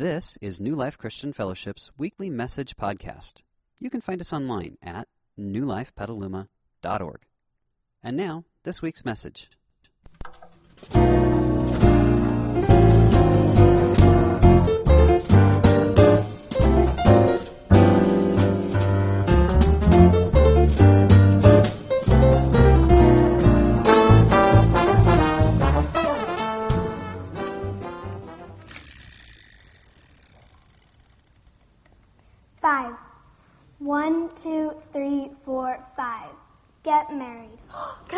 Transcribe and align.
This 0.00 0.38
is 0.40 0.62
New 0.62 0.74
Life 0.74 0.96
Christian 0.96 1.34
Fellowship's 1.34 1.90
weekly 1.98 2.30
message 2.30 2.74
podcast. 2.74 3.42
You 3.78 3.90
can 3.90 4.00
find 4.00 4.18
us 4.18 4.32
online 4.32 4.78
at 4.82 5.08
newlifepetaluma.org. 5.38 7.20
And 8.02 8.16
now, 8.16 8.44
this 8.62 8.80
week's 8.80 9.04
message. 9.04 9.50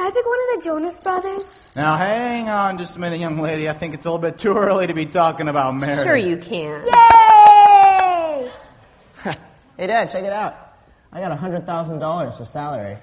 I 0.03 0.11
pick 0.11 0.27
one 0.27 0.39
of 0.41 0.57
the 0.57 0.65
Jonas 0.65 0.99
Brothers? 0.99 1.73
Now, 1.77 1.97
hang 1.97 2.49
on 2.49 2.77
just 2.77 2.97
a 2.97 2.99
minute, 2.99 3.21
young 3.21 3.39
lady. 3.39 3.69
I 3.69 3.73
think 3.73 3.95
it's 3.95 4.05
a 4.05 4.11
little 4.11 4.19
bit 4.19 4.37
too 4.37 4.57
early 4.57 4.89
to 4.89 4.95
be 4.95 5.07
talking 5.07 5.47
about 5.47 5.77
marriage. 5.77 6.05
Sure 6.05 6.17
you 6.17 6.37
can. 6.39 6.85
Yay! 6.87 8.51
Hey, 9.79 9.87
Dad, 9.87 10.11
check 10.11 10.25
it 10.25 10.33
out. 10.33 10.75
I 11.13 11.21
got 11.21 11.37
$100,000 11.39 12.41
as 12.41 12.51
salary. 12.51 12.99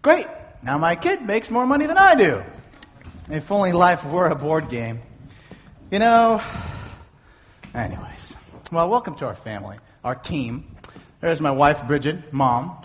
Great. 0.00 0.26
Now 0.62 0.78
my 0.78 0.96
kid 0.96 1.22
makes 1.22 1.50
more 1.50 1.66
money 1.66 1.86
than 1.86 1.98
I 1.98 2.14
do. 2.14 2.42
If 3.30 3.52
only 3.52 3.72
life 3.72 4.04
were 4.04 4.28
a 4.28 4.34
board 4.34 4.68
game. 4.68 5.00
You 5.90 5.98
know. 5.98 6.40
Anyways. 7.74 8.36
Well, 8.72 8.88
welcome 8.88 9.16
to 9.16 9.26
our 9.26 9.34
family, 9.34 9.76
our 10.02 10.14
team. 10.14 10.76
There's 11.20 11.40
my 11.40 11.50
wife, 11.50 11.86
Bridget, 11.86 12.32
mom, 12.32 12.76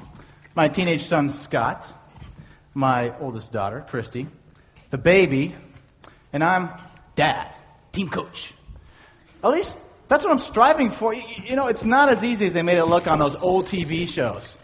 my 0.56 0.68
teenage 0.68 1.04
son, 1.04 1.30
Scott, 1.30 1.88
my 2.80 3.14
oldest 3.20 3.52
daughter, 3.52 3.86
Christy, 3.90 4.26
the 4.90 4.98
baby, 4.98 5.54
and 6.32 6.44
I'm 6.44 6.70
dad, 7.16 7.52
team 7.92 8.10
coach. 8.10 8.54
At 9.44 9.52
least 9.52 9.78
that's 10.08 10.24
what 10.24 10.32
I'm 10.32 10.40
striving 10.40 10.90
for. 10.90 11.14
You, 11.14 11.56
know, 11.56 11.68
it's 11.68 11.84
not 11.84 12.08
as 12.10 12.24
easy 12.24 12.48
as 12.48 12.54
they 12.54 12.64
made 12.64 12.78
it 12.78 12.86
look 12.86 13.06
on 13.06 13.20
those 13.20 13.36
old 13.44 13.66
TV 13.66 14.08
shows. 14.08 14.56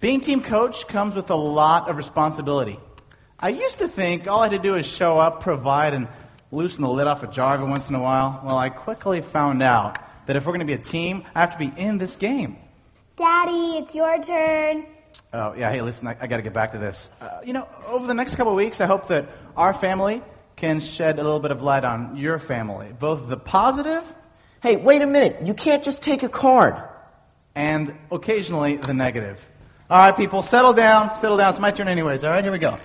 Being 0.00 0.20
team 0.20 0.42
coach 0.42 0.86
comes 0.86 1.14
with 1.14 1.30
a 1.30 1.34
lot 1.34 1.88
of 1.88 1.96
responsibility. 1.96 2.78
I 3.38 3.48
used 3.48 3.78
to 3.78 3.88
think 3.88 4.28
all 4.28 4.40
I 4.40 4.48
had 4.48 4.52
to 4.52 4.58
do 4.58 4.76
is 4.76 4.86
show 4.86 5.18
up, 5.18 5.40
provide, 5.40 5.94
and 5.94 6.08
loosen 6.52 6.82
the 6.82 6.90
lid 6.90 7.06
off 7.06 7.22
a 7.22 7.26
jar 7.26 7.54
every 7.54 7.66
once 7.66 7.88
in 7.88 7.94
a 7.94 8.00
while. 8.00 8.42
Well, 8.44 8.58
I 8.58 8.68
quickly 8.68 9.22
found 9.22 9.62
out 9.62 9.98
that 10.26 10.36
if 10.36 10.44
we're 10.44 10.52
going 10.52 10.60
to 10.60 10.66
be 10.66 10.74
a 10.74 10.78
team, 10.78 11.24
I 11.34 11.40
have 11.40 11.52
to 11.52 11.58
be 11.58 11.72
in 11.76 11.96
this 11.96 12.16
game. 12.16 12.58
Daddy, 13.16 13.78
it's 13.78 13.94
your 13.94 14.22
turn. 14.22 14.86
Oh, 15.34 15.54
yeah, 15.54 15.70
hey, 15.70 15.82
listen, 15.82 16.08
I, 16.08 16.16
I 16.20 16.26
got 16.26 16.36
to 16.38 16.42
get 16.42 16.52
back 16.52 16.72
to 16.72 16.78
this. 16.78 17.10
Uh, 17.20 17.40
you 17.44 17.52
know, 17.52 17.68
over 17.86 18.06
the 18.06 18.14
next 18.14 18.36
couple 18.36 18.52
of 18.52 18.56
weeks, 18.56 18.80
I 18.80 18.86
hope 18.86 19.08
that 19.08 19.26
our 19.56 19.74
family 19.74 20.22
can 20.56 20.80
shed 20.80 21.18
a 21.18 21.22
little 21.22 21.40
bit 21.40 21.50
of 21.50 21.62
light 21.62 21.84
on 21.84 22.16
your 22.16 22.38
family, 22.38 22.94
both 22.98 23.28
the 23.28 23.36
positive 23.36 24.02
Hey, 24.64 24.76
wait 24.76 25.02
a 25.02 25.06
minute. 25.06 25.44
You 25.44 25.52
can't 25.52 25.84
just 25.84 26.02
take 26.02 26.22
a 26.22 26.28
card. 26.30 26.76
and 27.54 27.94
occasionally 28.10 28.76
the 28.78 28.94
negative. 28.94 29.46
All 29.90 29.98
right, 29.98 30.16
people, 30.16 30.40
settle 30.40 30.72
down, 30.72 31.14
settle 31.18 31.36
down. 31.36 31.50
It's 31.50 31.60
my 31.60 31.70
turn, 31.70 31.86
anyways. 31.86 32.24
All 32.24 32.30
right, 32.30 32.42
here 32.42 32.50
we 32.50 32.58
go. 32.58 32.78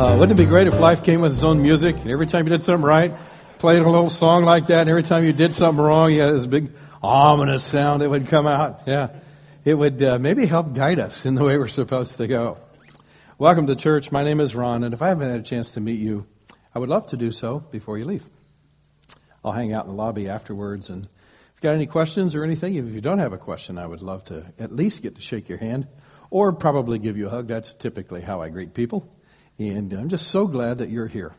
Uh, 0.00 0.16
wouldn't 0.16 0.40
it 0.40 0.42
be 0.42 0.48
great 0.48 0.66
if 0.66 0.80
life 0.80 1.04
came 1.04 1.20
with 1.20 1.30
its 1.30 1.42
own 1.42 1.60
music? 1.60 1.94
And 1.94 2.08
every 2.08 2.26
time 2.26 2.46
you 2.46 2.50
did 2.50 2.64
something 2.64 2.86
right, 2.86 3.14
played 3.58 3.82
a 3.82 3.90
little 3.90 4.08
song 4.08 4.44
like 4.44 4.68
that, 4.68 4.80
and 4.80 4.88
every 4.88 5.02
time 5.02 5.24
you 5.24 5.34
did 5.34 5.54
something 5.54 5.84
wrong, 5.84 6.10
you 6.10 6.22
had 6.22 6.34
this 6.34 6.46
big 6.46 6.72
ominous 7.02 7.62
sound 7.62 8.00
that 8.00 8.08
would 8.08 8.26
come 8.26 8.46
out. 8.46 8.84
Yeah. 8.86 9.10
It 9.62 9.74
would 9.74 10.02
uh, 10.02 10.18
maybe 10.18 10.46
help 10.46 10.72
guide 10.72 11.00
us 11.00 11.26
in 11.26 11.34
the 11.34 11.44
way 11.44 11.58
we're 11.58 11.68
supposed 11.68 12.16
to 12.16 12.26
go. 12.26 12.56
Welcome 13.36 13.66
to 13.66 13.76
church. 13.76 14.10
My 14.10 14.24
name 14.24 14.40
is 14.40 14.54
Ron, 14.54 14.84
and 14.84 14.94
if 14.94 15.02
I 15.02 15.08
haven't 15.08 15.28
had 15.28 15.40
a 15.40 15.42
chance 15.42 15.72
to 15.72 15.82
meet 15.82 16.00
you, 16.00 16.26
I 16.74 16.78
would 16.78 16.88
love 16.88 17.08
to 17.08 17.18
do 17.18 17.30
so 17.30 17.60
before 17.70 17.98
you 17.98 18.06
leave. 18.06 18.24
I'll 19.44 19.52
hang 19.52 19.74
out 19.74 19.84
in 19.84 19.90
the 19.90 19.96
lobby 19.98 20.30
afterwards, 20.30 20.88
and 20.88 21.04
if 21.04 21.10
you've 21.56 21.60
got 21.60 21.74
any 21.74 21.84
questions 21.84 22.34
or 22.34 22.42
anything, 22.42 22.74
if 22.74 22.86
you 22.86 23.02
don't 23.02 23.18
have 23.18 23.34
a 23.34 23.38
question, 23.38 23.76
I 23.76 23.86
would 23.86 24.00
love 24.00 24.24
to 24.24 24.46
at 24.58 24.72
least 24.72 25.02
get 25.02 25.16
to 25.16 25.20
shake 25.20 25.50
your 25.50 25.58
hand 25.58 25.88
or 26.30 26.54
probably 26.54 26.98
give 26.98 27.18
you 27.18 27.26
a 27.26 27.30
hug. 27.30 27.48
That's 27.48 27.74
typically 27.74 28.22
how 28.22 28.40
I 28.40 28.48
greet 28.48 28.72
people. 28.72 29.06
And 29.60 29.92
I'm 29.92 30.08
just 30.08 30.28
so 30.28 30.46
glad 30.46 30.78
that 30.78 30.88
you're 30.88 31.06
here. 31.06 31.34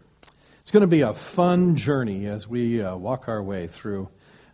It's 0.59 0.69
going 0.69 0.81
to 0.81 0.87
be 0.87 1.01
a 1.01 1.11
fun 1.11 1.75
journey 1.75 2.27
as 2.27 2.47
we 2.47 2.79
uh, 2.79 2.95
walk 2.95 3.27
our 3.27 3.41
way 3.41 3.65
through 3.65 4.09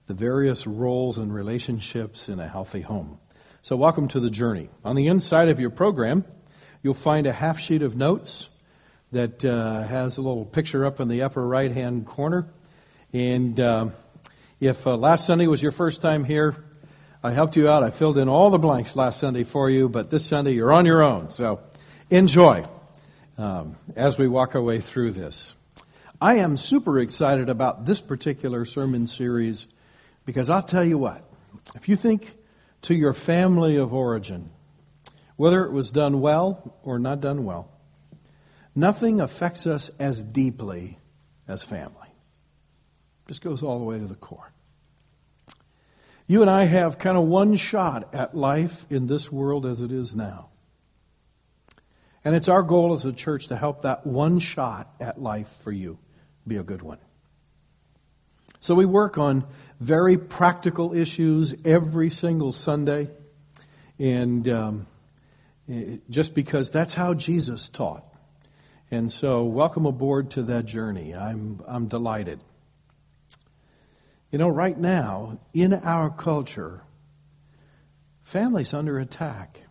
the 0.05 0.13
various 0.13 0.65
roles 0.65 1.17
and 1.17 1.33
relationships 1.33 2.29
in 2.29 2.39
a 2.39 2.47
healthy 2.47 2.79
home. 2.79 3.19
So, 3.63 3.75
welcome 3.75 4.07
to 4.07 4.21
the 4.21 4.29
journey. 4.29 4.69
On 4.85 4.95
the 4.95 5.07
inside 5.07 5.49
of 5.49 5.59
your 5.59 5.69
program, 5.69 6.23
you'll 6.81 6.93
find 6.93 7.27
a 7.27 7.33
half 7.33 7.59
sheet 7.59 7.83
of 7.83 7.97
notes 7.97 8.47
that 9.11 9.43
uh, 9.43 9.83
has 9.83 10.17
a 10.17 10.21
little 10.21 10.45
picture 10.45 10.85
up 10.85 11.01
in 11.01 11.09
the 11.09 11.23
upper 11.23 11.45
right 11.45 11.73
hand 11.73 12.05
corner. 12.05 12.47
And 13.11 13.59
uh, 13.59 13.89
if 14.61 14.87
uh, 14.87 14.95
last 14.95 15.27
Sunday 15.27 15.47
was 15.47 15.61
your 15.61 15.73
first 15.73 16.01
time 16.01 16.23
here, 16.23 16.55
I 17.21 17.31
helped 17.31 17.57
you 17.57 17.67
out. 17.67 17.83
I 17.83 17.89
filled 17.89 18.17
in 18.17 18.29
all 18.29 18.49
the 18.49 18.59
blanks 18.59 18.95
last 18.95 19.19
Sunday 19.19 19.43
for 19.43 19.69
you, 19.69 19.89
but 19.89 20.09
this 20.09 20.25
Sunday 20.25 20.53
you're 20.53 20.71
on 20.71 20.85
your 20.85 21.03
own. 21.03 21.31
So, 21.31 21.61
enjoy 22.09 22.63
um, 23.37 23.75
as 23.95 24.17
we 24.17 24.27
walk 24.27 24.55
our 24.55 24.61
way 24.61 24.81
through 24.81 25.11
this. 25.11 25.55
I 26.19 26.35
am 26.37 26.57
super 26.57 26.99
excited 26.99 27.49
about 27.49 27.85
this 27.85 28.01
particular 28.01 28.65
sermon 28.65 29.07
series 29.07 29.67
because 30.25 30.49
I'll 30.49 30.63
tell 30.63 30.83
you 30.83 30.97
what, 30.97 31.23
if 31.75 31.87
you 31.87 31.95
think 31.95 32.35
to 32.83 32.95
your 32.95 33.13
family 33.13 33.77
of 33.77 33.93
origin, 33.93 34.49
whether 35.35 35.63
it 35.63 35.71
was 35.71 35.91
done 35.91 36.19
well 36.19 36.75
or 36.83 36.97
not 36.97 37.21
done 37.21 37.45
well, 37.45 37.69
nothing 38.75 39.21
affects 39.21 39.67
us 39.67 39.91
as 39.99 40.23
deeply 40.23 40.97
as 41.47 41.61
family. 41.61 42.09
Just 43.27 43.43
goes 43.43 43.61
all 43.61 43.77
the 43.77 43.85
way 43.85 43.99
to 43.99 44.05
the 44.05 44.15
core. 44.15 44.51
You 46.25 46.41
and 46.41 46.49
I 46.49 46.63
have 46.63 46.97
kind 46.97 47.17
of 47.17 47.25
one 47.25 47.55
shot 47.55 48.13
at 48.13 48.35
life 48.35 48.85
in 48.89 49.07
this 49.07 49.31
world 49.31 49.65
as 49.65 49.81
it 49.81 49.91
is 49.91 50.15
now. 50.15 50.49
And 52.27 52.35
it's 52.35 52.49
our 52.49 52.61
goal 52.61 52.91
as 52.91 53.05
a 53.05 53.13
church 53.13 53.47
to 53.47 53.55
help 53.55 53.83
that 53.83 54.05
one 54.05 54.39
shot 54.39 54.93
at 54.99 55.17
life 55.17 55.47
for 55.47 55.71
you 55.71 55.97
be 56.45 56.57
a 56.57 56.61
good 56.61 56.81
one. 56.81 56.97
So 58.59 58.75
we 58.75 58.83
work 58.85 59.17
on 59.17 59.47
very 59.79 60.17
practical 60.17 60.93
issues 60.93 61.55
every 61.63 62.09
single 62.09 62.51
Sunday. 62.51 63.07
And 63.97 64.45
um, 64.49 64.87
just 66.09 66.35
because 66.35 66.69
that's 66.69 66.93
how 66.93 67.13
Jesus 67.13 67.69
taught. 67.69 68.03
And 68.91 69.09
so, 69.09 69.45
welcome 69.45 69.85
aboard 69.85 70.31
to 70.31 70.43
that 70.43 70.65
journey. 70.65 71.15
I'm, 71.15 71.61
I'm 71.65 71.87
delighted. 71.87 72.41
You 74.31 74.39
know, 74.39 74.49
right 74.49 74.77
now, 74.77 75.39
in 75.53 75.73
our 75.73 76.09
culture, 76.09 76.83
family's 78.23 78.73
under 78.73 78.99
attack. 78.99 79.61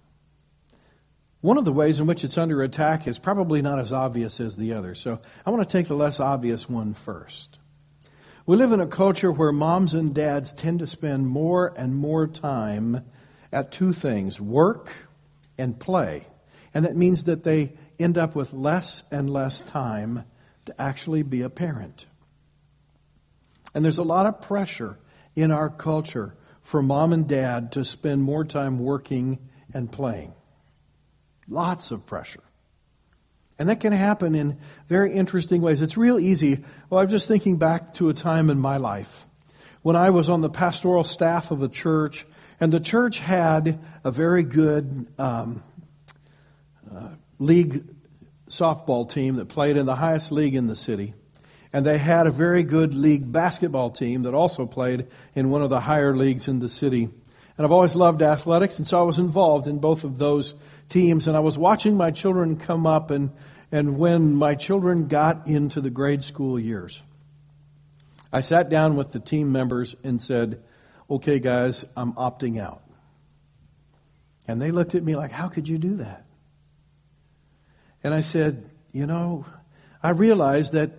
One 1.46 1.58
of 1.58 1.64
the 1.64 1.72
ways 1.72 2.00
in 2.00 2.08
which 2.08 2.24
it's 2.24 2.38
under 2.38 2.60
attack 2.60 3.06
is 3.06 3.20
probably 3.20 3.62
not 3.62 3.78
as 3.78 3.92
obvious 3.92 4.40
as 4.40 4.56
the 4.56 4.72
other. 4.72 4.96
So 4.96 5.20
I 5.46 5.50
want 5.50 5.62
to 5.62 5.72
take 5.72 5.86
the 5.86 5.94
less 5.94 6.18
obvious 6.18 6.68
one 6.68 6.92
first. 6.92 7.60
We 8.46 8.56
live 8.56 8.72
in 8.72 8.80
a 8.80 8.86
culture 8.88 9.30
where 9.30 9.52
moms 9.52 9.94
and 9.94 10.12
dads 10.12 10.52
tend 10.52 10.80
to 10.80 10.88
spend 10.88 11.28
more 11.28 11.72
and 11.76 11.94
more 11.94 12.26
time 12.26 13.04
at 13.52 13.70
two 13.70 13.92
things 13.92 14.40
work 14.40 14.90
and 15.56 15.78
play. 15.78 16.26
And 16.74 16.84
that 16.84 16.96
means 16.96 17.22
that 17.24 17.44
they 17.44 17.74
end 17.96 18.18
up 18.18 18.34
with 18.34 18.52
less 18.52 19.04
and 19.12 19.30
less 19.30 19.62
time 19.62 20.24
to 20.64 20.82
actually 20.82 21.22
be 21.22 21.42
a 21.42 21.48
parent. 21.48 22.06
And 23.72 23.84
there's 23.84 23.98
a 23.98 24.02
lot 24.02 24.26
of 24.26 24.42
pressure 24.42 24.98
in 25.36 25.52
our 25.52 25.70
culture 25.70 26.34
for 26.62 26.82
mom 26.82 27.12
and 27.12 27.28
dad 27.28 27.70
to 27.70 27.84
spend 27.84 28.24
more 28.24 28.44
time 28.44 28.80
working 28.80 29.38
and 29.72 29.92
playing. 29.92 30.34
Lots 31.48 31.90
of 31.90 32.06
pressure. 32.06 32.42
And 33.58 33.68
that 33.68 33.80
can 33.80 33.92
happen 33.92 34.34
in 34.34 34.58
very 34.88 35.12
interesting 35.12 35.62
ways. 35.62 35.80
It's 35.80 35.96
real 35.96 36.18
easy. 36.18 36.62
Well, 36.90 37.00
I'm 37.00 37.08
just 37.08 37.26
thinking 37.26 37.56
back 37.56 37.94
to 37.94 38.08
a 38.08 38.14
time 38.14 38.50
in 38.50 38.58
my 38.58 38.76
life 38.76 39.26
when 39.82 39.96
I 39.96 40.10
was 40.10 40.28
on 40.28 40.40
the 40.40 40.50
pastoral 40.50 41.04
staff 41.04 41.50
of 41.50 41.62
a 41.62 41.68
church, 41.68 42.26
and 42.58 42.72
the 42.72 42.80
church 42.80 43.20
had 43.20 43.78
a 44.02 44.10
very 44.10 44.42
good 44.42 45.06
um, 45.16 45.62
uh, 46.92 47.10
league 47.38 47.84
softball 48.48 49.08
team 49.08 49.36
that 49.36 49.48
played 49.48 49.76
in 49.76 49.86
the 49.86 49.94
highest 49.94 50.32
league 50.32 50.54
in 50.54 50.66
the 50.66 50.76
city. 50.76 51.14
And 51.72 51.86
they 51.86 51.98
had 51.98 52.26
a 52.26 52.30
very 52.30 52.62
good 52.62 52.94
league 52.94 53.30
basketball 53.30 53.90
team 53.90 54.22
that 54.22 54.34
also 54.34 54.66
played 54.66 55.06
in 55.34 55.50
one 55.50 55.62
of 55.62 55.70
the 55.70 55.80
higher 55.80 56.14
leagues 56.14 56.48
in 56.48 56.60
the 56.60 56.68
city. 56.68 57.08
And 57.56 57.64
I've 57.64 57.72
always 57.72 57.96
loved 57.96 58.20
athletics, 58.20 58.78
and 58.78 58.86
so 58.86 59.00
I 59.00 59.02
was 59.02 59.18
involved 59.18 59.66
in 59.66 59.78
both 59.78 60.04
of 60.04 60.18
those 60.18 60.54
teams. 60.88 61.26
And 61.26 61.36
I 61.36 61.40
was 61.40 61.56
watching 61.56 61.96
my 61.96 62.10
children 62.10 62.56
come 62.56 62.86
up, 62.86 63.10
and, 63.10 63.30
and 63.72 63.98
when 63.98 64.34
my 64.34 64.54
children 64.54 65.08
got 65.08 65.46
into 65.46 65.80
the 65.80 65.88
grade 65.88 66.22
school 66.22 66.60
years, 66.60 67.02
I 68.32 68.40
sat 68.40 68.68
down 68.68 68.96
with 68.96 69.12
the 69.12 69.20
team 69.20 69.52
members 69.52 69.94
and 70.04 70.20
said, 70.20 70.62
Okay, 71.08 71.38
guys, 71.38 71.84
I'm 71.96 72.12
opting 72.14 72.60
out. 72.60 72.82
And 74.48 74.60
they 74.60 74.70
looked 74.70 74.94
at 74.94 75.02
me 75.02 75.16
like, 75.16 75.30
How 75.30 75.48
could 75.48 75.68
you 75.68 75.78
do 75.78 75.96
that? 75.96 76.26
And 78.04 78.12
I 78.12 78.20
said, 78.20 78.68
You 78.92 79.06
know, 79.06 79.46
I 80.02 80.10
realized 80.10 80.72
that 80.72 80.90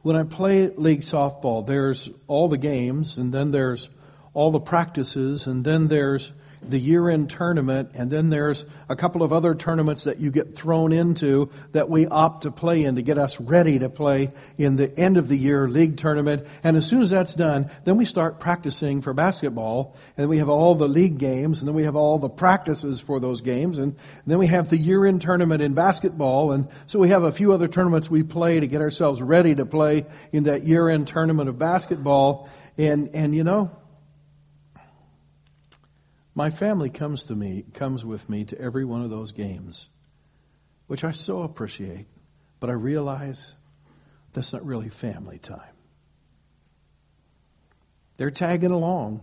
when 0.00 0.16
I 0.16 0.24
play 0.24 0.68
league 0.68 1.02
softball, 1.02 1.66
there's 1.66 2.08
all 2.26 2.48
the 2.48 2.56
games, 2.56 3.18
and 3.18 3.34
then 3.34 3.50
there's 3.50 3.90
all 4.32 4.50
the 4.50 4.60
practices, 4.60 5.46
and 5.46 5.64
then 5.64 5.88
there's 5.88 6.32
the 6.62 6.78
year 6.78 7.08
end 7.08 7.30
tournament, 7.30 7.90
and 7.94 8.10
then 8.10 8.30
there's 8.30 8.66
a 8.88 8.96
couple 8.96 9.22
of 9.22 9.32
other 9.32 9.54
tournaments 9.54 10.04
that 10.04 10.20
you 10.20 10.30
get 10.30 10.54
thrown 10.54 10.92
into 10.92 11.50
that 11.72 11.88
we 11.88 12.06
opt 12.06 12.42
to 12.42 12.50
play 12.50 12.84
in 12.84 12.96
to 12.96 13.02
get 13.02 13.18
us 13.18 13.40
ready 13.40 13.78
to 13.78 13.88
play 13.88 14.30
in 14.58 14.76
the 14.76 14.94
end 14.98 15.16
of 15.16 15.28
the 15.28 15.36
year 15.36 15.68
league 15.68 15.96
tournament. 15.96 16.46
And 16.62 16.76
as 16.76 16.86
soon 16.86 17.00
as 17.00 17.10
that's 17.10 17.34
done, 17.34 17.70
then 17.84 17.96
we 17.96 18.04
start 18.04 18.40
practicing 18.40 19.00
for 19.00 19.14
basketball, 19.14 19.96
and 20.16 20.28
we 20.28 20.38
have 20.38 20.48
all 20.48 20.74
the 20.74 20.88
league 20.88 21.18
games, 21.18 21.60
and 21.60 21.68
then 21.68 21.74
we 21.74 21.84
have 21.84 21.96
all 21.96 22.18
the 22.18 22.28
practices 22.28 23.00
for 23.00 23.20
those 23.20 23.40
games, 23.40 23.78
and 23.78 23.96
then 24.26 24.38
we 24.38 24.46
have 24.48 24.68
the 24.68 24.76
year 24.76 25.06
end 25.06 25.22
tournament 25.22 25.62
in 25.62 25.72
basketball, 25.72 26.52
and 26.52 26.68
so 26.86 26.98
we 26.98 27.08
have 27.08 27.22
a 27.22 27.32
few 27.32 27.52
other 27.52 27.68
tournaments 27.68 28.10
we 28.10 28.22
play 28.22 28.60
to 28.60 28.66
get 28.66 28.82
ourselves 28.82 29.22
ready 29.22 29.54
to 29.54 29.64
play 29.64 30.04
in 30.30 30.44
that 30.44 30.64
year 30.64 30.88
end 30.88 31.08
tournament 31.08 31.48
of 31.48 31.58
basketball. 31.58 32.48
And, 32.78 33.10
and 33.14 33.34
you 33.34 33.44
know, 33.44 33.70
my 36.34 36.50
family 36.50 36.90
comes 36.90 37.24
to 37.24 37.34
me, 37.34 37.64
comes 37.74 38.04
with 38.04 38.28
me 38.28 38.44
to 38.44 38.60
every 38.60 38.84
one 38.84 39.02
of 39.02 39.10
those 39.10 39.32
games, 39.32 39.88
which 40.86 41.04
I 41.04 41.10
so 41.10 41.42
appreciate, 41.42 42.06
but 42.60 42.70
I 42.70 42.74
realize 42.74 43.54
that's 44.32 44.52
not 44.52 44.64
really 44.64 44.88
family 44.88 45.38
time. 45.38 45.74
They're 48.16 48.30
tagging 48.30 48.70
along, 48.70 49.22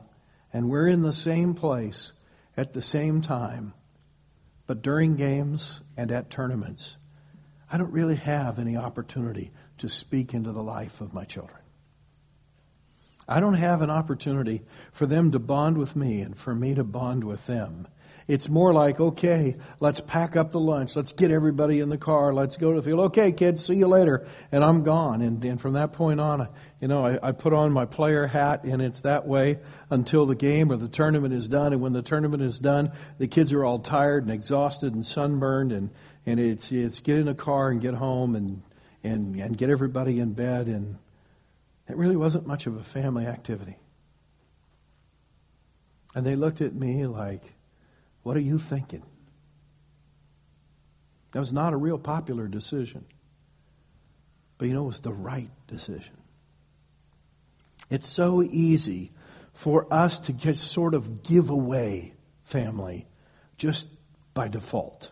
and 0.51 0.69
we're 0.69 0.87
in 0.87 1.01
the 1.01 1.13
same 1.13 1.53
place 1.53 2.13
at 2.57 2.73
the 2.73 2.81
same 2.81 3.21
time, 3.21 3.73
but 4.65 4.81
during 4.81 5.15
games 5.15 5.81
and 5.95 6.11
at 6.11 6.29
tournaments, 6.29 6.97
I 7.71 7.77
don't 7.77 7.93
really 7.93 8.15
have 8.15 8.59
any 8.59 8.75
opportunity 8.75 9.51
to 9.77 9.89
speak 9.89 10.33
into 10.33 10.51
the 10.51 10.63
life 10.63 10.99
of 10.99 11.13
my 11.13 11.25
children. 11.25 11.59
I 13.27 13.39
don't 13.39 13.55
have 13.55 13.81
an 13.81 13.89
opportunity 13.89 14.61
for 14.91 15.05
them 15.05 15.31
to 15.31 15.39
bond 15.39 15.77
with 15.77 15.95
me 15.95 16.21
and 16.21 16.37
for 16.37 16.55
me 16.55 16.75
to 16.75 16.83
bond 16.83 17.23
with 17.23 17.45
them. 17.45 17.87
It's 18.27 18.49
more 18.49 18.73
like, 18.73 18.99
okay, 18.99 19.55
let's 19.79 20.01
pack 20.01 20.35
up 20.35 20.51
the 20.51 20.59
lunch. 20.59 20.97
Let's 20.97 21.13
get 21.13 21.31
everybody 21.31 21.79
in 21.79 21.87
the 21.87 21.97
car. 21.97 22.33
Let's 22.33 22.57
go 22.57 22.73
to 22.73 22.81
the 22.81 22.85
field. 22.85 22.99
Okay, 23.07 23.31
kids, 23.31 23.65
see 23.65 23.75
you 23.75 23.87
later. 23.87 24.27
And 24.51 24.65
I'm 24.65 24.83
gone. 24.83 25.21
And, 25.21 25.43
and 25.45 25.61
from 25.61 25.73
that 25.73 25.93
point 25.93 26.19
on, 26.19 26.49
you 26.81 26.89
know, 26.89 27.05
I, 27.05 27.29
I 27.29 27.31
put 27.31 27.53
on 27.53 27.71
my 27.71 27.85
player 27.85 28.27
hat 28.27 28.65
and 28.65 28.81
it's 28.81 29.01
that 29.01 29.25
way 29.25 29.59
until 29.89 30.25
the 30.25 30.35
game 30.35 30.73
or 30.73 30.75
the 30.75 30.89
tournament 30.89 31.33
is 31.33 31.47
done. 31.47 31.71
And 31.71 31.81
when 31.81 31.93
the 31.93 32.01
tournament 32.01 32.43
is 32.43 32.59
done, 32.59 32.91
the 33.17 33.27
kids 33.27 33.53
are 33.53 33.63
all 33.63 33.79
tired 33.79 34.23
and 34.23 34.31
exhausted 34.31 34.93
and 34.93 35.05
sunburned. 35.05 35.71
And, 35.71 35.89
and 36.25 36.37
it's, 36.37 36.69
it's 36.69 36.99
get 36.99 37.19
in 37.19 37.29
a 37.29 37.35
car 37.35 37.69
and 37.69 37.79
get 37.79 37.93
home 37.93 38.35
and, 38.35 38.61
and, 39.05 39.37
and 39.37 39.57
get 39.57 39.69
everybody 39.69 40.19
in 40.19 40.33
bed 40.33 40.67
and, 40.67 40.97
it 41.87 41.95
really 41.95 42.15
wasn't 42.15 42.45
much 42.45 42.67
of 42.67 42.75
a 42.75 42.83
family 42.83 43.25
activity. 43.25 43.77
And 46.15 46.25
they 46.25 46.35
looked 46.35 46.61
at 46.61 46.73
me 46.73 47.05
like, 47.05 47.43
What 48.23 48.35
are 48.35 48.41
you 48.41 48.57
thinking? 48.57 49.03
That 51.31 51.39
was 51.39 51.53
not 51.53 51.73
a 51.73 51.77
real 51.77 51.99
popular 51.99 52.47
decision. 52.47 53.05
But 54.57 54.67
you 54.67 54.73
know, 54.73 54.83
it 54.83 54.87
was 54.87 55.01
the 55.01 55.13
right 55.13 55.49
decision. 55.67 56.17
It's 57.89 58.07
so 58.07 58.41
easy 58.41 59.11
for 59.53 59.91
us 59.91 60.19
to 60.19 60.33
just 60.33 60.71
sort 60.71 60.93
of 60.93 61.23
give 61.23 61.49
away 61.49 62.13
family 62.43 63.07
just 63.57 63.87
by 64.33 64.47
default. 64.47 65.11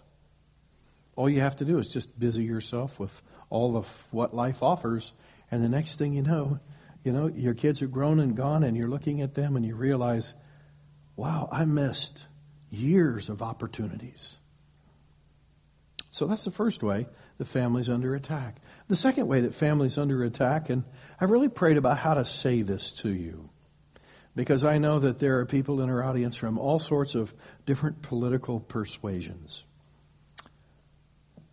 All 1.16 1.30
you 1.30 1.42
have 1.42 1.56
to 1.58 1.66
do 1.66 1.78
is 1.78 1.90
just 1.90 2.20
busy 2.20 2.44
yourself 2.44 3.00
with 3.00 3.22
all 3.50 3.78
of 3.78 4.08
what 4.12 4.34
life 4.34 4.62
offers 4.62 5.14
and 5.56 5.64
the 5.64 5.70
next 5.70 5.98
thing 5.98 6.14
you 6.14 6.22
know, 6.22 6.60
you 7.04 7.12
know, 7.12 7.28
your 7.28 7.54
kids 7.54 7.82
are 7.82 7.88
grown 7.88 8.20
and 8.20 8.36
gone, 8.36 8.64
and 8.64 8.76
you're 8.76 8.90
looking 8.90 9.22
at 9.22 9.36
them 9.36 9.56
and 9.56 9.66
you 9.66 9.76
realize, 9.76 10.36
wow, 11.16 11.48
I 11.52 11.66
missed 11.66 12.26
years 12.70 13.30
of 13.30 13.42
opportunities. 13.42 14.38
So 16.12 16.28
that's 16.28 16.46
the 16.46 16.52
first 16.52 16.82
way 16.82 17.08
the 17.38 17.46
family's 17.46 17.90
under 17.90 18.16
attack. 18.16 18.58
The 18.88 18.96
second 18.96 19.28
way 19.28 19.42
that 19.42 19.54
family's 19.54 19.98
under 19.98 20.24
attack, 20.24 20.70
and 20.70 20.86
I 21.20 21.26
really 21.26 21.50
prayed 21.50 21.76
about 21.76 21.98
how 21.98 22.14
to 22.14 22.24
say 22.24 22.62
this 22.62 22.92
to 22.94 23.10
you, 23.10 23.50
because 24.34 24.64
I 24.64 24.78
know 24.78 25.00
that 25.00 25.20
there 25.20 25.40
are 25.40 25.46
people 25.46 25.82
in 25.82 25.90
our 25.90 26.04
audience 26.04 26.38
from 26.38 26.58
all 26.58 26.80
sorts 26.80 27.16
of 27.16 27.34
different 27.66 28.02
political 28.02 28.62
persuasions. 28.62 29.65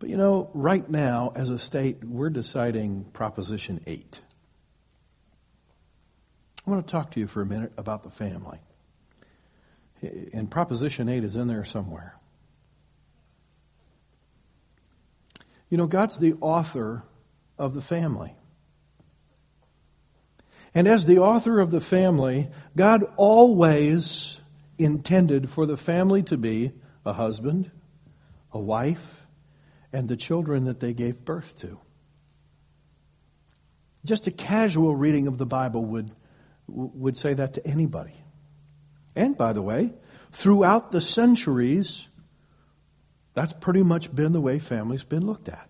But 0.02 0.10
you 0.10 0.16
know, 0.16 0.50
right 0.52 0.90
now, 0.90 1.31
as 1.37 1.49
a 1.49 1.56
state, 1.56 2.02
we're 2.02 2.28
deciding 2.28 3.04
Proposition 3.12 3.81
8. 3.87 4.20
I 6.66 6.70
want 6.70 6.84
to 6.84 6.90
talk 6.90 7.12
to 7.12 7.20
you 7.20 7.28
for 7.28 7.40
a 7.40 7.46
minute 7.46 7.72
about 7.76 8.02
the 8.02 8.10
family. 8.10 8.58
And 10.32 10.50
Proposition 10.50 11.08
8 11.08 11.22
is 11.22 11.37
in 11.37 11.46
there 11.46 11.64
somewhere. 11.64 12.16
You 15.70 15.78
know, 15.78 15.87
God's 15.87 16.19
the 16.19 16.34
author 16.40 17.04
of 17.56 17.72
the 17.72 17.81
family. 17.81 18.34
And 20.75 20.88
as 20.88 21.04
the 21.04 21.19
author 21.19 21.60
of 21.60 21.70
the 21.70 21.81
family, 21.81 22.49
God 22.76 23.04
always 23.16 24.40
intended 24.78 25.49
for 25.49 25.64
the 25.64 25.76
family 25.76 26.25
to 26.25 26.37
be 26.37 26.72
a 27.06 27.12
husband, 27.12 27.70
a 28.50 28.58
wife, 28.58 29.22
and 29.93 30.09
the 30.09 30.17
children 30.17 30.65
that 30.65 30.81
they 30.81 30.94
gave 30.94 31.25
birth 31.25 31.59
to. 31.61 31.79
Just 34.05 34.27
a 34.27 34.31
casual 34.31 34.97
reading 34.97 35.27
of 35.27 35.39
the 35.39 35.47
Bible 35.47 35.85
would, 35.85 36.11
would 36.67 37.17
say 37.17 37.35
that 37.35 37.55
to 37.55 37.67
anybody. 37.67 38.15
And 39.15 39.37
by 39.37 39.53
the 39.53 39.62
way, 39.62 39.93
throughout 40.33 40.91
the 40.91 41.00
centuries, 41.00 42.09
that's 43.35 43.53
pretty 43.53 43.83
much 43.83 44.14
been 44.14 44.33
the 44.33 44.40
way 44.40 44.59
family's 44.59 45.05
been 45.05 45.26
looked 45.26 45.49
at. 45.49 45.69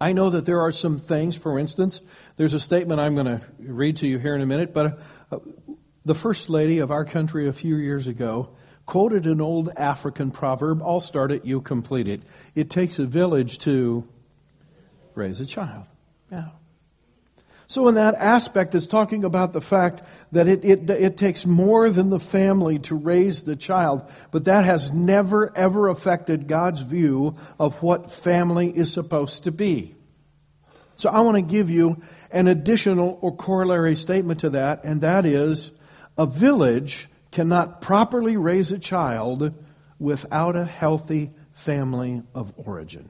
I 0.00 0.12
know 0.12 0.30
that 0.30 0.46
there 0.46 0.60
are 0.60 0.70
some 0.70 1.00
things, 1.00 1.36
for 1.36 1.58
instance, 1.58 2.00
there's 2.36 2.54
a 2.54 2.60
statement 2.60 3.00
I'm 3.00 3.14
going 3.14 3.40
to 3.40 3.40
read 3.58 3.96
to 3.98 4.06
you 4.06 4.18
here 4.18 4.36
in 4.36 4.40
a 4.40 4.46
minute, 4.46 4.72
but 4.72 5.00
uh, 5.32 5.38
the 6.04 6.14
first 6.14 6.48
lady 6.48 6.78
of 6.78 6.92
our 6.92 7.04
country 7.04 7.48
a 7.48 7.52
few 7.52 7.76
years 7.76 8.06
ago 8.06 8.50
quoted 8.88 9.26
an 9.26 9.38
old 9.38 9.68
African 9.76 10.30
proverb 10.30 10.82
I'll 10.82 10.98
start 10.98 11.30
it, 11.30 11.44
you 11.44 11.60
complete 11.60 12.08
it. 12.08 12.22
It 12.54 12.70
takes 12.70 12.98
a 12.98 13.04
village 13.04 13.58
to 13.60 14.08
raise 15.14 15.40
a 15.40 15.46
child. 15.46 15.84
Yeah. 16.32 16.48
So, 17.66 17.86
in 17.88 17.96
that 17.96 18.14
aspect, 18.14 18.74
it's 18.74 18.86
talking 18.86 19.24
about 19.24 19.52
the 19.52 19.60
fact 19.60 20.00
that 20.32 20.48
it, 20.48 20.64
it, 20.64 20.88
it 20.88 21.18
takes 21.18 21.44
more 21.44 21.90
than 21.90 22.08
the 22.08 22.18
family 22.18 22.78
to 22.78 22.94
raise 22.94 23.42
the 23.42 23.56
child, 23.56 24.10
but 24.30 24.46
that 24.46 24.64
has 24.64 24.90
never, 24.90 25.54
ever 25.54 25.88
affected 25.88 26.48
God's 26.48 26.80
view 26.80 27.36
of 27.60 27.82
what 27.82 28.10
family 28.10 28.74
is 28.74 28.90
supposed 28.90 29.44
to 29.44 29.52
be. 29.52 29.96
So, 30.96 31.10
I 31.10 31.20
want 31.20 31.36
to 31.36 31.42
give 31.42 31.68
you 31.68 32.00
an 32.30 32.48
additional 32.48 33.18
or 33.20 33.36
corollary 33.36 33.96
statement 33.96 34.40
to 34.40 34.50
that, 34.50 34.82
and 34.82 35.02
that 35.02 35.26
is 35.26 35.72
a 36.16 36.24
village 36.24 37.06
cannot 37.38 37.80
properly 37.80 38.36
raise 38.36 38.72
a 38.72 38.78
child 38.80 39.54
without 40.00 40.56
a 40.56 40.64
healthy 40.64 41.30
family 41.52 42.20
of 42.34 42.52
origin. 42.56 43.08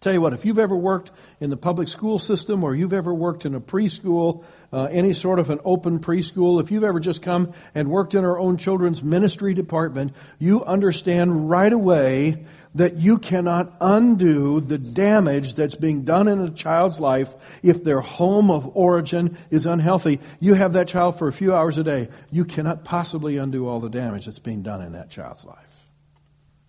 Tell 0.00 0.12
you 0.12 0.20
what, 0.20 0.32
if 0.32 0.44
you've 0.44 0.58
ever 0.58 0.74
worked 0.74 1.12
in 1.38 1.50
the 1.50 1.56
public 1.56 1.86
school 1.86 2.18
system 2.18 2.64
or 2.64 2.74
you've 2.74 2.92
ever 2.92 3.14
worked 3.14 3.46
in 3.46 3.54
a 3.54 3.60
preschool, 3.60 4.42
uh, 4.72 4.88
any 4.90 5.14
sort 5.14 5.38
of 5.38 5.48
an 5.48 5.60
open 5.64 6.00
preschool, 6.00 6.60
if 6.60 6.72
you've 6.72 6.82
ever 6.82 6.98
just 6.98 7.22
come 7.22 7.52
and 7.72 7.88
worked 7.88 8.16
in 8.16 8.24
our 8.24 8.36
own 8.36 8.56
children's 8.56 9.00
ministry 9.00 9.54
department, 9.54 10.12
you 10.40 10.64
understand 10.64 11.48
right 11.48 11.72
away 11.72 12.46
that 12.76 12.96
you 12.96 13.18
cannot 13.18 13.74
undo 13.80 14.60
the 14.60 14.78
damage 14.78 15.54
that's 15.54 15.74
being 15.74 16.04
done 16.04 16.28
in 16.28 16.40
a 16.40 16.50
child's 16.50 17.00
life 17.00 17.34
if 17.62 17.82
their 17.82 18.00
home 18.00 18.50
of 18.50 18.76
origin 18.76 19.36
is 19.50 19.66
unhealthy. 19.66 20.20
You 20.40 20.54
have 20.54 20.74
that 20.74 20.88
child 20.88 21.18
for 21.18 21.26
a 21.26 21.32
few 21.32 21.54
hours 21.54 21.78
a 21.78 21.84
day. 21.84 22.08
You 22.30 22.44
cannot 22.44 22.84
possibly 22.84 23.38
undo 23.38 23.66
all 23.66 23.80
the 23.80 23.88
damage 23.88 24.26
that's 24.26 24.38
being 24.38 24.62
done 24.62 24.82
in 24.82 24.92
that 24.92 25.10
child's 25.10 25.44
life. 25.44 25.86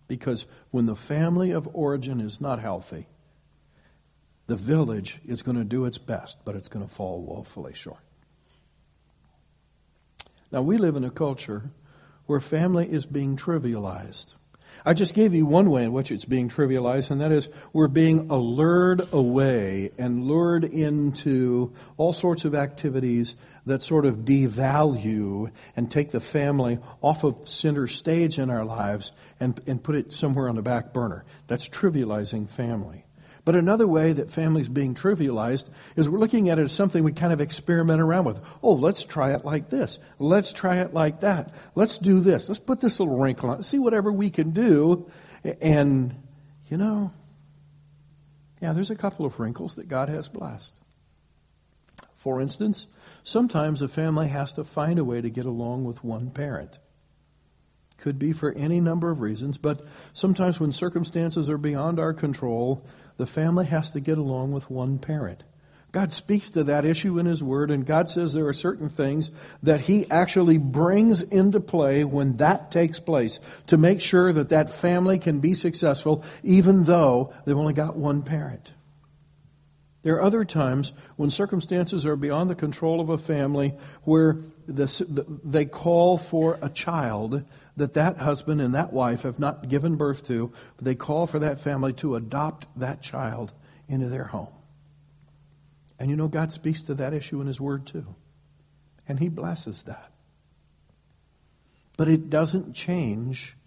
Because 0.08 0.46
when 0.72 0.86
the 0.86 0.96
family 0.96 1.52
of 1.52 1.70
origin 1.74 2.22
is 2.22 2.40
not 2.40 2.60
healthy, 2.60 3.08
the 4.48 4.56
village 4.56 5.20
is 5.28 5.44
going 5.44 5.58
to 5.58 5.66
do 5.66 5.84
its 5.86 5.98
best, 5.98 6.38
but 6.46 6.56
it's 6.56 6.70
going 6.70 6.88
to 6.88 6.94
fall 6.94 7.22
woefully 7.22 7.74
short. 7.74 8.00
Now, 10.54 10.62
we 10.62 10.78
live 10.78 10.96
in 10.96 11.04
a 11.04 11.12
culture 11.12 11.70
where 12.26 12.40
family 12.40 12.90
is 12.90 13.06
being 13.06 13.36
trivialized. 13.36 14.34
I 14.86 14.94
just 14.94 15.14
gave 15.14 15.34
you 15.34 15.46
one 15.46 15.70
way 15.70 15.84
in 15.84 15.94
which 15.94 16.12
it's 16.12 16.26
being 16.26 16.50
trivialized, 16.50 17.12
and 17.12 17.22
that 17.22 17.32
is 17.32 17.50
we're 17.74 17.88
being 17.88 18.30
allured 18.30 19.12
away 19.12 19.92
and 19.98 20.24
lured 20.24 20.64
into 20.64 21.74
all 21.98 22.14
sorts 22.14 22.46
of 22.46 22.56
activities 22.56 23.36
that 23.66 23.82
sort 23.82 24.06
of 24.06 24.20
devalue 24.20 25.52
and 25.76 25.92
take 25.92 26.12
the 26.12 26.20
family 26.20 26.80
off 27.02 27.24
of 27.24 27.48
center 27.48 27.88
stage 27.88 28.40
in 28.40 28.50
our 28.50 28.64
lives 28.64 29.12
and, 29.40 29.60
and 29.68 29.84
put 29.84 29.96
it 29.96 30.14
somewhere 30.14 30.48
on 30.48 30.56
the 30.56 30.62
back 30.62 30.94
burner. 30.94 31.26
That's 31.48 31.68
trivializing 31.68 32.48
family. 32.48 33.07
But 33.48 33.56
another 33.56 33.88
way 33.88 34.12
that 34.12 34.30
family 34.30 34.60
is 34.60 34.68
being 34.68 34.94
trivialized 34.94 35.70
is 35.96 36.10
we're 36.10 36.20
looking 36.20 36.50
at 36.50 36.60
it 36.60 36.64
as 36.64 36.74
something 36.74 37.02
we 37.02 37.14
kind 37.14 37.32
of 37.32 37.40
experiment 37.40 38.02
around 38.02 38.26
with. 38.26 38.42
Oh, 38.62 38.74
let's 38.74 39.06
try 39.06 39.34
it 39.34 39.46
like 39.46 39.70
this. 39.70 40.00
Let's 40.20 40.52
try 40.52 40.82
it 40.82 40.94
like 40.94 41.22
that. 41.22 41.54
Let's 41.74 41.98
do 41.98 42.20
this. 42.20 42.50
Let's 42.50 42.60
put 42.60 42.82
this 42.82 43.00
little 43.00 43.18
wrinkle 43.18 43.52
on. 43.52 43.64
See 43.64 43.80
whatever 43.80 44.12
we 44.12 44.30
can 44.32 44.52
do. 44.52 45.10
And, 45.62 46.14
you 46.70 46.76
know, 46.76 47.14
yeah, 48.62 48.74
there's 48.74 48.90
a 48.90 48.98
couple 48.98 49.26
of 49.26 49.40
wrinkles 49.40 49.76
that 49.76 49.88
God 49.88 50.10
has 50.10 50.28
blessed. 50.28 50.76
For 52.16 52.42
instance, 52.42 52.86
sometimes 53.24 53.82
a 53.82 53.88
family 53.88 54.28
has 54.28 54.52
to 54.54 54.66
find 54.66 55.00
a 55.00 55.06
way 55.06 55.22
to 55.22 55.30
get 55.30 55.46
along 55.46 55.86
with 55.86 56.04
one 56.04 56.32
parent. 56.32 56.80
Could 58.00 58.20
be 58.20 58.34
for 58.34 58.52
any 58.52 58.82
number 58.82 59.10
of 59.10 59.22
reasons, 59.22 59.58
but 59.58 59.88
sometimes 60.12 60.60
when 60.60 60.74
circumstances 60.74 61.50
are 61.50 61.58
beyond 61.58 61.98
our 61.98 62.14
control, 62.14 62.86
the 63.18 63.28
family 63.28 63.66
has 63.66 63.92
to 63.92 64.00
get 64.00 64.18
along 64.18 64.52
with 64.52 64.70
one 64.70 65.00
parent. 65.00 65.44
God 65.92 66.14
speaks 66.14 66.50
to 66.52 66.64
that 66.66 66.86
issue 66.86 67.18
in 67.18 67.26
His 67.26 67.42
Word, 67.42 67.72
and 67.72 67.86
God 67.86 68.10
says 68.10 68.34
there 68.34 68.48
are 68.48 68.54
certain 68.54 68.90
things 68.90 69.32
that 69.64 69.82
He 69.82 70.10
actually 70.12 70.58
brings 70.58 71.22
into 71.22 71.60
play 71.60 72.04
when 72.04 72.38
that 72.38 72.72
takes 72.72 73.00
place 73.00 73.40
to 73.68 73.78
make 73.78 74.02
sure 74.02 74.32
that 74.34 74.50
that 74.50 74.70
family 74.70 75.18
can 75.18 75.40
be 75.40 75.56
successful, 75.56 76.24
even 76.44 76.84
though 76.84 77.34
they've 77.46 77.58
only 77.58 77.74
got 77.74 77.96
one 77.96 78.22
parent. 78.22 78.72
There 80.08 80.16
are 80.16 80.22
other 80.22 80.46
times 80.46 80.94
when 81.18 81.30
circumstances 81.32 82.06
are 82.06 82.16
beyond 82.16 82.50
the 82.50 82.56
control 82.56 83.02
of 83.02 83.10
a 83.10 83.18
family 83.18 83.74
where 84.04 84.38
the, 84.66 85.26
they 85.44 85.66
call 85.66 86.18
for 86.18 86.58
a 86.62 86.70
child 86.70 87.44
that 87.76 87.96
that 87.96 88.16
husband 88.16 88.62
and 88.62 88.74
that 88.74 88.94
wife 88.94 89.24
have 89.24 89.38
not 89.38 89.68
given 89.68 89.98
birth 89.98 90.26
to, 90.28 90.54
but 90.78 90.86
they 90.86 90.96
call 90.96 91.28
for 91.28 91.40
that 91.40 91.60
family 91.60 91.92
to 91.92 92.16
adopt 92.16 92.68
that 92.80 93.02
child 93.02 93.52
into 93.90 94.08
their 94.08 94.24
home. 94.24 94.54
And 96.00 96.10
you 96.10 96.16
know, 96.16 96.30
God 96.30 96.54
speaks 96.54 96.84
to 96.84 96.94
that 96.94 97.14
issue 97.14 97.42
in 97.42 97.48
His 97.48 97.60
Word 97.60 97.86
too. 97.86 98.16
And 99.10 99.20
He 99.20 99.28
blesses 99.28 99.82
that. 99.84 100.14
But 101.98 102.08
it 102.08 102.30
doesn't 102.30 102.76
change 102.76 103.58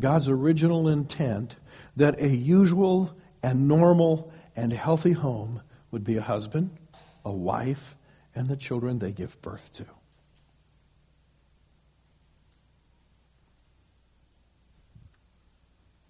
God's 0.00 0.30
original 0.30 0.88
intent 0.88 1.56
that 1.96 2.18
a 2.22 2.28
usual 2.28 3.14
and 3.42 3.68
normal 3.68 4.32
and 4.56 4.72
healthy 4.72 5.12
home 5.12 5.60
would 5.94 6.02
be 6.02 6.16
a 6.16 6.22
husband, 6.22 6.76
a 7.24 7.30
wife, 7.30 7.96
and 8.34 8.48
the 8.48 8.56
children 8.56 8.98
they 8.98 9.12
give 9.12 9.40
birth 9.42 9.72
to. 9.74 9.86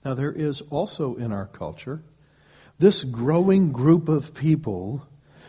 Now, 0.02 0.14
there 0.14 0.32
is 0.32 0.62
also 0.70 1.16
in 1.16 1.32
our 1.32 1.46
culture 1.46 2.02
this 2.78 3.04
growing 3.04 3.72
group 3.72 4.08
of 4.08 4.32
people 4.32 5.06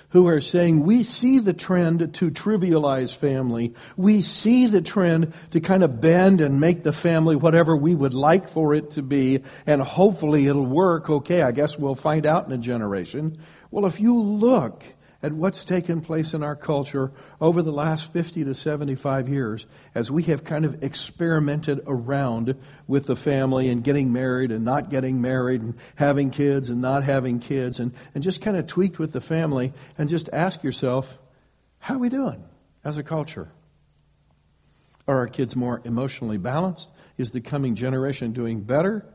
who 0.09 0.27
are 0.27 0.39
saying 0.39 0.81
we 0.83 1.03
see 1.03 1.39
the 1.39 1.53
trend 1.53 2.13
to 2.13 2.29
trivialize 2.29 3.13
family. 3.15 3.73
We 3.97 4.21
see 4.21 4.67
the 4.67 4.81
trend 4.81 5.33
to 5.51 5.59
kind 5.59 5.83
of 5.83 5.99
bend 5.99 6.41
and 6.41 6.59
make 6.59 6.83
the 6.83 6.93
family 6.93 7.35
whatever 7.35 7.75
we 7.75 7.95
would 7.95 8.13
like 8.13 8.49
for 8.49 8.73
it 8.73 8.91
to 8.91 9.01
be, 9.01 9.41
and 9.65 9.81
hopefully 9.81 10.47
it'll 10.47 10.65
work. 10.65 11.09
Okay, 11.09 11.41
I 11.41 11.51
guess 11.51 11.79
we'll 11.79 11.95
find 11.95 12.25
out 12.25 12.47
in 12.47 12.53
a 12.53 12.57
generation. 12.57 13.39
Well, 13.75 13.87
if 13.87 13.99
you 13.99 14.17
look 14.17 14.85
at 15.21 15.33
what's 15.33 15.65
taken 15.65 15.99
place 15.99 16.33
in 16.33 16.43
our 16.43 16.55
culture 16.55 17.11
over 17.41 17.61
the 17.61 17.73
last 17.73 18.13
50 18.13 18.45
to 18.45 18.55
75 18.55 19.27
years 19.27 19.65
as 19.93 20.09
we 20.09 20.23
have 20.23 20.45
kind 20.45 20.63
of 20.63 20.81
experimented 20.81 21.81
around 21.85 22.55
with 22.87 23.05
the 23.05 23.17
family 23.17 23.67
and 23.67 23.83
getting 23.83 24.13
married 24.13 24.53
and 24.53 24.63
not 24.63 24.89
getting 24.89 25.19
married 25.19 25.61
and 25.61 25.73
having 25.95 26.29
kids 26.29 26.69
and 26.69 26.81
not 26.81 27.03
having 27.03 27.39
kids 27.39 27.81
and, 27.81 27.93
and 28.13 28.23
just 28.23 28.39
kind 28.39 28.55
of 28.55 28.65
tweaked 28.65 28.97
with 28.97 29.11
the 29.11 29.19
family 29.19 29.73
and 29.97 30.07
just 30.07 30.29
ask 30.31 30.63
yourself, 30.63 31.19
how 31.79 31.95
are 31.95 31.99
we 31.99 32.07
doing 32.07 32.45
as 32.85 32.97
a 32.97 33.03
culture? 33.03 33.51
Are 35.05 35.17
our 35.17 35.27
kids 35.27 35.53
more 35.53 35.81
emotionally 35.83 36.37
balanced? 36.37 36.93
Is 37.17 37.31
the 37.31 37.41
coming 37.41 37.75
generation 37.75 38.31
doing 38.31 38.61
better? 38.61 39.05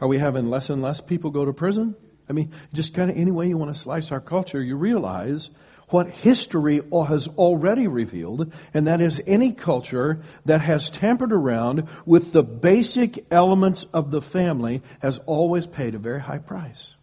Are 0.00 0.08
we 0.08 0.18
having 0.18 0.50
less 0.50 0.68
and 0.68 0.82
less 0.82 1.00
people 1.00 1.30
go 1.30 1.44
to 1.44 1.52
prison? 1.52 1.94
I 2.28 2.32
mean, 2.32 2.50
just 2.72 2.94
kind 2.94 3.10
of 3.10 3.16
any 3.16 3.30
way 3.30 3.48
you 3.48 3.58
want 3.58 3.74
to 3.74 3.80
slice 3.80 4.10
our 4.10 4.20
culture, 4.20 4.62
you 4.62 4.76
realize 4.76 5.50
what 5.88 6.10
history 6.10 6.80
has 6.92 7.28
already 7.28 7.86
revealed, 7.86 8.52
and 8.72 8.86
that 8.86 9.00
is 9.00 9.22
any 9.26 9.52
culture 9.52 10.20
that 10.44 10.62
has 10.62 10.88
tampered 10.90 11.32
around 11.32 11.86
with 12.06 12.32
the 12.32 12.42
basic 12.42 13.26
elements 13.30 13.84
of 13.92 14.10
the 14.10 14.22
family 14.22 14.82
has 15.00 15.18
always 15.26 15.66
paid 15.66 15.94
a 15.94 15.98
very 15.98 16.20
high 16.20 16.38
price. 16.38 16.94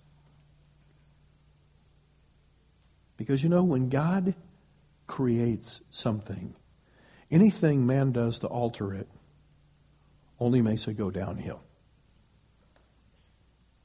Because 3.17 3.43
you 3.43 3.49
know, 3.49 3.63
when 3.63 3.89
God 3.89 4.33
creates 5.05 5.81
something, 5.91 6.55
anything 7.29 7.85
man 7.85 8.11
does 8.11 8.39
to 8.39 8.47
alter 8.47 8.93
it 8.95 9.07
only 10.39 10.61
makes 10.61 10.87
it 10.87 10.95
go 10.95 11.11
downhill. 11.11 11.61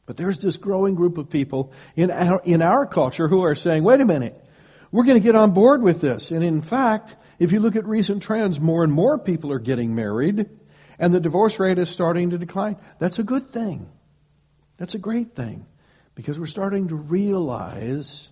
But 0.07 0.17
there's 0.17 0.41
this 0.41 0.57
growing 0.57 0.95
group 0.95 1.19
of 1.19 1.29
people 1.29 1.73
in 1.97 2.11
our, 2.11 2.41
in 2.45 2.63
our 2.63 2.87
culture 2.87 3.29
who 3.29 3.43
are 3.43 3.57
saying, 3.57 3.83
wait 3.83 4.01
a 4.01 4.05
minute, 4.05 4.41
we're 4.93 5.05
going 5.05 5.21
to 5.21 5.25
get 5.25 5.35
on 5.35 5.51
board 5.51 5.83
with 5.83 6.01
this. 6.01 6.31
And 6.31 6.45
in 6.45 6.63
fact, 6.63 7.17
if 7.39 7.53
you 7.53 7.61
look 7.61 7.77
at 7.77 7.85
recent 7.85 8.23
trends, 8.23 8.61
more 8.61 8.85
and 8.85 8.93
more 8.93 9.19
people 9.19 9.53
are 9.53 9.59
getting 9.59 9.95
married, 9.95 10.49
and 10.99 11.13
the 11.13 11.21
divorce 11.21 11.59
rate 11.59 11.79
is 11.79 11.91
starting 11.91 12.31
to 12.31 12.39
decline. 12.39 12.77
That's 12.99 13.19
a 13.19 13.25
good 13.25 13.49
thing. 13.49 13.91
That's 14.79 14.95
a 14.95 14.99
great 14.99 15.35
thing. 15.35 15.67
Because 16.15 16.39
we're 16.39 16.47
starting 16.47 16.89
to 16.89 16.95
realize 16.95 18.31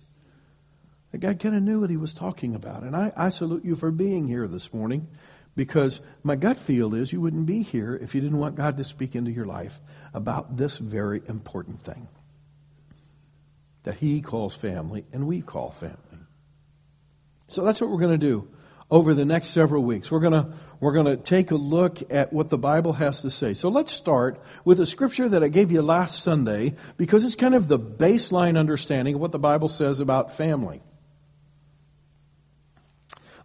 that 1.11 1.19
God 1.19 1.39
kind 1.39 1.55
of 1.55 1.61
knew 1.61 1.81
what 1.81 1.89
he 1.89 1.97
was 1.97 2.13
talking 2.13 2.55
about. 2.55 2.83
And 2.83 2.95
I, 2.95 3.11
I 3.15 3.29
salute 3.29 3.63
you 3.63 3.75
for 3.75 3.91
being 3.91 4.27
here 4.27 4.47
this 4.47 4.73
morning 4.73 5.07
because 5.55 6.01
my 6.23 6.35
gut 6.35 6.57
feel 6.57 6.93
is 6.93 7.13
you 7.13 7.21
wouldn't 7.21 7.45
be 7.45 7.61
here 7.61 7.95
if 7.95 8.13
you 8.13 8.21
didn't 8.21 8.39
want 8.39 8.55
God 8.55 8.77
to 8.77 8.83
speak 8.83 9.15
into 9.15 9.31
your 9.31 9.45
life 9.45 9.79
about 10.13 10.57
this 10.57 10.77
very 10.77 11.21
important 11.27 11.81
thing 11.81 12.07
that 13.83 13.95
He 13.95 14.21
calls 14.21 14.55
family 14.55 15.05
and 15.13 15.27
we 15.27 15.41
call 15.41 15.71
family. 15.71 15.97
So 17.47 17.63
that's 17.63 17.79
what 17.79 17.89
we're 17.89 17.99
going 17.99 18.19
to 18.19 18.25
do 18.25 18.47
over 18.91 19.13
the 19.13 19.25
next 19.25 19.49
several 19.49 19.83
weeks. 19.83 20.11
We're 20.11 20.19
going 20.19 20.33
to 20.33 20.53
we're 20.79 20.93
going 20.93 21.05
to 21.05 21.17
take 21.17 21.51
a 21.51 21.55
look 21.55 22.11
at 22.11 22.33
what 22.33 22.49
the 22.49 22.57
Bible 22.57 22.93
has 22.93 23.21
to 23.21 23.31
say. 23.31 23.53
So 23.53 23.69
let's 23.69 23.93
start 23.93 24.41
with 24.65 24.79
a 24.79 24.85
scripture 24.85 25.29
that 25.29 25.43
I 25.43 25.47
gave 25.47 25.71
you 25.71 25.81
last 25.81 26.21
Sunday 26.21 26.73
because 26.97 27.23
it's 27.23 27.35
kind 27.35 27.55
of 27.55 27.67
the 27.67 27.79
baseline 27.79 28.57
understanding 28.57 29.15
of 29.15 29.21
what 29.21 29.31
the 29.31 29.39
Bible 29.39 29.67
says 29.67 29.99
about 29.99 30.35
family. 30.35 30.81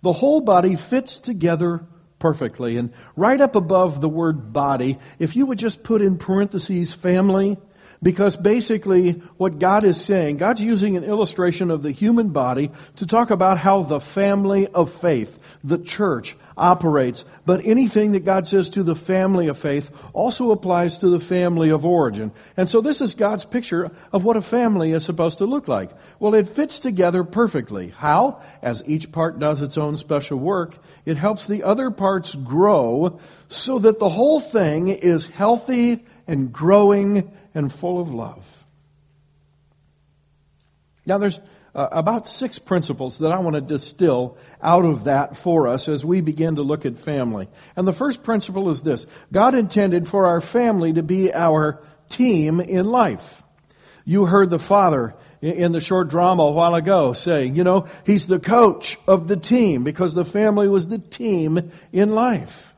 The 0.02 0.12
whole 0.12 0.40
body 0.40 0.76
fits 0.76 1.18
together 1.18 1.86
perfectly. 2.20 2.76
And 2.76 2.92
right 3.16 3.40
up 3.40 3.56
above 3.56 4.00
the 4.00 4.08
word 4.08 4.52
body, 4.52 4.98
if 5.18 5.34
you 5.34 5.46
would 5.46 5.58
just 5.58 5.82
put 5.82 6.00
in 6.00 6.18
parentheses 6.18 6.94
family, 6.94 7.58
because 8.02 8.36
basically 8.36 9.12
what 9.36 9.58
God 9.58 9.84
is 9.84 10.00
saying, 10.00 10.36
God's 10.36 10.62
using 10.62 10.96
an 10.96 11.04
illustration 11.04 11.70
of 11.70 11.82
the 11.82 11.90
human 11.90 12.30
body 12.30 12.70
to 12.96 13.06
talk 13.06 13.30
about 13.30 13.58
how 13.58 13.82
the 13.82 14.00
family 14.00 14.68
of 14.68 14.92
faith, 14.92 15.38
the 15.64 15.78
church, 15.78 16.36
operates. 16.60 17.24
But 17.46 17.64
anything 17.64 18.12
that 18.12 18.24
God 18.24 18.46
says 18.46 18.70
to 18.70 18.82
the 18.82 18.94
family 18.94 19.48
of 19.48 19.58
faith 19.58 19.90
also 20.12 20.52
applies 20.52 20.98
to 20.98 21.08
the 21.08 21.18
family 21.18 21.70
of 21.70 21.84
origin. 21.84 22.30
And 22.56 22.68
so 22.68 22.80
this 22.80 23.00
is 23.00 23.14
God's 23.14 23.44
picture 23.44 23.90
of 24.12 24.24
what 24.24 24.36
a 24.36 24.42
family 24.42 24.92
is 24.92 25.04
supposed 25.04 25.38
to 25.38 25.46
look 25.46 25.66
like. 25.66 25.90
Well, 26.18 26.34
it 26.34 26.48
fits 26.48 26.78
together 26.78 27.24
perfectly. 27.24 27.88
How? 27.88 28.40
As 28.62 28.82
each 28.86 29.10
part 29.10 29.38
does 29.38 29.62
its 29.62 29.78
own 29.78 29.96
special 29.96 30.38
work, 30.38 30.76
it 31.04 31.16
helps 31.16 31.46
the 31.46 31.64
other 31.64 31.90
parts 31.90 32.34
grow 32.34 33.18
so 33.48 33.78
that 33.80 33.98
the 33.98 34.08
whole 34.10 34.38
thing 34.38 34.88
is 34.88 35.26
healthy 35.26 36.04
and 36.26 36.52
growing 36.52 37.32
and 37.54 37.72
full 37.72 38.00
of 38.00 38.12
love. 38.12 38.64
Now, 41.06 41.18
there's 41.18 41.40
uh, 41.74 41.88
about 41.92 42.28
six 42.28 42.58
principles 42.58 43.18
that 43.18 43.32
I 43.32 43.38
want 43.38 43.54
to 43.54 43.60
distill 43.60 44.36
out 44.62 44.84
of 44.84 45.04
that 45.04 45.36
for 45.36 45.68
us 45.68 45.88
as 45.88 46.04
we 46.04 46.20
begin 46.20 46.56
to 46.56 46.62
look 46.62 46.84
at 46.84 46.98
family. 46.98 47.48
And 47.76 47.86
the 47.86 47.92
first 47.92 48.22
principle 48.22 48.70
is 48.70 48.82
this 48.82 49.06
God 49.32 49.54
intended 49.54 50.08
for 50.08 50.26
our 50.26 50.40
family 50.40 50.92
to 50.94 51.02
be 51.02 51.32
our 51.32 51.82
team 52.08 52.60
in 52.60 52.86
life. 52.86 53.42
You 54.04 54.26
heard 54.26 54.50
the 54.50 54.58
father 54.58 55.14
in 55.40 55.72
the 55.72 55.80
short 55.80 56.08
drama 56.08 56.42
a 56.42 56.52
while 56.52 56.74
ago 56.74 57.12
saying, 57.12 57.54
you 57.54 57.64
know, 57.64 57.86
he's 58.04 58.26
the 58.26 58.40
coach 58.40 58.98
of 59.06 59.28
the 59.28 59.36
team 59.36 59.84
because 59.84 60.14
the 60.14 60.24
family 60.24 60.68
was 60.68 60.88
the 60.88 60.98
team 60.98 61.70
in 61.92 62.14
life. 62.14 62.74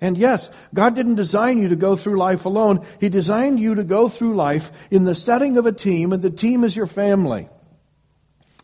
And 0.00 0.18
yes, 0.18 0.50
God 0.74 0.96
didn't 0.96 1.14
design 1.14 1.58
you 1.58 1.68
to 1.68 1.76
go 1.76 1.94
through 1.94 2.18
life 2.18 2.44
alone. 2.44 2.84
He 2.98 3.08
designed 3.08 3.60
you 3.60 3.76
to 3.76 3.84
go 3.84 4.08
through 4.08 4.34
life 4.34 4.72
in 4.90 5.04
the 5.04 5.14
setting 5.14 5.56
of 5.56 5.64
a 5.64 5.72
team, 5.72 6.12
and 6.12 6.20
the 6.20 6.30
team 6.30 6.64
is 6.64 6.74
your 6.74 6.88
family. 6.88 7.48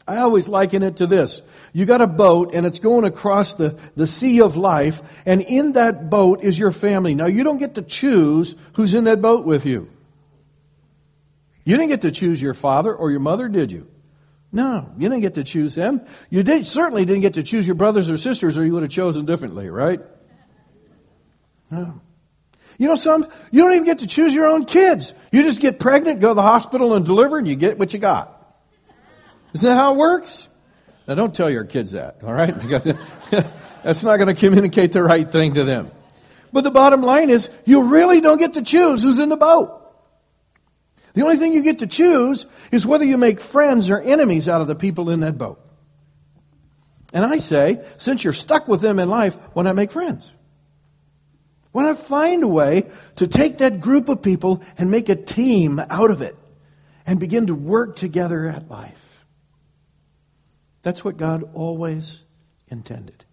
I 0.08 0.16
always 0.18 0.48
liken 0.48 0.82
it 0.82 0.96
to 0.96 1.06
this. 1.06 1.42
You 1.74 1.84
got 1.84 2.00
a 2.00 2.06
boat 2.06 2.54
and 2.54 2.64
it's 2.64 2.78
going 2.78 3.04
across 3.04 3.54
the, 3.54 3.78
the 3.94 4.06
sea 4.06 4.40
of 4.40 4.56
life, 4.56 5.02
and 5.26 5.42
in 5.42 5.72
that 5.72 6.08
boat 6.08 6.42
is 6.42 6.58
your 6.58 6.70
family. 6.70 7.14
Now, 7.14 7.26
you 7.26 7.44
don't 7.44 7.58
get 7.58 7.74
to 7.74 7.82
choose 7.82 8.54
who's 8.72 8.94
in 8.94 9.04
that 9.04 9.20
boat 9.20 9.44
with 9.44 9.66
you. 9.66 9.90
You 11.66 11.76
didn't 11.76 11.90
get 11.90 12.00
to 12.02 12.10
choose 12.10 12.40
your 12.40 12.54
father 12.54 12.94
or 12.94 13.10
your 13.10 13.20
mother, 13.20 13.48
did 13.48 13.70
you? 13.70 13.86
No, 14.50 14.90
you 14.96 15.10
didn't 15.10 15.20
get 15.20 15.34
to 15.34 15.44
choose 15.44 15.74
them. 15.74 16.00
You 16.30 16.42
did, 16.42 16.66
certainly 16.66 17.04
didn't 17.04 17.20
get 17.20 17.34
to 17.34 17.42
choose 17.42 17.66
your 17.66 17.74
brothers 17.74 18.08
or 18.08 18.16
sisters, 18.16 18.56
or 18.56 18.64
you 18.64 18.72
would 18.72 18.84
have 18.84 18.90
chosen 18.90 19.26
differently, 19.26 19.68
right? 19.68 20.00
No. 21.70 22.00
You 22.78 22.88
know, 22.88 22.94
some, 22.94 23.26
you 23.50 23.60
don't 23.60 23.72
even 23.72 23.84
get 23.84 23.98
to 23.98 24.06
choose 24.06 24.32
your 24.32 24.46
own 24.46 24.64
kids. 24.64 25.12
You 25.32 25.42
just 25.42 25.60
get 25.60 25.78
pregnant, 25.78 26.20
go 26.20 26.28
to 26.28 26.34
the 26.34 26.40
hospital 26.40 26.94
and 26.94 27.04
deliver, 27.04 27.36
and 27.36 27.46
you 27.46 27.56
get 27.56 27.78
what 27.78 27.92
you 27.92 27.98
got. 27.98 28.37
Isn't 29.54 29.68
that 29.68 29.76
how 29.76 29.94
it 29.94 29.96
works? 29.96 30.48
Now, 31.06 31.14
don't 31.14 31.34
tell 31.34 31.48
your 31.48 31.64
kids 31.64 31.92
that, 31.92 32.18
all 32.22 32.34
right? 32.34 32.54
Because 32.60 32.84
that's 33.82 34.02
not 34.02 34.16
going 34.16 34.26
to 34.26 34.34
communicate 34.34 34.92
the 34.92 35.02
right 35.02 35.30
thing 35.30 35.54
to 35.54 35.64
them. 35.64 35.90
But 36.52 36.64
the 36.64 36.70
bottom 36.70 37.02
line 37.02 37.30
is, 37.30 37.48
you 37.64 37.82
really 37.82 38.20
don't 38.20 38.38
get 38.38 38.54
to 38.54 38.62
choose 38.62 39.02
who's 39.02 39.18
in 39.18 39.28
the 39.28 39.36
boat. 39.36 39.74
The 41.14 41.22
only 41.22 41.36
thing 41.36 41.52
you 41.52 41.62
get 41.62 41.80
to 41.80 41.86
choose 41.86 42.46
is 42.70 42.86
whether 42.86 43.04
you 43.04 43.16
make 43.16 43.40
friends 43.40 43.90
or 43.90 44.00
enemies 44.00 44.48
out 44.48 44.60
of 44.60 44.66
the 44.66 44.74
people 44.74 45.10
in 45.10 45.20
that 45.20 45.38
boat. 45.38 45.60
And 47.12 47.24
I 47.24 47.38
say, 47.38 47.82
since 47.96 48.22
you're 48.22 48.32
stuck 48.32 48.68
with 48.68 48.80
them 48.80 48.98
in 48.98 49.08
life, 49.08 49.36
why 49.54 49.62
not 49.62 49.76
make 49.76 49.90
friends? 49.90 50.30
Why 51.72 51.84
not 51.84 51.98
find 51.98 52.42
a 52.42 52.48
way 52.48 52.90
to 53.16 53.26
take 53.26 53.58
that 53.58 53.80
group 53.80 54.08
of 54.08 54.22
people 54.22 54.62
and 54.76 54.90
make 54.90 55.08
a 55.08 55.16
team 55.16 55.78
out 55.78 56.10
of 56.10 56.22
it 56.22 56.36
and 57.06 57.18
begin 57.18 57.46
to 57.46 57.54
work 57.54 57.96
together 57.96 58.46
at 58.46 58.68
life? 58.68 59.07
That's 60.88 61.04
what 61.04 61.18
God 61.18 61.50
always 61.52 62.20
intended. 62.68 63.26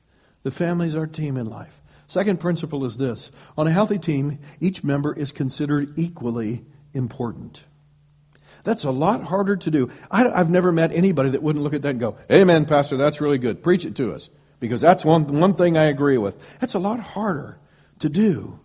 The 0.43 0.51
family 0.51 0.87
is 0.87 0.95
our 0.97 1.07
team 1.07 1.37
in 1.37 1.49
life. 1.49 1.81
Second 2.05 2.41
principle 2.41 2.83
is 2.83 2.97
this 2.97 3.31
on 3.57 3.65
a 3.65 3.71
healthy 3.71 3.97
team, 3.97 4.39
each 4.59 4.83
member 4.83 5.13
is 5.13 5.31
considered 5.31 5.97
equally 5.97 6.65
important. 6.93 7.63
That's 8.65 8.83
a 8.83 8.91
lot 8.91 9.23
harder 9.23 9.55
to 9.55 9.71
do. 9.71 9.89
I, 10.11 10.35
have 10.35 10.49
never 10.49 10.73
met 10.73 10.91
anybody 10.91 11.29
that 11.29 11.41
wouldn't 11.41 11.63
look 11.63 11.73
at 11.73 11.81
that 11.83 11.91
and 11.91 11.99
go, 12.01 12.17
Amen, 12.29 12.65
Pastor, 12.65 12.97
that's 12.97 13.21
really 13.21 13.37
good. 13.37 13.63
Preach 13.63 13.85
it 13.85 13.95
to 13.95 14.13
us. 14.13 14.29
Because 14.59 14.81
that's 14.81 15.05
one, 15.05 15.25
one 15.39 15.53
thing 15.53 15.77
I 15.77 15.85
agree 15.85 16.17
with. 16.17 16.59
That's 16.59 16.73
a 16.73 16.79
lot 16.79 16.99
harder 16.99 17.57
to 17.99 18.09
do 18.09 18.59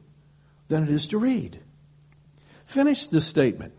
than 0.66 0.82
it 0.82 0.90
is 0.90 1.06
to 1.06 1.18
read. 1.18 1.60
Finish 2.64 3.06
this 3.06 3.24
statement. 3.24 3.72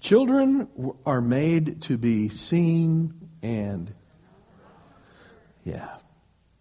Children 0.00 0.68
are 1.04 1.20
made 1.20 1.82
to 1.82 1.98
be 1.98 2.30
seen 2.30 3.23
and. 3.44 3.94
Yeah. 5.62 5.88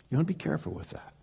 You 0.10 0.18
want 0.18 0.28
to 0.28 0.34
be 0.34 0.38
careful 0.38 0.74
with 0.74 0.92
that. 0.92 1.14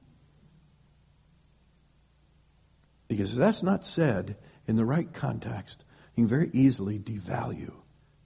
Because 3.06 3.32
if 3.32 3.38
that's 3.38 3.62
not 3.62 3.86
said 3.86 4.36
in 4.66 4.76
the 4.76 4.84
right 4.84 5.12
context, 5.12 5.84
you 6.14 6.24
can 6.24 6.28
very 6.28 6.50
easily 6.52 6.98
devalue 6.98 7.72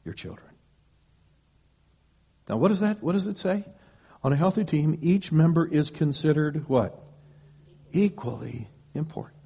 your 0.04 0.14
children. 0.14 0.48
Now, 2.48 2.56
what 2.56 2.68
does 2.68 2.80
that? 2.80 3.02
What 3.02 3.12
does 3.12 3.26
it 3.26 3.38
say? 3.38 3.64
On 4.22 4.32
a 4.32 4.36
healthy 4.36 4.64
team, 4.64 4.98
each 5.02 5.32
member 5.32 5.66
is 5.66 5.90
considered 5.90 6.68
what? 6.68 6.98
Equally 7.92 8.68
important. 8.94 9.40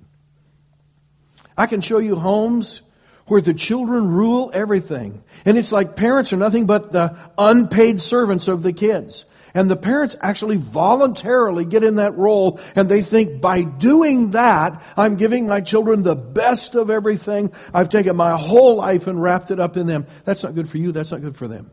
I 1.57 1.67
can 1.67 1.81
show 1.81 1.99
you 1.99 2.17
homes 2.17 2.83
where 3.29 3.41
the 3.41 3.55
children 3.55 4.09
rule 4.09 4.51
everything. 4.53 5.23
And 5.45 5.59
it's 5.59 5.73
like 5.73 5.97
parents 5.97 6.33
are 6.33 6.37
nothing 6.37 6.67
but 6.67 6.93
the 6.93 7.19
unpaid 7.37 8.01
servants 8.01 8.49
of 8.49 8.63
the 8.63 8.73
kids. 8.73 9.25
And 9.55 9.71
the 9.71 9.77
parents 9.77 10.15
actually 10.21 10.57
voluntarily 10.57 11.65
get 11.65 11.83
in 11.83 11.97
that 11.97 12.17
role 12.17 12.61
and 12.77 12.89
they 12.89 13.03
think 13.03 13.41
by 13.41 13.63
doing 13.63 14.33
that, 14.33 14.83
I'm 14.97 15.17
giving 15.17 15.47
my 15.47 15.61
children 15.61 16.03
the 16.03 16.15
best 16.15 16.75
of 16.75 16.91
everything. 16.91 17.53
I've 17.73 17.89
taken 17.89 18.15
my 18.15 18.37
whole 18.37 18.77
life 18.77 19.07
and 19.07 19.21
wrapped 19.21 19.51
it 19.51 19.59
up 19.59 19.77
in 19.77 19.87
them. 19.87 20.07
That's 20.25 20.43
not 20.43 20.55
good 20.55 20.69
for 20.69 20.79
you. 20.79 20.93
That's 20.93 21.11
not 21.11 21.23
good 21.23 21.37
for 21.37 21.49
them. 21.49 21.71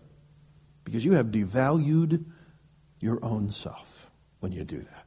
Because 0.84 1.04
you 1.04 1.14
have 1.14 1.28
devalued 1.28 2.26
your 3.00 3.24
own 3.24 3.52
self 3.52 4.12
when 4.40 4.52
you 4.52 4.64
do 4.64 4.80
that. 4.80 5.06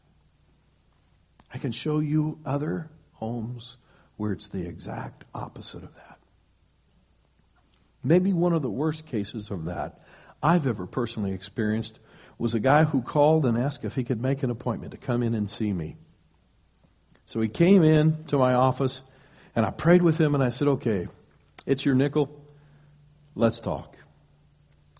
I 1.52 1.58
can 1.58 1.72
show 1.72 2.00
you 2.00 2.38
other 2.44 2.90
homes 3.12 3.78
where 4.16 4.32
it's 4.32 4.48
the 4.48 4.66
exact 4.66 5.24
opposite 5.34 5.82
of 5.82 5.94
that. 5.94 6.17
Maybe 8.02 8.32
one 8.32 8.52
of 8.52 8.62
the 8.62 8.70
worst 8.70 9.06
cases 9.06 9.50
of 9.50 9.64
that 9.64 10.00
I've 10.42 10.66
ever 10.66 10.86
personally 10.86 11.32
experienced 11.32 11.98
was 12.38 12.54
a 12.54 12.60
guy 12.60 12.84
who 12.84 13.02
called 13.02 13.44
and 13.44 13.58
asked 13.58 13.84
if 13.84 13.96
he 13.96 14.04
could 14.04 14.22
make 14.22 14.42
an 14.42 14.50
appointment 14.50 14.92
to 14.92 14.98
come 14.98 15.22
in 15.22 15.34
and 15.34 15.50
see 15.50 15.72
me. 15.72 15.96
So 17.26 17.40
he 17.40 17.48
came 17.48 17.82
in 17.82 18.24
to 18.26 18.38
my 18.38 18.54
office, 18.54 19.02
and 19.54 19.66
I 19.66 19.70
prayed 19.70 20.02
with 20.02 20.18
him, 20.18 20.34
and 20.34 20.42
I 20.42 20.50
said, 20.50 20.68
Okay, 20.68 21.08
it's 21.66 21.84
your 21.84 21.94
nickel. 21.94 22.30
Let's 23.34 23.60
talk. 23.60 23.96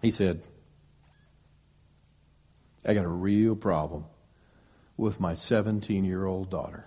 He 0.02 0.10
said, 0.10 0.42
I 2.84 2.94
got 2.94 3.04
a 3.04 3.08
real 3.08 3.56
problem 3.56 4.04
with 4.96 5.20
my 5.20 5.34
17 5.34 6.04
year 6.04 6.26
old 6.26 6.50
daughter. 6.50 6.86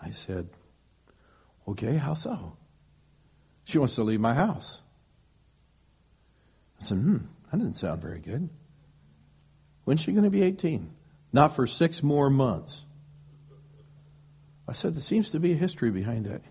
I 0.00 0.10
said, 0.10 0.48
Okay, 1.66 1.96
how 1.96 2.14
so? 2.14 2.56
She 3.64 3.78
wants 3.78 3.94
to 3.96 4.02
leave 4.02 4.20
my 4.20 4.34
house. 4.34 4.80
I 6.80 6.84
said, 6.84 6.98
Hmm, 6.98 7.18
that 7.50 7.58
didn't 7.58 7.74
sound 7.74 8.02
very 8.02 8.18
good. 8.18 8.48
When's 9.84 10.00
she 10.00 10.12
going 10.12 10.24
to 10.24 10.30
be 10.30 10.42
18? 10.42 10.90
Not 11.32 11.54
for 11.54 11.66
six 11.66 12.02
more 12.02 12.30
months. 12.30 12.84
I 14.68 14.72
said, 14.72 14.94
There 14.94 15.00
seems 15.00 15.30
to 15.30 15.40
be 15.40 15.52
a 15.52 15.56
history 15.56 15.90
behind 15.90 16.26
that. 16.26 16.42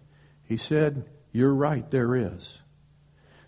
He 0.46 0.58
said, 0.58 1.06
You're 1.32 1.54
right, 1.54 1.90
there 1.92 2.16
is. 2.16 2.60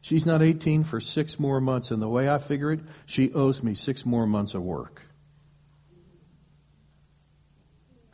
She's 0.02 0.26
not 0.26 0.41
18 0.41 0.84
for 0.84 0.99
six 0.99 1.39
more 1.39 1.62
months, 1.62 1.89
and 1.89 2.02
the 2.02 2.10
way 2.10 2.30
I 2.30 2.38
figure 2.38 2.73
it, 2.73 2.82
she 3.06 3.32
owes 3.34 3.63
me 3.63 3.73
six 3.73 4.06
more 4.06 4.28
months 4.28 4.54
of 4.54 4.62
work. 4.62 5.02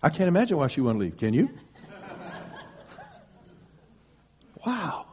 I 0.02 0.10
can't 0.10 0.28
imagine 0.28 0.58
why 0.58 0.68
she 0.68 0.82
won't 0.82 1.00
leave, 1.00 1.18
can 1.18 1.34
you? 1.34 1.50
wow. 4.66 5.09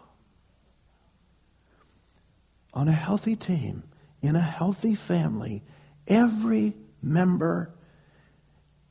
On 2.77 2.89
a 2.89 2.93
healthy 2.93 3.37
team, 3.37 3.85
in 4.21 4.37
a 4.37 4.41
healthy 4.41 4.95
family, 4.95 5.65
every 6.07 6.77
member 7.01 7.75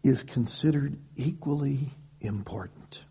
is 0.04 0.24
considered 0.24 0.98
equally 1.16 1.94
important 2.20 3.02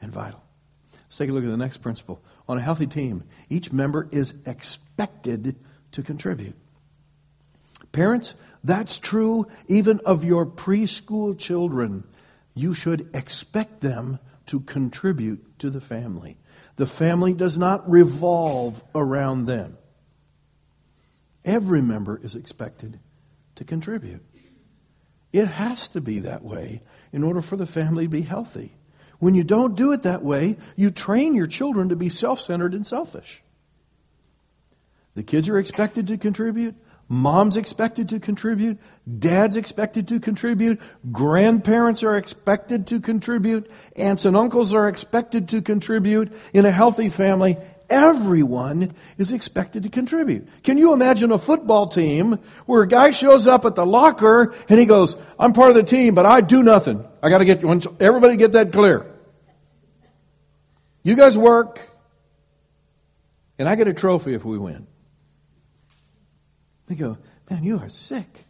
and 0.00 0.12
vital. 0.12 0.44
Let's 0.92 1.18
take 1.18 1.28
a 1.28 1.32
look 1.32 1.42
at 1.42 1.50
the 1.50 1.56
next 1.56 1.78
principle. 1.78 2.22
On 2.48 2.56
a 2.56 2.60
healthy 2.60 2.86
team, 2.86 3.24
each 3.48 3.72
member 3.72 4.08
is 4.12 4.32
expected 4.46 5.56
to 5.90 6.02
contribute. 6.04 6.54
Parents, 7.90 8.36
that's 8.62 8.96
true 8.96 9.48
even 9.66 9.98
of 10.06 10.22
your 10.22 10.46
preschool 10.46 11.36
children. 11.36 12.04
You 12.54 12.74
should 12.74 13.10
expect 13.12 13.80
them 13.80 14.20
to 14.50 14.58
contribute 14.58 15.60
to 15.60 15.70
the 15.70 15.80
family. 15.80 16.36
The 16.74 16.86
family 16.86 17.34
does 17.34 17.56
not 17.56 17.88
revolve 17.88 18.82
around 18.96 19.44
them. 19.44 19.78
Every 21.44 21.80
member 21.80 22.20
is 22.20 22.34
expected 22.34 22.98
to 23.54 23.64
contribute. 23.64 24.24
It 25.32 25.46
has 25.46 25.88
to 25.90 26.00
be 26.00 26.18
that 26.20 26.42
way 26.42 26.82
in 27.12 27.22
order 27.22 27.40
for 27.40 27.56
the 27.56 27.66
family 27.66 28.06
to 28.06 28.10
be 28.10 28.22
healthy. 28.22 28.72
When 29.20 29.36
you 29.36 29.44
don't 29.44 29.76
do 29.76 29.92
it 29.92 30.02
that 30.02 30.24
way, 30.24 30.56
you 30.74 30.90
train 30.90 31.36
your 31.36 31.46
children 31.46 31.90
to 31.90 31.96
be 31.96 32.08
self 32.08 32.40
centered 32.40 32.74
and 32.74 32.84
selfish. 32.84 33.44
The 35.14 35.22
kids 35.22 35.48
are 35.48 35.58
expected 35.58 36.08
to 36.08 36.18
contribute. 36.18 36.74
Mom's 37.12 37.56
expected 37.56 38.10
to 38.10 38.20
contribute. 38.20 38.78
Dad's 39.18 39.56
expected 39.56 40.06
to 40.08 40.20
contribute. 40.20 40.80
Grandparents 41.10 42.04
are 42.04 42.16
expected 42.16 42.86
to 42.86 43.00
contribute. 43.00 43.68
Aunts 43.96 44.24
and 44.24 44.36
uncles 44.36 44.72
are 44.72 44.86
expected 44.86 45.48
to 45.48 45.60
contribute. 45.60 46.32
In 46.54 46.64
a 46.66 46.70
healthy 46.70 47.08
family, 47.08 47.56
everyone 47.90 48.94
is 49.18 49.32
expected 49.32 49.82
to 49.82 49.88
contribute. 49.88 50.46
Can 50.62 50.78
you 50.78 50.92
imagine 50.92 51.32
a 51.32 51.38
football 51.38 51.88
team 51.88 52.38
where 52.66 52.82
a 52.82 52.88
guy 52.88 53.10
shows 53.10 53.48
up 53.48 53.64
at 53.64 53.74
the 53.74 53.84
locker 53.84 54.54
and 54.68 54.78
he 54.78 54.86
goes, 54.86 55.16
I'm 55.36 55.52
part 55.52 55.70
of 55.70 55.74
the 55.74 55.82
team, 55.82 56.14
but 56.14 56.26
I 56.26 56.40
do 56.42 56.62
nothing. 56.62 57.04
I 57.20 57.28
got 57.28 57.38
to 57.38 57.44
get, 57.44 57.64
everybody 58.00 58.36
get 58.36 58.52
that 58.52 58.72
clear. 58.72 59.04
You 61.02 61.16
guys 61.16 61.36
work. 61.36 61.80
and 63.58 63.68
I 63.68 63.74
get 63.74 63.88
a 63.88 63.92
trophy 63.92 64.34
if 64.34 64.44
we 64.44 64.58
win. 64.58 64.86
They 66.90 66.96
go, 66.96 67.18
man, 67.48 67.62
you 67.62 67.78
are 67.78 67.88
sick. 67.88 68.46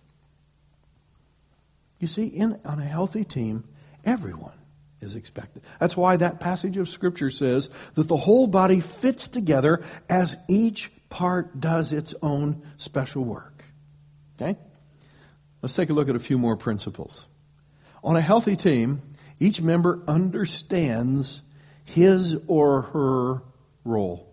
You 1.98 2.07
see, 2.07 2.24
in, 2.24 2.59
on 2.64 2.79
a 2.79 2.85
healthy 2.85 3.22
team, 3.22 3.64
everyone 4.03 4.59
is 5.03 5.14
expected. 5.14 5.62
That's 5.79 5.94
why 5.94 6.16
that 6.16 6.40
passage 6.40 6.79
of 6.79 6.88
Scripture 6.88 7.29
says 7.29 7.68
that 7.96 8.09
the 8.09 8.16
whole 8.16 8.46
body 8.46 8.81
fits 8.81 9.29
together 9.29 9.83
as 10.09 10.38
each 10.48 10.90
part 11.11 11.61
does 11.61 11.92
its 11.92 12.14
own 12.22 12.62
special 12.79 13.24
work. 13.24 13.62
Okay? 14.40 14.59
Let's 15.61 15.74
take 15.74 15.90
a 15.90 15.92
look 15.92 16.09
at 16.09 16.16
a 16.16 16.18
few 16.18 16.38
more 16.38 16.57
principles. 16.57 17.26
On 18.03 18.16
a 18.16 18.22
healthy 18.22 18.57
team, 18.57 19.03
each 19.38 19.61
member 19.61 20.03
understands 20.09 21.42
his 21.85 22.38
or 22.46 22.81
her 22.81 23.42
role. 23.85 24.29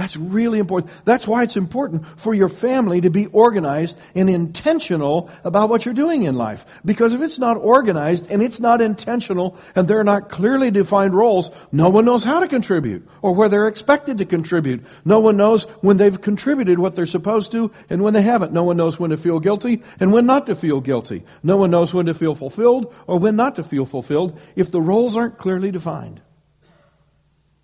That's 0.00 0.16
really 0.16 0.58
important. 0.58 0.90
That's 1.04 1.26
why 1.26 1.42
it's 1.42 1.58
important 1.58 2.06
for 2.18 2.32
your 2.32 2.48
family 2.48 3.02
to 3.02 3.10
be 3.10 3.26
organized 3.26 3.98
and 4.14 4.30
intentional 4.30 5.28
about 5.44 5.68
what 5.68 5.84
you're 5.84 5.92
doing 5.92 6.22
in 6.22 6.36
life. 6.36 6.64
Because 6.86 7.12
if 7.12 7.20
it's 7.20 7.38
not 7.38 7.58
organized 7.58 8.26
and 8.30 8.42
it's 8.42 8.60
not 8.60 8.80
intentional 8.80 9.58
and 9.74 9.86
there 9.86 10.00
are 10.00 10.04
not 10.04 10.30
clearly 10.30 10.70
defined 10.70 11.12
roles, 11.12 11.50
no 11.70 11.90
one 11.90 12.06
knows 12.06 12.24
how 12.24 12.40
to 12.40 12.48
contribute 12.48 13.06
or 13.20 13.34
where 13.34 13.50
they're 13.50 13.68
expected 13.68 14.16
to 14.16 14.24
contribute. 14.24 14.86
No 15.04 15.20
one 15.20 15.36
knows 15.36 15.64
when 15.82 15.98
they've 15.98 16.18
contributed 16.18 16.78
what 16.78 16.96
they're 16.96 17.04
supposed 17.04 17.52
to 17.52 17.70
and 17.90 18.00
when 18.00 18.14
they 18.14 18.22
haven't. 18.22 18.54
No 18.54 18.64
one 18.64 18.78
knows 18.78 18.98
when 18.98 19.10
to 19.10 19.18
feel 19.18 19.38
guilty 19.38 19.82
and 20.00 20.14
when 20.14 20.24
not 20.24 20.46
to 20.46 20.54
feel 20.54 20.80
guilty. 20.80 21.24
No 21.42 21.58
one 21.58 21.70
knows 21.70 21.92
when 21.92 22.06
to 22.06 22.14
feel 22.14 22.34
fulfilled 22.34 22.94
or 23.06 23.18
when 23.18 23.36
not 23.36 23.56
to 23.56 23.62
feel 23.62 23.84
fulfilled 23.84 24.40
if 24.56 24.70
the 24.70 24.80
roles 24.80 25.14
aren't 25.14 25.36
clearly 25.36 25.70
defined. 25.70 26.22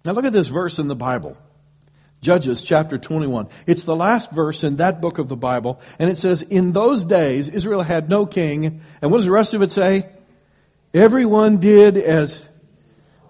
Now 0.05 0.13
look 0.13 0.27
at 0.27 0.35
this 0.35 0.49
verse 0.49 0.79
in 0.79 0.89
the 0.89 0.95
Bible. 0.95 1.39
Judges 2.27 2.61
chapter 2.61 2.99
21. 2.99 3.47
It's 3.69 3.85
the 3.85 3.95
last 3.95 4.33
verse 4.33 4.65
in 4.65 4.79
that 4.79 5.01
book 5.01 5.19
of 5.19 5.29
the 5.29 5.37
Bible, 5.37 5.81
and 5.97 6.11
it 6.11 6.19
says, 6.19 6.43
In 6.43 6.73
those 6.73 7.05
days, 7.05 7.49
Israel 7.49 7.83
had 7.83 8.11
no 8.11 8.27
king. 8.27 8.81
And 9.01 9.13
what 9.13 9.19
does 9.19 9.27
the 9.27 9.31
rest 9.31 9.55
of 9.55 9.63
it 9.63 9.71
say? 9.71 10.09
Everyone 10.93 11.59
did 11.59 11.97
as. 11.97 12.49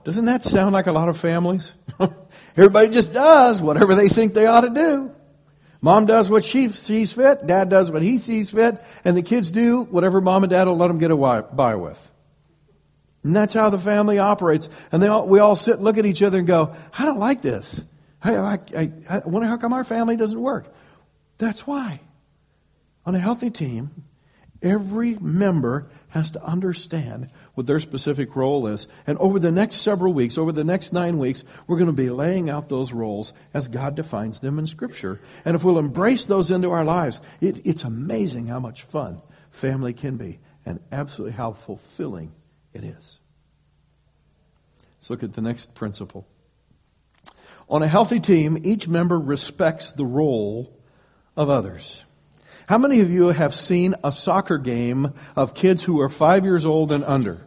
Doesn't 0.05 0.25
that 0.25 0.45
sound 0.45 0.73
like 0.73 0.87
a 0.87 0.93
lot 0.93 1.11
of 1.11 1.21
families? 1.21 1.75
Everybody 2.57 2.89
just 2.89 3.13
does 3.13 3.61
whatever 3.61 3.95
they 3.95 4.09
think 4.09 4.33
they 4.33 4.47
ought 4.47 4.63
to 4.63 4.71
do. 4.71 5.11
Mom 5.83 6.07
does 6.07 6.31
what 6.31 6.43
she 6.43 6.69
sees 6.71 7.13
fit, 7.13 7.47
dad 7.47 7.69
does 7.69 7.91
what 7.91 8.01
he 8.01 8.17
sees 8.17 8.49
fit, 8.49 8.83
and 9.05 9.15
the 9.15 9.23
kids 9.23 9.51
do 9.51 9.83
whatever 9.83 10.23
mom 10.23 10.43
and 10.43 10.51
dad 10.51 10.69
will 10.69 10.77
let 10.79 10.89
them 10.89 10.97
get 10.97 11.11
by 11.55 11.75
with. 11.75 12.13
And 13.23 13.37
that's 13.37 13.53
how 13.53 13.69
the 13.69 13.79
family 13.79 14.19
operates. 14.19 14.71
And 14.91 15.05
all, 15.05 15.29
we 15.29 15.39
all 15.39 15.55
sit 15.55 15.75
and 15.75 15.85
look 15.85 15.99
at 15.99 16.07
each 16.07 16.23
other 16.23 16.39
and 16.39 16.47
go, 16.47 16.75
I 16.99 17.05
don't 17.05 17.19
like 17.19 17.43
this. 17.43 17.85
I, 18.23 18.59
I, 18.77 18.93
I 19.09 19.19
wonder 19.25 19.47
how 19.47 19.57
come 19.57 19.73
our 19.73 19.85
family 19.85 20.17
doesn't 20.17 20.41
work. 20.41 20.73
That's 21.39 21.67
why. 21.67 22.01
On 23.05 23.15
a 23.15 23.19
healthy 23.19 23.51
team, 23.51 24.05
every 24.63 25.15
member 25.15 25.89
has 26.09 26.33
to 26.33 26.43
understand 26.43 27.31
what 27.55 27.67
their 27.67 27.79
specific 27.79 28.35
role 28.35 28.67
is. 28.67 28.87
And 29.07 29.19
over 29.19 29.39
the 29.39 29.53
next 29.53 29.77
several 29.77 30.13
weeks, 30.13 30.39
over 30.39 30.51
the 30.51 30.65
next 30.65 30.93
nine 30.93 31.19
weeks, 31.19 31.45
we're 31.67 31.77
going 31.77 31.87
to 31.89 31.93
be 31.93 32.11
laying 32.11 32.51
out 32.51 32.69
those 32.69 32.93
roles 32.93 33.33
as 33.55 33.69
God 33.69 33.95
defines 33.95 34.41
them 34.41 34.59
in 34.59 34.67
Scripture. 34.67 35.21
And 35.45 35.55
if 35.55 35.63
we'll 35.63 35.79
embrace 35.79 36.25
those 36.25 36.51
into 36.51 36.71
our 36.71 36.85
lives, 36.85 37.21
it, 37.41 37.65
it's 37.67 37.85
amazing 37.85 38.47
how 38.47 38.61
much 38.61 38.83
fun 38.83 39.21
family 39.51 39.93
can 39.93 40.17
be 40.17 40.41
and 40.65 40.81
absolutely 40.91 41.37
how 41.37 41.53
fulfilling 41.53 42.33
it 42.73 42.83
is. 42.83 43.19
Let's 44.97 45.11
look 45.11 45.23
at 45.23 45.35
the 45.35 45.43
next 45.43 45.75
principle. 45.75 46.27
On 47.69 47.83
a 47.83 47.89
healthy 47.89 48.21
team, 48.21 48.59
each 48.63 48.87
member 48.87 49.19
respects 49.19 49.93
the 49.93 50.05
role 50.05 50.73
of 51.37 51.51
others. 51.51 52.05
How 52.69 52.79
many 52.79 53.01
of 53.01 53.11
you 53.11 53.29
have 53.29 53.55
seen 53.55 53.95
a 54.03 54.11
soccer 54.11 54.59
game 54.59 55.13
of 55.37 55.55
kids 55.55 55.83
who 55.83 56.01
are 56.01 56.09
five 56.09 56.45
years 56.45 56.65
old 56.65 56.93
and 56.93 57.05
under? 57.05 57.47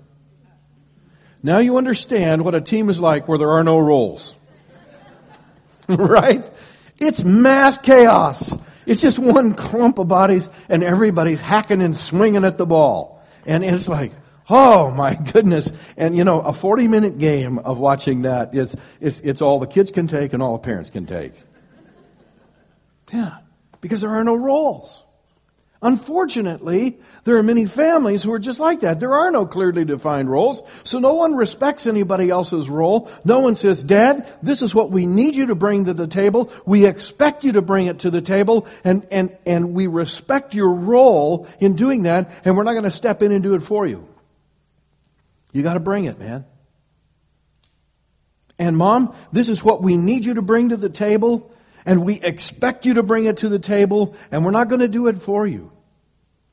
Now 1.42 1.60
you 1.60 1.78
understand 1.78 2.44
what 2.44 2.56
a 2.56 2.62
team 2.62 2.90
is 2.90 3.00
like 3.00 3.28
where 3.28 3.38
there 3.38 3.52
are 3.52 3.64
no 3.64 3.80
roles. 3.80 4.36
right? 5.88 6.44
It's 7.00 7.24
mass 7.24 7.78
chaos. 7.78 8.58
It's 8.86 9.02
just 9.02 9.20
one 9.20 9.54
clump 9.54 10.00
of 10.00 10.08
bodies 10.08 10.50
and 10.68 10.84
everybody's 10.84 11.42
hacking 11.42 11.82
and 11.82 11.96
swinging 11.96 12.44
at 12.44 12.58
the 12.58 12.66
ball. 12.66 13.24
And 13.46 13.64
it's 13.64 13.88
like, 13.88 14.12
Oh 14.50 14.90
my 14.92 15.16
goodness. 15.16 15.72
And 15.96 16.18
you 16.18 16.24
know, 16.24 16.42
a 16.42 16.54
40 16.54 16.88
minute 16.88 17.20
game 17.20 17.60
of 17.60 17.78
watching 17.78 18.24
that 18.24 18.56
is, 18.56 18.76
is, 19.00 19.20
it's 19.22 19.42
all 19.42 19.60
the 19.60 19.68
kids 19.68 19.92
can 19.92 20.08
take 20.08 20.34
and 20.34 20.42
all 20.42 20.54
the 20.54 20.64
parents 20.64 20.90
can 20.90 21.06
take. 21.06 21.34
Yeah. 23.14 23.38
Because 23.82 24.02
there 24.02 24.12
are 24.12 24.24
no 24.24 24.36
roles. 24.36 25.04
Unfortunately, 25.82 27.00
there 27.24 27.38
are 27.38 27.44
many 27.44 27.66
families 27.66 28.22
who 28.22 28.34
are 28.34 28.40
just 28.40 28.60
like 28.60 28.82
that. 28.82 29.00
There 29.00 29.14
are 29.14 29.32
no 29.32 29.46
clearly 29.46 29.86
defined 29.86 30.30
roles, 30.30 30.62
so 30.84 31.00
no 31.00 31.14
one 31.14 31.36
respects 31.36 31.88
anybody 31.88 32.30
else's 32.30 32.70
role. 32.70 33.10
No 33.24 33.40
one 33.40 33.56
says, 33.56 33.82
Dad, 33.82 34.28
this 34.44 34.62
is 34.62 34.76
what 34.76 34.92
we 34.92 35.06
need 35.06 35.38
you 35.38 35.46
to 35.46 35.56
bring 35.56 35.86
to 35.86 35.94
the 35.94 36.08
table. 36.08 36.52
We 36.66 36.86
expect 36.86 37.46
you 37.46 37.54
to 37.54 37.62
bring 37.62 37.88
it 37.88 38.00
to 38.00 38.10
the 38.10 38.22
table, 38.22 38.68
and, 38.84 39.08
and, 39.10 39.38
and 39.46 39.74
we 39.74 39.88
respect 39.88 40.54
your 40.54 40.74
role 40.74 41.48
in 41.62 41.78
doing 41.78 42.04
that, 42.04 42.30
and 42.44 42.58
we're 42.58 42.64
not 42.64 42.74
going 42.74 42.84
to 42.84 42.92
step 42.92 43.24
in 43.24 43.32
and 43.32 43.42
do 43.42 43.56
it 43.56 43.64
for 43.64 43.88
you. 43.88 44.06
You 45.52 45.64
got 45.64 45.74
to 45.74 45.80
bring 45.80 46.06
it, 46.06 46.20
man. 46.20 46.46
And 48.58 48.76
mom, 48.78 49.16
this 49.32 49.50
is 49.50 49.64
what 49.64 49.82
we 49.82 49.98
need 49.98 50.26
you 50.26 50.36
to 50.36 50.42
bring 50.42 50.70
to 50.70 50.78
the 50.78 50.90
table, 50.90 51.52
and 51.86 52.04
we 52.04 52.20
expect 52.22 52.86
you 52.86 52.96
to 52.96 53.04
bring 53.04 53.26
it 53.26 53.38
to 53.38 53.50
the 53.50 53.60
table, 53.60 54.16
and 54.32 54.44
we're 54.44 54.52
not 54.52 54.68
going 54.68 54.82
to 54.82 54.88
do 54.88 55.08
it 55.08 55.22
for 55.22 55.48
you. 55.48 55.72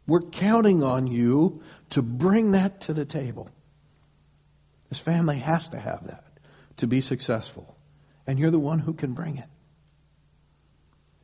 We're 0.07 0.21
counting 0.21 0.85
on 0.85 1.09
you 1.09 1.63
to 1.91 2.03
bring 2.03 2.53
that 2.53 2.81
to 2.83 2.95
the 2.95 3.05
table. 3.05 3.51
This 4.89 5.01
family 5.01 5.39
has 5.39 5.69
to 5.71 5.81
have 5.81 6.07
that 6.07 6.25
to 6.77 6.87
be 6.87 7.01
successful. 7.01 7.77
And 8.27 8.39
you're 8.39 8.51
the 8.51 8.59
one 8.59 8.81
who 8.81 8.93
can 8.93 9.13
bring 9.13 9.37
it. 9.37 9.49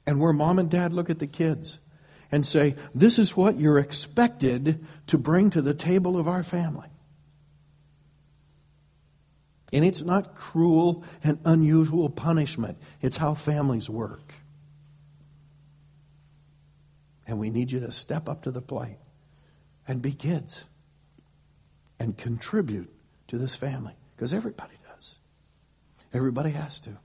And 0.07 0.21
where 0.21 0.33
mom 0.33 0.59
and 0.59 0.69
dad 0.69 0.93
look 0.93 1.11
at 1.11 1.21
the 1.21 1.29
kids 1.29 1.79
and 2.33 2.45
say, 2.45 2.75
This 2.93 3.19
is 3.21 3.37
what 3.37 3.59
you're 3.59 3.79
expected 3.79 4.85
to 5.09 5.19
bring 5.19 5.51
to 5.51 5.63
the 5.63 5.75
table 5.75 6.19
of 6.19 6.27
our 6.27 6.43
family. 6.43 6.89
And 9.73 9.85
it's 9.85 10.03
not 10.03 10.35
cruel 10.37 11.03
and 11.25 11.39
unusual 11.45 12.11
punishment, 12.11 12.79
it's 13.01 13.17
how 13.17 13.35
families 13.35 13.89
work. 13.89 14.35
And 17.27 17.39
we 17.39 17.51
need 17.51 17.73
you 17.73 17.81
to 17.81 17.93
step 17.93 18.29
up 18.29 18.43
to 18.43 18.51
the 18.51 18.61
plate 18.61 18.99
and 19.89 20.03
be 20.03 20.13
kids 20.13 20.63
and 21.99 22.17
contribute 22.17 22.93
to 23.29 23.39
this 23.39 23.55
family 23.55 23.95
because 24.15 24.35
everybody 24.35 24.75
does. 24.87 25.15
Everybody 26.13 26.51
has 26.51 26.79
to. 26.81 26.99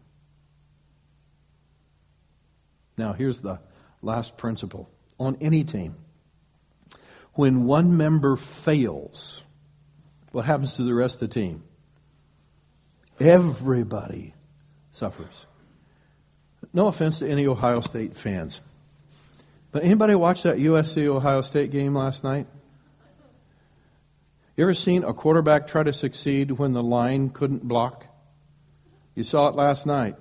Now, 2.97 3.13
here's 3.13 3.41
the 3.41 3.59
last 4.01 4.37
principle 4.37 4.89
on 5.19 5.37
any 5.39 5.63
team. 5.63 5.95
When 7.33 7.65
one 7.65 7.95
member 7.95 8.35
fails, 8.35 9.43
what 10.31 10.45
happens 10.45 10.73
to 10.77 10.83
the 10.83 10.93
rest 10.93 11.21
of 11.21 11.29
the 11.29 11.33
team? 11.33 11.63
Everybody 13.19 14.33
suffers. 14.91 15.45
No 16.73 16.87
offense 16.87 17.19
to 17.19 17.27
any 17.27 17.47
Ohio 17.47 17.81
State 17.81 18.15
fans. 18.15 18.61
But 19.71 19.83
anybody 19.83 20.15
watch 20.15 20.43
that 20.43 20.57
USC 20.57 21.05
Ohio 21.07 21.41
State 21.41 21.71
game 21.71 21.95
last 21.95 22.23
night? 22.23 22.47
You 24.55 24.63
ever 24.63 24.73
seen 24.73 25.03
a 25.03 25.13
quarterback 25.13 25.67
try 25.67 25.83
to 25.83 25.93
succeed 25.93 26.51
when 26.51 26.73
the 26.73 26.81
line 26.81 27.29
couldn't 27.29 27.67
block? 27.67 28.05
You 29.13 29.23
saw 29.23 29.47
it 29.47 29.55
last 29.55 29.85
night, 29.85 30.15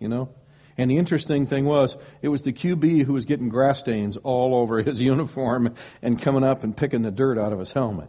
you 0.00 0.08
know? 0.08 0.30
And 0.76 0.90
the 0.90 0.96
interesting 0.96 1.46
thing 1.46 1.66
was, 1.66 1.96
it 2.20 2.28
was 2.28 2.42
the 2.42 2.52
QB 2.52 3.04
who 3.04 3.12
was 3.12 3.24
getting 3.24 3.48
grass 3.48 3.80
stains 3.80 4.16
all 4.18 4.54
over 4.54 4.82
his 4.82 5.00
uniform 5.02 5.74
and 6.02 6.20
coming 6.20 6.42
up 6.42 6.64
and 6.64 6.76
picking 6.76 7.02
the 7.02 7.10
dirt 7.10 7.38
out 7.38 7.52
of 7.52 7.58
his 7.58 7.72
helmet. 7.72 8.08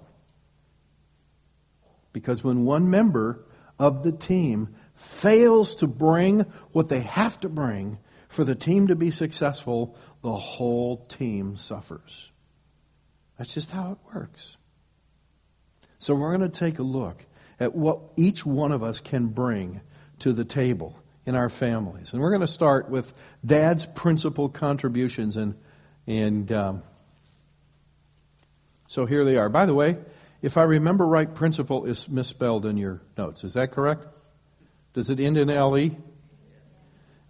Because 2.13 2.43
when 2.43 2.63
one 2.63 2.89
member 2.89 3.45
of 3.79 4.03
the 4.03 4.11
team 4.11 4.75
fails 4.93 5.75
to 5.75 5.87
bring 5.87 6.41
what 6.71 6.89
they 6.89 7.01
have 7.01 7.39
to 7.41 7.49
bring 7.49 7.97
for 8.27 8.43
the 8.43 8.55
team 8.55 8.87
to 8.87 8.95
be 8.95 9.11
successful, 9.11 9.95
the 10.21 10.35
whole 10.35 10.97
team 11.05 11.55
suffers. 11.55 12.31
That's 13.37 13.53
just 13.53 13.71
how 13.71 13.91
it 13.91 13.97
works. 14.13 14.57
So 15.99 16.15
we're 16.15 16.35
going 16.35 16.49
to 16.49 16.59
take 16.59 16.79
a 16.79 16.83
look 16.83 17.25
at 17.59 17.75
what 17.75 17.99
each 18.15 18.45
one 18.45 18.71
of 18.71 18.83
us 18.83 18.99
can 18.99 19.27
bring 19.27 19.81
to 20.19 20.33
the 20.33 20.45
table 20.45 21.01
in 21.25 21.35
our 21.35 21.49
families. 21.49 22.11
And 22.11 22.21
we're 22.21 22.29
going 22.29 22.41
to 22.41 22.47
start 22.47 22.89
with 22.89 23.13
dad's 23.45 23.85
principal 23.85 24.49
contributions. 24.49 25.37
And, 25.37 25.55
and 26.05 26.51
um, 26.51 26.83
so 28.87 29.05
here 29.05 29.25
they 29.25 29.37
are. 29.37 29.49
By 29.49 29.65
the 29.65 29.73
way, 29.73 29.97
if 30.45 30.57
I 30.57 30.63
remember 30.63 31.07
right, 31.07 31.33
principle 31.33 31.85
is 31.85 32.07
misspelled 32.07 32.67
in 32.67 32.77
your 32.77 33.01
notes. 33.17 33.43
Is 33.43 33.53
that 33.53 33.71
correct? 33.71 34.05
Does 34.93 35.09
it 35.09 35.19
end 35.19 35.39
in 35.39 35.47
LE? 35.47 35.89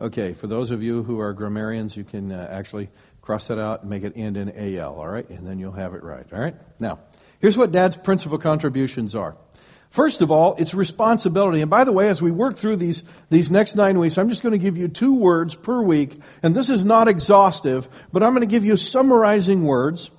Okay, 0.01 0.34
for 0.34 0.47
those 0.47 0.69
of 0.69 0.84
you 0.84 1.01
who 1.01 1.21
are 1.21 1.32
grammarians, 1.32 1.95
you 1.95 2.04
can 2.04 2.34
uh, 2.34 2.47
actually 2.51 2.89
cross 3.21 3.47
that 3.47 3.58
out 3.58 3.82
and 3.82 3.89
make 3.89 4.04
it 4.04 4.12
end 4.17 4.36
in 4.36 4.51
AL, 4.78 4.95
all 4.95 5.08
right? 5.08 5.28
And 5.30 5.47
then 5.47 5.60
you'll 5.60 5.71
have 5.71 5.93
it 5.93 6.04
right, 6.04 6.25
all 6.34 6.39
right? 6.41 6.56
Now, 6.78 6.99
here's 7.39 7.58
what 7.58 7.71
dad's 7.71 7.95
principal 7.95 8.38
contributions 8.38 9.15
are. 9.15 9.38
First 9.91 10.19
of 10.19 10.30
all, 10.30 10.56
it's 10.56 10.73
responsibility. 10.73 11.62
And 11.62 11.69
by 11.69 11.86
the 11.86 11.93
way, 11.93 12.10
as 12.10 12.21
we 12.21 12.32
work 12.32 12.58
through 12.58 12.75
these, 12.75 13.01
these 13.30 13.49
next 13.49 13.75
nine 13.75 13.97
weeks, 13.97 14.17
I'm 14.17 14.28
just 14.28 14.43
going 14.43 14.51
to 14.51 14.60
give 14.60 14.78
you 14.78 14.89
two 14.89 15.15
words 15.15 15.56
per 15.56 15.82
week. 15.82 16.19
And 16.43 16.54
this 16.54 16.69
is 16.69 16.84
not 16.84 17.08
exhaustive, 17.08 17.88
but 18.12 18.23
I'm 18.23 18.34
going 18.34 18.45
to 18.45 18.54
give 18.54 18.65
you 18.65 18.75
summarizing 18.75 19.63
words. 19.63 20.12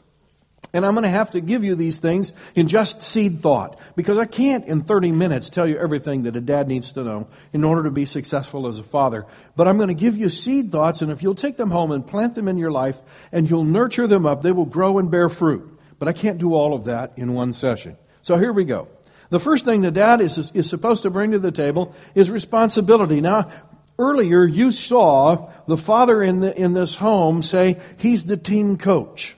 And 0.76 0.84
I'm 0.84 0.92
going 0.92 1.04
to 1.04 1.08
have 1.08 1.30
to 1.30 1.40
give 1.40 1.64
you 1.64 1.74
these 1.74 2.00
things 2.00 2.34
in 2.54 2.68
just 2.68 3.02
seed 3.02 3.40
thought. 3.40 3.80
Because 3.96 4.18
I 4.18 4.26
can't 4.26 4.66
in 4.66 4.82
30 4.82 5.10
minutes 5.10 5.48
tell 5.48 5.66
you 5.66 5.78
everything 5.78 6.24
that 6.24 6.36
a 6.36 6.40
dad 6.42 6.68
needs 6.68 6.92
to 6.92 7.02
know 7.02 7.28
in 7.54 7.64
order 7.64 7.84
to 7.84 7.90
be 7.90 8.04
successful 8.04 8.66
as 8.66 8.78
a 8.78 8.82
father. 8.82 9.24
But 9.56 9.68
I'm 9.68 9.78
going 9.78 9.88
to 9.88 9.94
give 9.94 10.18
you 10.18 10.28
seed 10.28 10.70
thoughts, 10.70 11.00
and 11.00 11.10
if 11.10 11.22
you'll 11.22 11.34
take 11.34 11.56
them 11.56 11.70
home 11.70 11.92
and 11.92 12.06
plant 12.06 12.34
them 12.34 12.46
in 12.46 12.58
your 12.58 12.70
life 12.70 13.00
and 13.32 13.48
you'll 13.48 13.64
nurture 13.64 14.06
them 14.06 14.26
up, 14.26 14.42
they 14.42 14.52
will 14.52 14.66
grow 14.66 14.98
and 14.98 15.10
bear 15.10 15.30
fruit. 15.30 15.78
But 15.98 16.08
I 16.08 16.12
can't 16.12 16.36
do 16.36 16.52
all 16.52 16.74
of 16.74 16.84
that 16.84 17.14
in 17.16 17.32
one 17.32 17.54
session. 17.54 17.96
So 18.20 18.36
here 18.36 18.52
we 18.52 18.66
go. 18.66 18.88
The 19.30 19.40
first 19.40 19.64
thing 19.64 19.80
the 19.80 19.90
dad 19.90 20.20
is, 20.20 20.50
is 20.52 20.68
supposed 20.68 21.04
to 21.04 21.10
bring 21.10 21.30
to 21.30 21.38
the 21.38 21.52
table 21.52 21.94
is 22.14 22.30
responsibility. 22.30 23.22
Now, 23.22 23.50
earlier 23.98 24.44
you 24.44 24.70
saw 24.72 25.50
the 25.66 25.78
father 25.78 26.22
in, 26.22 26.40
the, 26.40 26.54
in 26.54 26.74
this 26.74 26.96
home 26.96 27.42
say 27.42 27.80
he's 27.96 28.24
the 28.24 28.36
team 28.36 28.76
coach. 28.76 29.36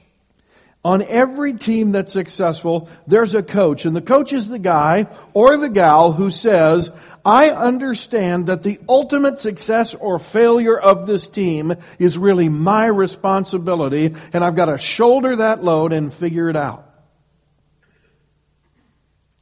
On 0.84 1.02
every 1.02 1.54
team 1.54 1.92
that's 1.92 2.12
successful, 2.12 2.88
there's 3.06 3.34
a 3.34 3.42
coach, 3.42 3.84
and 3.84 3.96
the 3.96 4.00
coach 4.00 4.32
is 4.32 4.48
the 4.48 4.60
guy 4.60 5.08
or 5.34 5.56
the 5.56 5.68
gal 5.68 6.12
who 6.12 6.30
says, 6.30 6.90
I 7.24 7.50
understand 7.50 8.46
that 8.46 8.62
the 8.62 8.78
ultimate 8.88 9.40
success 9.40 9.92
or 9.92 10.18
failure 10.18 10.78
of 10.78 11.06
this 11.06 11.26
team 11.26 11.74
is 11.98 12.16
really 12.16 12.48
my 12.48 12.86
responsibility, 12.86 14.14
and 14.32 14.44
I've 14.44 14.56
got 14.56 14.66
to 14.66 14.78
shoulder 14.78 15.36
that 15.36 15.62
load 15.62 15.92
and 15.92 16.14
figure 16.14 16.48
it 16.48 16.56
out. 16.56 16.88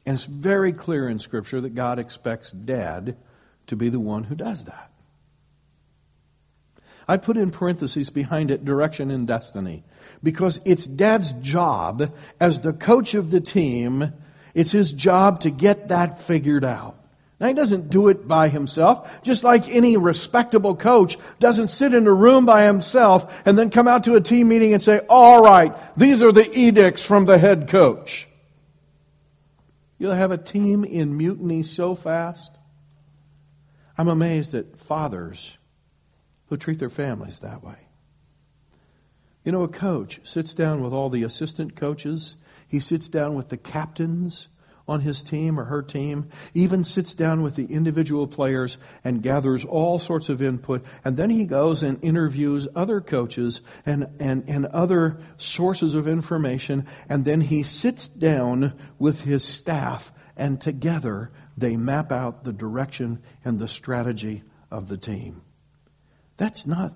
And 0.07 0.15
it's 0.15 0.25
very 0.25 0.73
clear 0.73 1.07
in 1.07 1.19
Scripture 1.19 1.61
that 1.61 1.75
God 1.75 1.99
expects 1.99 2.51
dad 2.51 3.15
to 3.67 3.75
be 3.75 3.89
the 3.89 3.99
one 3.99 4.23
who 4.23 4.35
does 4.35 4.63
that. 4.63 4.91
I 7.07 7.17
put 7.17 7.37
in 7.37 7.51
parentheses 7.51 8.09
behind 8.09 8.51
it 8.51 8.65
direction 8.65 9.11
and 9.11 9.27
destiny 9.27 9.83
because 10.23 10.59
it's 10.65 10.85
dad's 10.85 11.31
job 11.33 12.11
as 12.39 12.61
the 12.61 12.73
coach 12.73 13.13
of 13.13 13.31
the 13.31 13.41
team. 13.41 14.13
It's 14.53 14.71
his 14.71 14.91
job 14.91 15.41
to 15.41 15.49
get 15.49 15.89
that 15.89 16.21
figured 16.21 16.65
out. 16.65 16.95
Now, 17.39 17.49
he 17.49 17.53
doesn't 17.53 17.91
do 17.91 18.07
it 18.07 18.27
by 18.27 18.49
himself, 18.49 19.21
just 19.21 19.43
like 19.43 19.69
any 19.69 19.95
respectable 19.95 20.75
coach 20.75 21.17
doesn't 21.39 21.67
sit 21.67 21.93
in 21.93 22.07
a 22.07 22.13
room 22.13 22.47
by 22.47 22.65
himself 22.65 23.43
and 23.45 23.55
then 23.55 23.69
come 23.69 23.87
out 23.87 24.05
to 24.05 24.15
a 24.15 24.21
team 24.21 24.47
meeting 24.47 24.73
and 24.73 24.81
say, 24.81 25.01
all 25.07 25.43
right, 25.43 25.77
these 25.95 26.23
are 26.23 26.31
the 26.31 26.51
edicts 26.57 27.03
from 27.03 27.25
the 27.25 27.37
head 27.37 27.67
coach. 27.69 28.27
You'll 29.99 30.13
have 30.13 30.31
a 30.31 30.37
team 30.37 30.83
in 30.83 31.15
mutiny 31.15 31.61
so 31.61 31.93
fast. 31.93 32.57
I'm 33.97 34.07
amazed 34.07 34.55
at 34.55 34.79
fathers 34.79 35.57
who 36.47 36.57
treat 36.57 36.79
their 36.79 36.89
families 36.89 37.39
that 37.39 37.63
way. 37.63 37.86
You 39.47 39.53
know, 39.53 39.63
a 39.63 39.69
coach 39.69 40.19
sits 40.25 40.53
down 40.53 40.83
with 40.83 40.91
all 40.91 41.09
the 41.09 41.23
assistant 41.23 41.77
coaches, 41.77 42.35
he 42.67 42.81
sits 42.81 43.07
down 43.07 43.33
with 43.35 43.47
the 43.47 43.55
captains 43.55 44.49
on 44.89 44.99
his 44.99 45.23
team 45.23 45.57
or 45.57 45.63
her 45.63 45.81
team, 45.81 46.27
even 46.53 46.83
sits 46.83 47.13
down 47.13 47.43
with 47.43 47.55
the 47.55 47.67
individual 47.67 48.27
players 48.27 48.77
and 49.05 49.23
gathers 49.23 49.63
all 49.63 49.99
sorts 49.99 50.27
of 50.27 50.41
input. 50.41 50.83
And 51.05 51.15
then 51.15 51.29
he 51.29 51.45
goes 51.45 51.81
and 51.81 52.03
interviews 52.03 52.67
other 52.75 52.99
coaches 52.99 53.61
and, 53.85 54.09
and, 54.19 54.43
and 54.49 54.65
other 54.65 55.17
sources 55.37 55.93
of 55.93 56.09
information. 56.09 56.85
And 57.07 57.23
then 57.23 57.39
he 57.39 57.63
sits 57.63 58.09
down 58.09 58.73
with 58.99 59.21
his 59.21 59.45
staff, 59.45 60.11
and 60.35 60.59
together 60.59 61.31
they 61.55 61.77
map 61.77 62.11
out 62.11 62.43
the 62.43 62.51
direction 62.51 63.23
and 63.45 63.59
the 63.59 63.69
strategy 63.69 64.43
of 64.69 64.89
the 64.89 64.97
team. 64.97 65.41
That's 66.35 66.67
not 66.67 66.91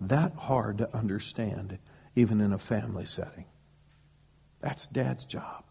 that 0.00 0.34
hard 0.34 0.78
to 0.78 0.96
understand, 0.96 1.78
even 2.14 2.40
in 2.40 2.52
a 2.52 2.58
family 2.58 3.06
setting. 3.06 3.46
That's 4.60 4.86
dad's 4.86 5.24
job. 5.24 5.64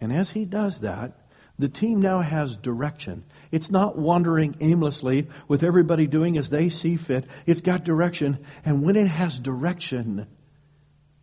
And 0.00 0.12
as 0.12 0.30
he 0.32 0.44
does 0.44 0.80
that, 0.80 1.18
the 1.58 1.68
team 1.68 2.00
now 2.00 2.20
has 2.20 2.56
direction. 2.56 3.24
It's 3.52 3.70
not 3.70 3.96
wandering 3.96 4.56
aimlessly 4.60 5.28
with 5.46 5.62
everybody 5.62 6.06
doing 6.06 6.36
as 6.36 6.50
they 6.50 6.68
see 6.68 6.96
fit. 6.96 7.26
It's 7.46 7.60
got 7.60 7.84
direction. 7.84 8.38
And 8.64 8.82
when 8.82 8.96
it 8.96 9.06
has 9.06 9.38
direction, 9.38 10.26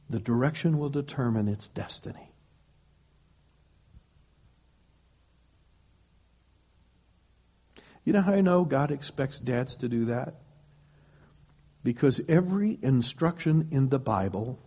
the 0.09 0.19
direction 0.19 0.77
will 0.77 0.89
determine 0.89 1.47
its 1.47 1.67
destiny. 1.67 2.31
You 8.03 8.13
know 8.13 8.21
how 8.21 8.33
I 8.33 8.41
know 8.41 8.63
God 8.65 8.89
expects 8.89 9.37
dads 9.37 9.75
to 9.77 9.89
do 9.89 10.05
that? 10.05 10.40
Because 11.83 12.21
every 12.27 12.77
instruction 12.81 13.67
in 13.71 13.89
the 13.89 13.99
Bible 13.99 14.59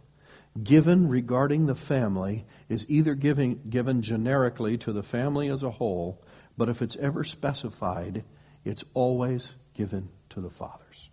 given 0.63 1.09
regarding 1.09 1.67
the 1.67 1.75
family 1.75 2.45
is 2.69 2.87
either 2.89 3.15
giving, 3.15 3.61
given 3.69 4.03
generically 4.03 4.79
to 4.79 4.93
the 4.93 5.03
family 5.03 5.49
as 5.49 5.63
a 5.63 5.71
whole, 5.71 6.23
but 6.57 6.69
if 6.69 6.81
it's 6.81 6.97
ever 6.97 7.25
specified, 7.25 8.25
it's 8.65 8.85
always 8.95 9.57
given 9.75 10.09
to 10.31 10.41
the 10.41 10.51
fathers. 10.51 11.11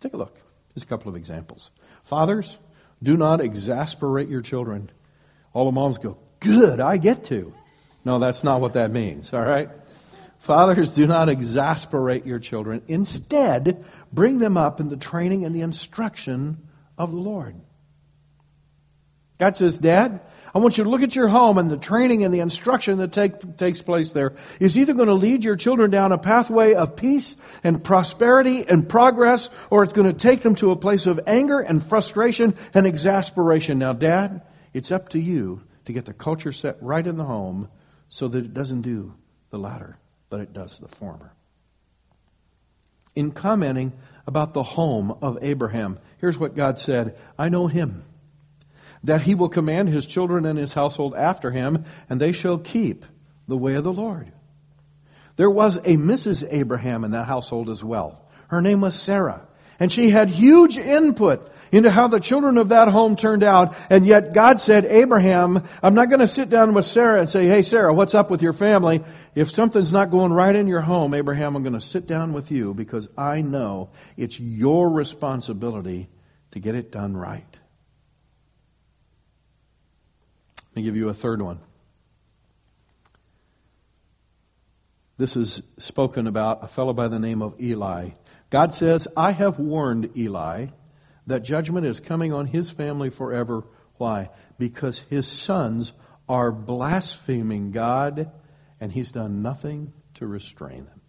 Take 0.00 0.12
a 0.12 0.16
look. 0.18 0.38
Here's 0.74 0.82
a 0.82 0.86
couple 0.86 1.08
of 1.08 1.16
examples. 1.16 1.70
Fathers, 2.02 2.58
do 3.02 3.16
not 3.16 3.40
exasperate 3.40 4.28
your 4.28 4.42
children. 4.42 4.90
All 5.52 5.66
the 5.66 5.72
moms 5.72 5.98
go, 5.98 6.18
Good, 6.40 6.80
I 6.80 6.96
get 6.96 7.26
to. 7.26 7.54
No, 8.04 8.18
that's 8.18 8.42
not 8.42 8.60
what 8.60 8.72
that 8.72 8.90
means, 8.90 9.32
all 9.32 9.42
right? 9.42 9.70
Fathers, 10.42 10.92
do 10.92 11.06
not 11.06 11.28
exasperate 11.28 12.26
your 12.26 12.40
children. 12.40 12.82
Instead, 12.88 13.84
bring 14.12 14.40
them 14.40 14.56
up 14.56 14.80
in 14.80 14.88
the 14.88 14.96
training 14.96 15.44
and 15.44 15.54
the 15.54 15.60
instruction 15.60 16.58
of 16.98 17.12
the 17.12 17.16
Lord. 17.16 17.54
God 19.38 19.54
says, 19.54 19.78
Dad, 19.78 20.20
I 20.52 20.58
want 20.58 20.78
you 20.78 20.82
to 20.82 20.90
look 20.90 21.02
at 21.02 21.14
your 21.14 21.28
home 21.28 21.58
and 21.58 21.70
the 21.70 21.76
training 21.76 22.24
and 22.24 22.34
the 22.34 22.40
instruction 22.40 22.98
that 22.98 23.12
take, 23.12 23.56
takes 23.56 23.82
place 23.82 24.10
there 24.10 24.32
is 24.58 24.76
either 24.76 24.94
going 24.94 25.06
to 25.06 25.14
lead 25.14 25.44
your 25.44 25.54
children 25.54 25.92
down 25.92 26.10
a 26.10 26.18
pathway 26.18 26.74
of 26.74 26.96
peace 26.96 27.36
and 27.62 27.84
prosperity 27.84 28.68
and 28.68 28.88
progress, 28.88 29.48
or 29.70 29.84
it's 29.84 29.92
going 29.92 30.12
to 30.12 30.18
take 30.18 30.42
them 30.42 30.56
to 30.56 30.72
a 30.72 30.76
place 30.76 31.06
of 31.06 31.20
anger 31.24 31.60
and 31.60 31.80
frustration 31.84 32.56
and 32.74 32.84
exasperation. 32.84 33.78
Now, 33.78 33.92
Dad, 33.92 34.42
it's 34.74 34.90
up 34.90 35.10
to 35.10 35.20
you 35.20 35.62
to 35.84 35.92
get 35.92 36.04
the 36.04 36.12
culture 36.12 36.50
set 36.50 36.82
right 36.82 37.06
in 37.06 37.16
the 37.16 37.26
home 37.26 37.68
so 38.08 38.26
that 38.26 38.44
it 38.44 38.52
doesn't 38.52 38.82
do 38.82 39.14
the 39.50 39.58
latter, 39.58 39.98
but 40.32 40.40
it 40.40 40.54
does 40.54 40.78
the 40.78 40.88
former. 40.88 41.34
In 43.14 43.32
commenting 43.32 43.92
about 44.26 44.54
the 44.54 44.62
home 44.62 45.14
of 45.20 45.36
Abraham, 45.42 45.98
here's 46.22 46.38
what 46.38 46.56
God 46.56 46.78
said 46.78 47.18
I 47.38 47.50
know 47.50 47.66
him 47.66 48.02
that 49.04 49.20
he 49.20 49.34
will 49.34 49.50
command 49.50 49.90
his 49.90 50.06
children 50.06 50.46
and 50.46 50.58
his 50.58 50.72
household 50.72 51.14
after 51.14 51.50
him, 51.50 51.84
and 52.08 52.18
they 52.18 52.32
shall 52.32 52.56
keep 52.56 53.04
the 53.46 53.58
way 53.58 53.74
of 53.74 53.84
the 53.84 53.92
Lord. 53.92 54.32
There 55.36 55.50
was 55.50 55.76
a 55.76 55.98
Mrs. 55.98 56.48
Abraham 56.50 57.04
in 57.04 57.10
that 57.10 57.26
household 57.26 57.68
as 57.68 57.84
well. 57.84 58.26
Her 58.48 58.62
name 58.62 58.80
was 58.80 58.94
Sarah. 58.94 59.46
And 59.78 59.92
she 59.92 60.08
had 60.08 60.30
huge 60.30 60.78
input 60.78 61.51
into 61.72 61.90
how 61.90 62.06
the 62.06 62.20
children 62.20 62.58
of 62.58 62.68
that 62.68 62.88
home 62.88 63.16
turned 63.16 63.42
out. 63.42 63.74
And 63.90 64.06
yet 64.06 64.34
God 64.34 64.60
said, 64.60 64.84
Abraham, 64.84 65.64
I'm 65.82 65.94
not 65.94 66.10
going 66.10 66.20
to 66.20 66.28
sit 66.28 66.50
down 66.50 66.74
with 66.74 66.84
Sarah 66.84 67.18
and 67.18 67.28
say, 67.28 67.46
Hey, 67.46 67.62
Sarah, 67.62 67.92
what's 67.92 68.14
up 68.14 68.30
with 68.30 68.42
your 68.42 68.52
family? 68.52 69.02
If 69.34 69.50
something's 69.50 69.90
not 69.90 70.10
going 70.10 70.32
right 70.32 70.54
in 70.54 70.68
your 70.68 70.82
home, 70.82 71.14
Abraham, 71.14 71.56
I'm 71.56 71.62
going 71.62 71.72
to 71.72 71.80
sit 71.80 72.06
down 72.06 72.34
with 72.34 72.50
you 72.50 72.74
because 72.74 73.08
I 73.16 73.40
know 73.40 73.90
it's 74.16 74.38
your 74.38 74.90
responsibility 74.90 76.08
to 76.52 76.60
get 76.60 76.74
it 76.74 76.92
done 76.92 77.16
right. 77.16 77.58
Let 80.70 80.76
me 80.76 80.82
give 80.82 80.96
you 80.96 81.08
a 81.08 81.14
third 81.14 81.40
one. 81.40 81.60
This 85.16 85.36
is 85.36 85.62
spoken 85.78 86.26
about 86.26 86.64
a 86.64 86.66
fellow 86.66 86.92
by 86.92 87.08
the 87.08 87.18
name 87.18 87.42
of 87.42 87.60
Eli. 87.60 88.10
God 88.50 88.74
says, 88.74 89.06
I 89.16 89.30
have 89.30 89.58
warned 89.58 90.16
Eli 90.16 90.66
that 91.26 91.44
judgment 91.44 91.86
is 91.86 92.00
coming 92.00 92.32
on 92.32 92.46
his 92.46 92.70
family 92.70 93.10
forever. 93.10 93.64
Why? 93.96 94.30
Because 94.58 94.98
his 94.98 95.26
sons 95.26 95.92
are 96.28 96.52
blaspheming 96.52 97.70
God, 97.70 98.30
and 98.80 98.92
he's 98.92 99.12
done 99.12 99.42
nothing 99.42 99.92
to 100.14 100.26
restrain 100.26 100.84
them. 100.86 101.00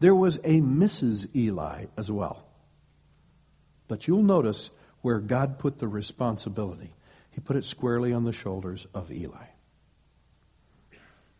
There 0.00 0.14
was 0.14 0.36
a 0.38 0.60
Mrs. 0.60 1.34
Eli 1.36 1.86
as 1.96 2.10
well. 2.10 2.46
But 3.86 4.06
you'll 4.06 4.22
notice 4.22 4.70
where 5.02 5.18
God 5.18 5.58
put 5.58 5.78
the 5.78 5.88
responsibility. 5.88 6.94
He 7.30 7.40
put 7.40 7.56
it 7.56 7.64
squarely 7.64 8.12
on 8.12 8.24
the 8.24 8.32
shoulders 8.32 8.86
of 8.94 9.10
Eli. 9.10 9.46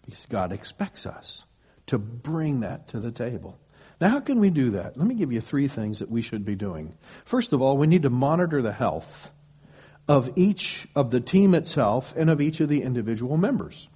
Because 0.04 0.26
God 0.26 0.52
expects 0.52 1.06
us 1.06 1.44
to 1.86 1.98
bring 1.98 2.60
that 2.60 2.88
to 2.88 3.00
the 3.00 3.12
table. 3.12 3.58
Now, 4.00 4.08
how 4.08 4.20
can 4.20 4.40
we 4.40 4.48
do 4.48 4.70
that? 4.70 4.96
Let 4.96 5.06
me 5.06 5.14
give 5.14 5.30
you 5.30 5.42
three 5.42 5.68
things 5.68 5.98
that 5.98 6.10
we 6.10 6.22
should 6.22 6.44
be 6.44 6.54
doing. 6.54 6.96
First 7.24 7.52
of 7.52 7.60
all, 7.60 7.76
we 7.76 7.86
need 7.86 8.02
to 8.02 8.10
monitor 8.10 8.62
the 8.62 8.72
health 8.72 9.30
of 10.08 10.30
each 10.36 10.88
of 10.96 11.10
the 11.10 11.20
team 11.20 11.54
itself 11.54 12.14
and 12.16 12.30
of 12.30 12.40
each 12.40 12.60
of 12.60 12.70
the 12.70 12.82
individual 12.82 13.36
members. 13.36 13.88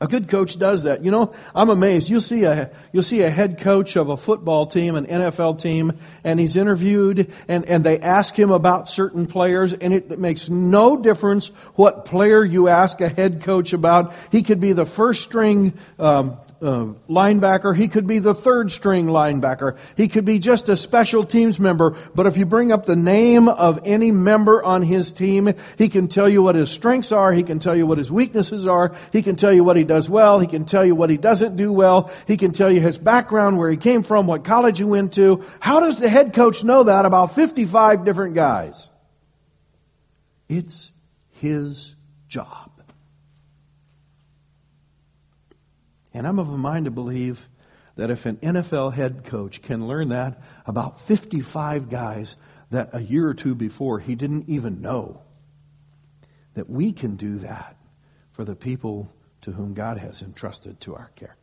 A 0.00 0.08
good 0.08 0.28
coach 0.28 0.58
does 0.58 0.82
that. 0.82 1.04
You 1.04 1.12
know, 1.12 1.32
I'm 1.54 1.70
amazed. 1.70 2.08
You'll 2.08 2.20
see 2.20 2.42
a 2.44 2.70
you'll 2.92 3.04
see 3.04 3.22
a 3.22 3.30
head 3.30 3.60
coach 3.60 3.94
of 3.94 4.08
a 4.08 4.16
football 4.16 4.66
team, 4.66 4.96
an 4.96 5.06
NFL 5.06 5.62
team, 5.62 5.92
and 6.24 6.40
he's 6.40 6.56
interviewed, 6.56 7.32
and, 7.46 7.64
and 7.66 7.84
they 7.84 8.00
ask 8.00 8.36
him 8.36 8.50
about 8.50 8.90
certain 8.90 9.26
players, 9.26 9.72
and 9.72 9.94
it, 9.94 10.10
it 10.10 10.18
makes 10.18 10.48
no 10.48 10.96
difference 10.96 11.46
what 11.76 12.06
player 12.06 12.44
you 12.44 12.66
ask 12.66 13.00
a 13.00 13.08
head 13.08 13.42
coach 13.42 13.72
about. 13.72 14.12
He 14.32 14.42
could 14.42 14.58
be 14.58 14.72
the 14.72 14.84
first 14.84 15.22
string 15.22 15.74
um, 16.00 16.38
uh, 16.60 16.86
linebacker. 17.08 17.76
He 17.76 17.86
could 17.86 18.08
be 18.08 18.18
the 18.18 18.34
third 18.34 18.72
string 18.72 19.06
linebacker. 19.06 19.78
He 19.96 20.08
could 20.08 20.24
be 20.24 20.40
just 20.40 20.68
a 20.68 20.76
special 20.76 21.22
teams 21.22 21.60
member. 21.60 21.96
But 22.16 22.26
if 22.26 22.36
you 22.36 22.46
bring 22.46 22.72
up 22.72 22.84
the 22.84 22.96
name 22.96 23.48
of 23.48 23.80
any 23.84 24.10
member 24.10 24.62
on 24.62 24.82
his 24.82 25.12
team, 25.12 25.54
he 25.78 25.88
can 25.88 26.08
tell 26.08 26.28
you 26.28 26.42
what 26.42 26.56
his 26.56 26.70
strengths 26.70 27.12
are. 27.12 27.32
He 27.32 27.44
can 27.44 27.60
tell 27.60 27.76
you 27.76 27.86
what 27.86 27.98
his 27.98 28.10
weaknesses 28.10 28.66
are. 28.66 28.92
He 29.12 29.22
can 29.22 29.36
tell 29.36 29.52
you 29.52 29.62
what 29.62 29.76
he 29.76 29.83
does 29.84 30.08
well. 30.08 30.40
He 30.40 30.46
can 30.46 30.64
tell 30.64 30.84
you 30.84 30.94
what 30.94 31.10
he 31.10 31.16
doesn't 31.16 31.56
do 31.56 31.72
well. 31.72 32.10
He 32.26 32.36
can 32.36 32.52
tell 32.52 32.70
you 32.70 32.80
his 32.80 32.98
background, 32.98 33.58
where 33.58 33.70
he 33.70 33.76
came 33.76 34.02
from, 34.02 34.26
what 34.26 34.44
college 34.44 34.78
he 34.78 34.84
went 34.84 35.14
to. 35.14 35.44
How 35.60 35.80
does 35.80 36.00
the 36.00 36.08
head 36.08 36.34
coach 36.34 36.64
know 36.64 36.84
that 36.84 37.04
about 37.04 37.34
55 37.34 38.04
different 38.04 38.34
guys? 38.34 38.88
It's 40.48 40.90
his 41.32 41.94
job. 42.28 42.70
And 46.12 46.26
I'm 46.26 46.38
of 46.38 46.50
a 46.50 46.56
mind 46.56 46.84
to 46.84 46.90
believe 46.90 47.48
that 47.96 48.10
if 48.10 48.26
an 48.26 48.36
NFL 48.36 48.92
head 48.92 49.24
coach 49.24 49.62
can 49.62 49.86
learn 49.86 50.08
that 50.08 50.40
about 50.66 51.00
55 51.00 51.88
guys 51.88 52.36
that 52.70 52.90
a 52.92 53.00
year 53.00 53.28
or 53.28 53.34
two 53.34 53.54
before 53.54 53.98
he 54.00 54.14
didn't 54.14 54.48
even 54.48 54.80
know, 54.80 55.22
that 56.54 56.70
we 56.70 56.92
can 56.92 57.16
do 57.16 57.38
that 57.38 57.76
for 58.32 58.44
the 58.44 58.56
people 58.56 59.12
to 59.44 59.52
whom 59.52 59.74
God 59.74 59.98
has 59.98 60.22
entrusted 60.22 60.80
to 60.80 60.94
our 60.94 61.10
care. 61.16 61.36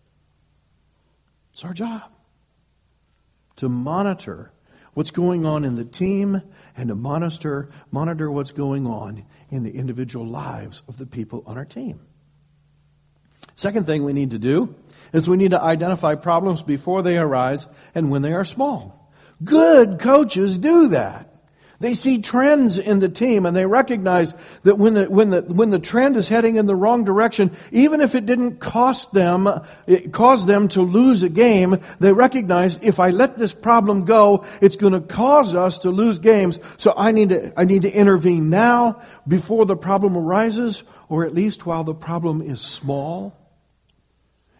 It's 1.54 1.64
our 1.64 1.74
job 1.74 2.04
to 3.58 3.70
monitor 3.70 4.52
what's 4.96 5.12
going 5.12 5.46
on 5.46 5.64
in 5.64 5.76
the 5.76 5.86
team 5.86 6.42
and 6.76 6.90
to 6.90 6.96
monitor, 6.96 7.70
monitor 7.92 8.32
what's 8.32 8.50
going 8.50 8.88
on 8.88 9.24
in 9.52 9.64
the 9.64 9.72
individual 9.72 10.26
lives 10.26 10.82
of 10.88 10.98
the 10.98 11.06
people 11.06 11.44
on 11.46 11.58
our 11.58 11.66
team. 11.66 12.00
Second 13.54 13.86
thing 13.86 14.04
we 14.04 14.14
need 14.14 14.32
to 14.32 14.40
do 14.40 14.74
is 15.14 15.30
we 15.30 15.38
need 15.38 15.52
to 15.52 15.62
identify 15.62 16.16
problems 16.16 16.64
before 16.64 17.04
they 17.04 17.18
arise 17.18 17.68
and 17.94 18.10
when 18.10 18.24
they 18.24 18.34
are 18.34 18.46
small. 18.46 19.14
Good 19.44 20.00
coaches 20.00 20.58
do 20.58 20.88
that. 20.88 21.31
They 21.82 21.96
see 21.96 22.22
trends 22.22 22.78
in 22.78 23.00
the 23.00 23.10
team 23.10 23.48
and 23.48 23.56
they 23.58 23.66
recognize 23.66 24.36
that 24.62 24.78
when 24.78 24.94
the, 24.94 25.10
when 25.10 25.32
the, 25.32 25.42
when 25.42 25.72
the 25.72 25.80
trend 25.80 26.16
is 26.16 26.30
heading 26.30 26.58
in 26.58 26.68
the 26.68 26.76
wrong 26.76 27.04
direction, 27.04 27.50
even 27.72 28.02
if 28.02 28.14
it 28.14 28.28
didn't 28.28 28.60
cost 28.60 29.14
them, 29.14 29.50
it 29.88 30.14
caused 30.14 30.46
them 30.46 30.68
to 30.70 30.84
lose 30.84 31.24
a 31.24 31.30
game, 31.30 31.78
they 32.00 32.14
recognize 32.14 32.78
if 32.84 33.00
I 33.00 33.10
let 33.10 33.36
this 33.36 33.56
problem 33.56 34.06
go, 34.06 34.46
it's 34.62 34.76
going 34.76 34.94
to 34.94 35.02
cause 35.02 35.56
us 35.56 35.80
to 35.80 35.90
lose 35.90 36.20
games. 36.20 36.60
So 36.78 36.94
I 36.96 37.12
need 37.12 37.30
to, 37.30 37.60
I 37.60 37.64
need 37.64 37.82
to 37.82 37.92
intervene 37.92 38.52
now 38.52 39.02
before 39.28 39.66
the 39.66 39.76
problem 39.76 40.16
arises 40.16 40.84
or 41.10 41.26
at 41.26 41.34
least 41.34 41.66
while 41.66 41.84
the 41.84 41.96
problem 41.96 42.44
is 42.44 42.62
small. 42.62 43.36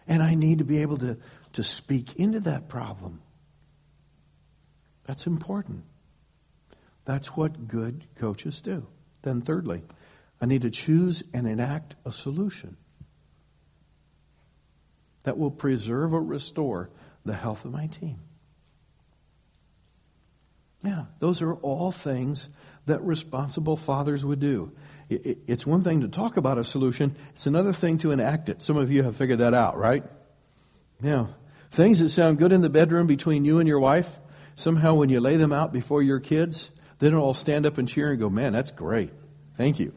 And 0.08 0.24
I 0.24 0.34
need 0.34 0.58
to 0.58 0.64
be 0.64 0.82
able 0.82 0.96
to, 0.96 1.18
to 1.52 1.62
speak 1.62 2.16
into 2.16 2.40
that 2.40 2.68
problem. 2.68 3.22
That's 5.04 5.28
important. 5.28 5.84
That's 7.04 7.28
what 7.28 7.68
good 7.68 8.04
coaches 8.16 8.60
do. 8.60 8.86
Then, 9.22 9.40
thirdly, 9.40 9.82
I 10.40 10.46
need 10.46 10.62
to 10.62 10.70
choose 10.70 11.22
and 11.32 11.46
enact 11.46 11.94
a 12.04 12.12
solution 12.12 12.76
that 15.24 15.38
will 15.38 15.50
preserve 15.50 16.14
or 16.14 16.22
restore 16.22 16.90
the 17.24 17.34
health 17.34 17.64
of 17.64 17.72
my 17.72 17.86
team. 17.86 18.18
Yeah, 20.84 21.04
those 21.20 21.42
are 21.42 21.54
all 21.54 21.92
things 21.92 22.48
that 22.86 23.00
responsible 23.02 23.76
fathers 23.76 24.24
would 24.24 24.40
do. 24.40 24.72
It's 25.08 25.64
one 25.64 25.82
thing 25.82 26.00
to 26.00 26.08
talk 26.08 26.36
about 26.36 26.58
a 26.58 26.64
solution, 26.64 27.14
it's 27.34 27.46
another 27.46 27.72
thing 27.72 27.98
to 27.98 28.10
enact 28.10 28.48
it. 28.48 28.62
Some 28.62 28.76
of 28.76 28.90
you 28.90 29.04
have 29.04 29.14
figured 29.14 29.38
that 29.38 29.54
out, 29.54 29.76
right? 29.76 30.04
Yeah. 31.00 31.26
Things 31.70 32.00
that 32.00 32.08
sound 32.08 32.38
good 32.38 32.52
in 32.52 32.62
the 32.62 32.68
bedroom 32.68 33.06
between 33.06 33.44
you 33.44 33.60
and 33.60 33.68
your 33.68 33.78
wife, 33.78 34.18
somehow 34.56 34.94
when 34.94 35.08
you 35.08 35.20
lay 35.20 35.36
them 35.36 35.52
out 35.52 35.72
before 35.72 36.02
your 36.02 36.18
kids, 36.18 36.70
then 37.02 37.14
all 37.14 37.34
stand 37.34 37.66
up 37.66 37.78
and 37.78 37.88
cheer 37.88 38.12
and 38.12 38.20
go, 38.20 38.30
man, 38.30 38.52
that's 38.52 38.70
great. 38.70 39.10
Thank 39.56 39.80
you. 39.80 39.92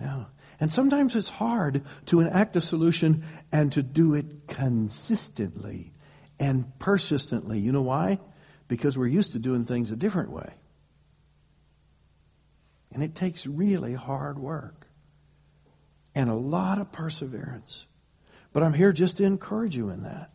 Yeah. 0.00 0.26
And 0.60 0.72
sometimes 0.72 1.16
it's 1.16 1.28
hard 1.28 1.82
to 2.06 2.20
enact 2.20 2.54
a 2.54 2.60
solution 2.60 3.24
and 3.50 3.72
to 3.72 3.82
do 3.82 4.14
it 4.14 4.46
consistently 4.46 5.92
and 6.38 6.78
persistently. 6.78 7.58
You 7.58 7.72
know 7.72 7.82
why? 7.82 8.20
Because 8.68 8.96
we're 8.96 9.08
used 9.08 9.32
to 9.32 9.40
doing 9.40 9.64
things 9.64 9.90
a 9.90 9.96
different 9.96 10.30
way. 10.30 10.52
And 12.92 13.02
it 13.02 13.16
takes 13.16 13.44
really 13.44 13.94
hard 13.94 14.38
work 14.38 14.86
and 16.14 16.30
a 16.30 16.34
lot 16.34 16.78
of 16.78 16.92
perseverance. 16.92 17.86
But 18.52 18.62
I'm 18.62 18.74
here 18.74 18.92
just 18.92 19.16
to 19.16 19.24
encourage 19.24 19.76
you 19.76 19.90
in 19.90 20.04
that. 20.04 20.30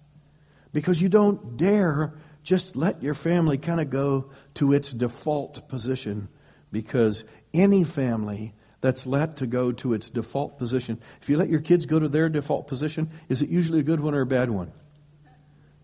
Because 0.74 1.02
you 1.02 1.08
don't 1.08 1.56
dare 1.56 2.16
just 2.48 2.78
let 2.78 3.04
your 3.04 3.14
family 3.14 3.58
kind 3.58 3.82
of 3.82 3.90
go 3.90 4.32
to 4.54 4.72
its 4.72 4.90
default 4.90 5.68
position 5.68 6.30
because 6.72 7.26
any 7.54 7.84
family 7.84 8.54
that's 8.80 9.06
let 9.06 9.36
to 9.38 9.46
go 9.46 9.74
to 9.74 9.94
its 9.94 10.08
default 10.08 10.58
position, 10.58 10.98
if 11.22 11.28
you 11.28 11.36
let 11.36 11.50
your 11.50 11.60
kids 11.60 11.86
go 11.86 12.00
to 12.00 12.08
their 12.08 12.30
default 12.30 12.70
position, 12.70 13.10
is 13.28 13.42
it 13.42 13.50
usually 13.50 13.82
a 13.82 13.84
good 13.84 14.00
one 14.00 14.16
or 14.16 14.22
a 14.22 14.26
bad 14.26 14.50
one? 14.50 14.72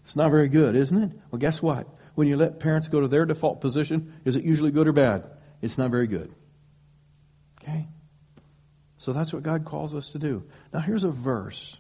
It's 0.05 0.15
not 0.15 0.31
very 0.31 0.47
good, 0.47 0.77
isn't 0.77 1.03
it? 1.03 1.11
Well, 1.31 1.39
guess 1.39 1.61
what? 1.61 1.85
When 2.15 2.29
you 2.29 2.37
let 2.37 2.61
parents 2.61 2.87
go 2.87 3.01
to 3.01 3.09
their 3.09 3.25
default 3.25 3.59
position, 3.59 4.13
is 4.23 4.37
it 4.37 4.45
usually 4.45 4.71
good 4.71 4.87
or 4.87 4.93
bad? 4.93 5.29
It's 5.61 5.77
not 5.77 5.91
very 5.91 6.07
good. 6.07 6.33
Okay? 7.61 7.89
So 8.99 9.11
that's 9.11 9.33
what 9.33 9.43
God 9.43 9.65
calls 9.65 9.93
us 9.93 10.13
to 10.13 10.17
do. 10.17 10.45
Now, 10.71 10.79
here's 10.79 11.03
a 11.03 11.11
verse 11.11 11.77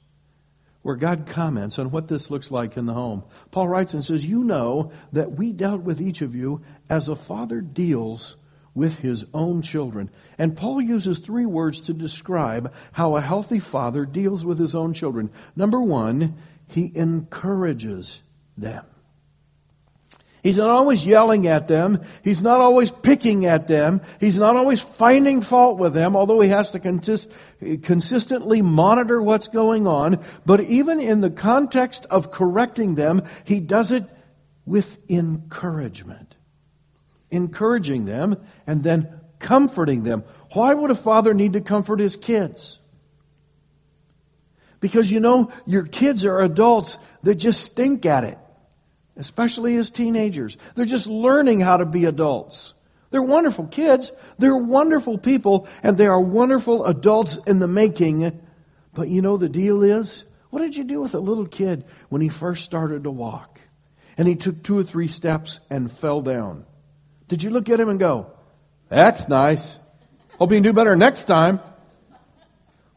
where 0.83 0.95
God 0.95 1.25
comments 1.25 1.79
on 1.79 1.89
what 1.89 2.07
this 2.07 2.29
looks 2.29 2.51
like 2.51 2.77
in 2.77 2.85
the 2.85 2.93
home. 2.93 3.23
Paul 3.51 3.67
writes 3.67 3.93
and 3.93 4.05
says, 4.05 4.25
You 4.25 4.43
know 4.43 4.91
that 5.11 5.31
we 5.31 5.51
dealt 5.51 5.81
with 5.81 5.99
each 5.99 6.21
of 6.21 6.35
you 6.35 6.61
as 6.89 7.09
a 7.09 7.15
father 7.15 7.61
deals 7.61 8.35
with 8.75 8.99
his 8.99 9.25
own 9.33 9.61
children. 9.61 10.09
And 10.37 10.57
Paul 10.57 10.81
uses 10.81 11.19
three 11.19 11.45
words 11.45 11.81
to 11.81 11.93
describe 11.93 12.73
how 12.91 13.15
a 13.15 13.21
healthy 13.21 13.59
father 13.59 14.05
deals 14.05 14.43
with 14.43 14.59
his 14.59 14.75
own 14.75 14.93
children. 14.93 15.31
Number 15.55 15.81
one, 15.81 16.35
he 16.67 16.91
encourages 16.95 18.23
them. 18.57 18.85
He's 20.43 20.57
not 20.57 20.69
always 20.69 21.05
yelling 21.05 21.47
at 21.47 21.69
them. 21.69 22.01
He's 22.21 22.41
not 22.41 22.59
always 22.59 22.91
picking 22.91 23.45
at 23.45 23.69
them. 23.69 24.01
He's 24.19 24.37
not 24.37 24.57
always 24.57 24.81
finding 24.81 25.41
fault 25.41 25.79
with 25.79 25.93
them, 25.93 26.17
although 26.17 26.41
he 26.41 26.49
has 26.49 26.71
to 26.71 26.81
consist, 26.81 27.31
consistently 27.81 28.61
monitor 28.61 29.21
what's 29.21 29.47
going 29.47 29.87
on. 29.87 30.21
But 30.45 30.59
even 30.59 30.99
in 30.99 31.21
the 31.21 31.29
context 31.29 32.05
of 32.07 32.29
correcting 32.29 32.95
them, 32.95 33.23
he 33.45 33.61
does 33.61 33.93
it 33.93 34.03
with 34.65 34.97
encouragement. 35.09 36.35
Encouraging 37.29 38.03
them 38.03 38.35
and 38.67 38.83
then 38.83 39.21
comforting 39.39 40.03
them. 40.03 40.25
Why 40.51 40.73
would 40.73 40.91
a 40.91 40.95
father 40.95 41.33
need 41.33 41.53
to 41.53 41.61
comfort 41.61 42.01
his 42.01 42.17
kids? 42.17 42.79
Because 44.81 45.09
you 45.09 45.21
know, 45.21 45.53
your 45.65 45.83
kids 45.83 46.25
are 46.25 46.41
adults 46.41 46.97
that 47.21 47.35
just 47.35 47.63
stink 47.63 48.05
at 48.05 48.25
it 48.25 48.37
especially 49.17 49.75
as 49.77 49.89
teenagers. 49.89 50.57
They're 50.75 50.85
just 50.85 51.07
learning 51.07 51.61
how 51.61 51.77
to 51.77 51.85
be 51.85 52.05
adults. 52.05 52.73
They're 53.11 53.21
wonderful 53.21 53.67
kids, 53.67 54.11
they're 54.39 54.57
wonderful 54.57 55.19
people, 55.19 55.67
and 55.83 55.97
they 55.97 56.07
are 56.07 56.19
wonderful 56.19 56.85
adults 56.85 57.37
in 57.45 57.59
the 57.59 57.67
making. 57.67 58.41
But 58.93 59.07
you 59.07 59.21
know, 59.21 59.37
the 59.37 59.49
deal 59.49 59.83
is 59.83 60.25
what 60.49 60.59
did 60.59 60.75
you 60.75 60.83
do 60.83 61.01
with 61.01 61.13
a 61.13 61.19
little 61.19 61.45
kid 61.45 61.83
when 62.09 62.21
he 62.21 62.29
first 62.29 62.63
started 62.63 63.03
to 63.03 63.11
walk? 63.11 63.59
And 64.17 64.27
he 64.27 64.35
took 64.35 64.63
two 64.63 64.77
or 64.77 64.83
three 64.83 65.07
steps 65.07 65.59
and 65.69 65.91
fell 65.91 66.21
down. 66.21 66.65
Did 67.27 67.41
you 67.41 67.49
look 67.49 67.69
at 67.69 67.79
him 67.79 67.89
and 67.89 67.99
go, 67.99 68.31
That's 68.89 69.27
nice. 69.27 69.77
Hope 70.37 70.51
you 70.51 70.57
can 70.57 70.63
do 70.63 70.73
better 70.73 70.95
next 70.95 71.23
time. 71.23 71.59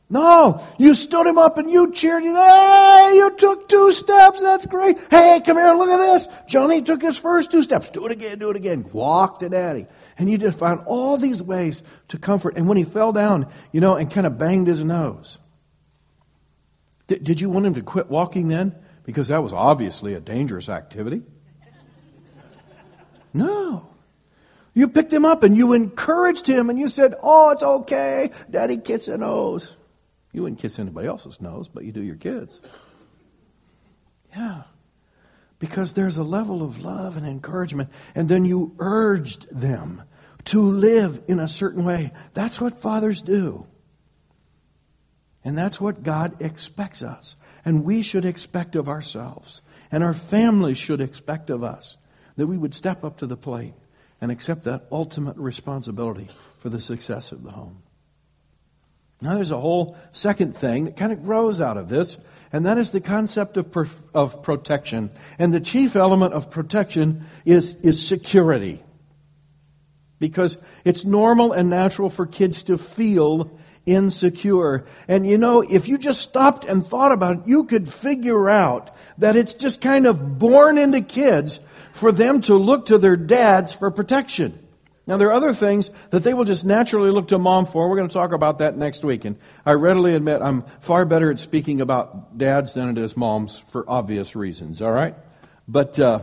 No, 0.08 0.64
you 0.78 0.94
stood 0.94 1.26
him 1.26 1.36
up 1.36 1.58
and 1.58 1.68
you 1.68 1.92
cheered. 1.92 2.22
You, 2.22 2.34
hey, 2.34 3.12
you 3.14 3.34
took 3.36 3.68
two 3.68 3.90
steps. 3.90 4.40
That's 4.40 4.66
great. 4.66 4.96
Hey, 5.10 5.42
come 5.44 5.56
here. 5.56 5.72
Look 5.74 5.88
at 5.88 5.96
this. 5.96 6.28
Johnny 6.48 6.80
took 6.82 7.02
his 7.02 7.18
first 7.18 7.50
two 7.50 7.64
steps. 7.64 7.88
Do 7.88 8.06
it 8.06 8.12
again. 8.12 8.38
Do 8.38 8.50
it 8.50 8.56
again. 8.56 8.86
Walk 8.92 9.40
to 9.40 9.48
daddy. 9.48 9.86
And 10.16 10.30
you 10.30 10.38
just 10.38 10.58
found 10.60 10.82
all 10.86 11.16
these 11.16 11.42
ways 11.42 11.82
to 12.08 12.18
comfort. 12.18 12.56
And 12.56 12.68
when 12.68 12.76
he 12.76 12.84
fell 12.84 13.12
down, 13.12 13.50
you 13.72 13.80
know, 13.80 13.96
and 13.96 14.08
kind 14.10 14.28
of 14.28 14.38
banged 14.38 14.68
his 14.68 14.80
nose, 14.80 15.38
Did, 17.08 17.24
did 17.24 17.40
you 17.40 17.50
want 17.50 17.66
him 17.66 17.74
to 17.74 17.82
quit 17.82 18.08
walking 18.08 18.46
then? 18.46 18.76
Because 19.02 19.28
that 19.28 19.42
was 19.42 19.52
obviously 19.52 20.14
a 20.14 20.20
dangerous 20.20 20.68
activity. 20.68 21.22
No. 23.34 23.88
You 24.72 24.88
picked 24.88 25.12
him 25.12 25.26
up 25.26 25.42
and 25.42 25.54
you 25.54 25.74
encouraged 25.74 26.46
him 26.46 26.70
and 26.70 26.78
you 26.78 26.88
said, 26.88 27.14
Oh, 27.22 27.50
it's 27.50 27.62
okay. 27.62 28.30
Daddy 28.50 28.78
kiss 28.78 29.08
a 29.08 29.18
nose. 29.18 29.76
You 30.36 30.42
wouldn't 30.42 30.60
kiss 30.60 30.78
anybody 30.78 31.08
else's 31.08 31.40
nose, 31.40 31.66
but 31.66 31.84
you 31.84 31.92
do 31.92 32.02
your 32.02 32.16
kids. 32.16 32.60
Yeah. 34.36 34.64
Because 35.58 35.94
there's 35.94 36.18
a 36.18 36.22
level 36.22 36.62
of 36.62 36.84
love 36.84 37.16
and 37.16 37.26
encouragement, 37.26 37.88
and 38.14 38.28
then 38.28 38.44
you 38.44 38.74
urged 38.78 39.46
them 39.50 40.02
to 40.44 40.60
live 40.60 41.22
in 41.26 41.40
a 41.40 41.48
certain 41.48 41.86
way. 41.86 42.12
That's 42.34 42.60
what 42.60 42.82
fathers 42.82 43.22
do. 43.22 43.66
And 45.42 45.56
that's 45.56 45.80
what 45.80 46.02
God 46.02 46.42
expects 46.42 47.02
us. 47.02 47.36
And 47.64 47.82
we 47.82 48.02
should 48.02 48.26
expect 48.26 48.76
of 48.76 48.90
ourselves. 48.90 49.62
And 49.90 50.04
our 50.04 50.12
families 50.12 50.76
should 50.76 51.00
expect 51.00 51.48
of 51.48 51.64
us 51.64 51.96
that 52.36 52.46
we 52.46 52.58
would 52.58 52.74
step 52.74 53.04
up 53.04 53.16
to 53.18 53.26
the 53.26 53.38
plate 53.38 53.72
and 54.20 54.30
accept 54.30 54.64
that 54.64 54.86
ultimate 54.92 55.38
responsibility 55.38 56.28
for 56.58 56.68
the 56.68 56.80
success 56.80 57.32
of 57.32 57.42
the 57.42 57.52
home. 57.52 57.80
Now, 59.20 59.34
there's 59.34 59.50
a 59.50 59.60
whole 59.60 59.96
second 60.12 60.56
thing 60.56 60.84
that 60.84 60.96
kind 60.96 61.12
of 61.12 61.24
grows 61.24 61.60
out 61.60 61.78
of 61.78 61.88
this, 61.88 62.18
and 62.52 62.66
that 62.66 62.76
is 62.76 62.90
the 62.90 63.00
concept 63.00 63.56
of, 63.56 63.72
per, 63.72 63.88
of 64.14 64.42
protection. 64.42 65.10
And 65.38 65.54
the 65.54 65.60
chief 65.60 65.96
element 65.96 66.34
of 66.34 66.50
protection 66.50 67.26
is, 67.44 67.76
is 67.76 68.06
security. 68.06 68.82
Because 70.18 70.58
it's 70.84 71.04
normal 71.04 71.52
and 71.52 71.70
natural 71.70 72.10
for 72.10 72.26
kids 72.26 72.62
to 72.64 72.76
feel 72.76 73.50
insecure. 73.86 74.84
And 75.08 75.26
you 75.26 75.38
know, 75.38 75.62
if 75.62 75.88
you 75.88 75.96
just 75.96 76.20
stopped 76.20 76.64
and 76.64 76.86
thought 76.86 77.12
about 77.12 77.38
it, 77.38 77.46
you 77.46 77.64
could 77.64 77.92
figure 77.92 78.50
out 78.50 78.94
that 79.18 79.36
it's 79.36 79.54
just 79.54 79.80
kind 79.80 80.06
of 80.06 80.38
born 80.38 80.76
into 80.76 81.00
kids 81.00 81.60
for 81.92 82.12
them 82.12 82.40
to 82.42 82.54
look 82.56 82.86
to 82.86 82.98
their 82.98 83.16
dads 83.16 83.72
for 83.72 83.90
protection. 83.90 84.65
Now, 85.06 85.18
there 85.18 85.28
are 85.28 85.34
other 85.34 85.52
things 85.52 85.90
that 86.10 86.24
they 86.24 86.34
will 86.34 86.44
just 86.44 86.64
naturally 86.64 87.12
look 87.12 87.28
to 87.28 87.38
mom 87.38 87.66
for. 87.66 87.88
We're 87.88 87.96
going 87.96 88.08
to 88.08 88.12
talk 88.12 88.32
about 88.32 88.58
that 88.58 88.76
next 88.76 89.04
week. 89.04 89.24
And 89.24 89.36
I 89.64 89.72
readily 89.72 90.16
admit 90.16 90.42
I'm 90.42 90.62
far 90.80 91.04
better 91.04 91.30
at 91.30 91.38
speaking 91.38 91.80
about 91.80 92.36
dads 92.36 92.74
than 92.74 92.88
it 92.88 92.98
is 92.98 93.16
moms 93.16 93.58
for 93.68 93.88
obvious 93.88 94.34
reasons, 94.34 94.82
all 94.82 94.90
right? 94.90 95.14
But 95.68 95.98
uh, 96.00 96.20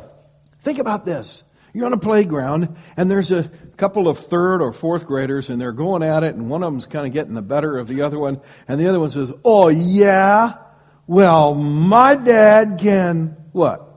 think 0.61 0.79
about 0.79 1.05
this. 1.05 1.45
You're 1.73 1.85
on 1.85 1.93
a 1.93 1.97
playground, 1.97 2.75
and 2.97 3.09
there's 3.09 3.31
a 3.31 3.49
couple 3.77 4.07
of 4.07 4.19
third 4.19 4.61
or 4.61 4.73
fourth 4.73 5.07
graders, 5.07 5.49
and 5.49 5.59
they're 5.59 5.71
going 5.71 6.03
at 6.03 6.23
it, 6.23 6.35
and 6.35 6.49
one 6.49 6.61
of 6.61 6.71
them's 6.71 6.85
kind 6.85 7.07
of 7.07 7.13
getting 7.13 7.33
the 7.33 7.41
better 7.41 7.79
of 7.79 7.87
the 7.87 8.01
other 8.03 8.19
one, 8.19 8.41
and 8.67 8.79
the 8.79 8.87
other 8.87 8.99
one 8.99 9.09
says, 9.09 9.31
Oh, 9.43 9.69
yeah? 9.69 10.55
Well, 11.07 11.55
my 11.55 12.15
dad 12.15 12.79
can 12.79 13.37
what? 13.53 13.89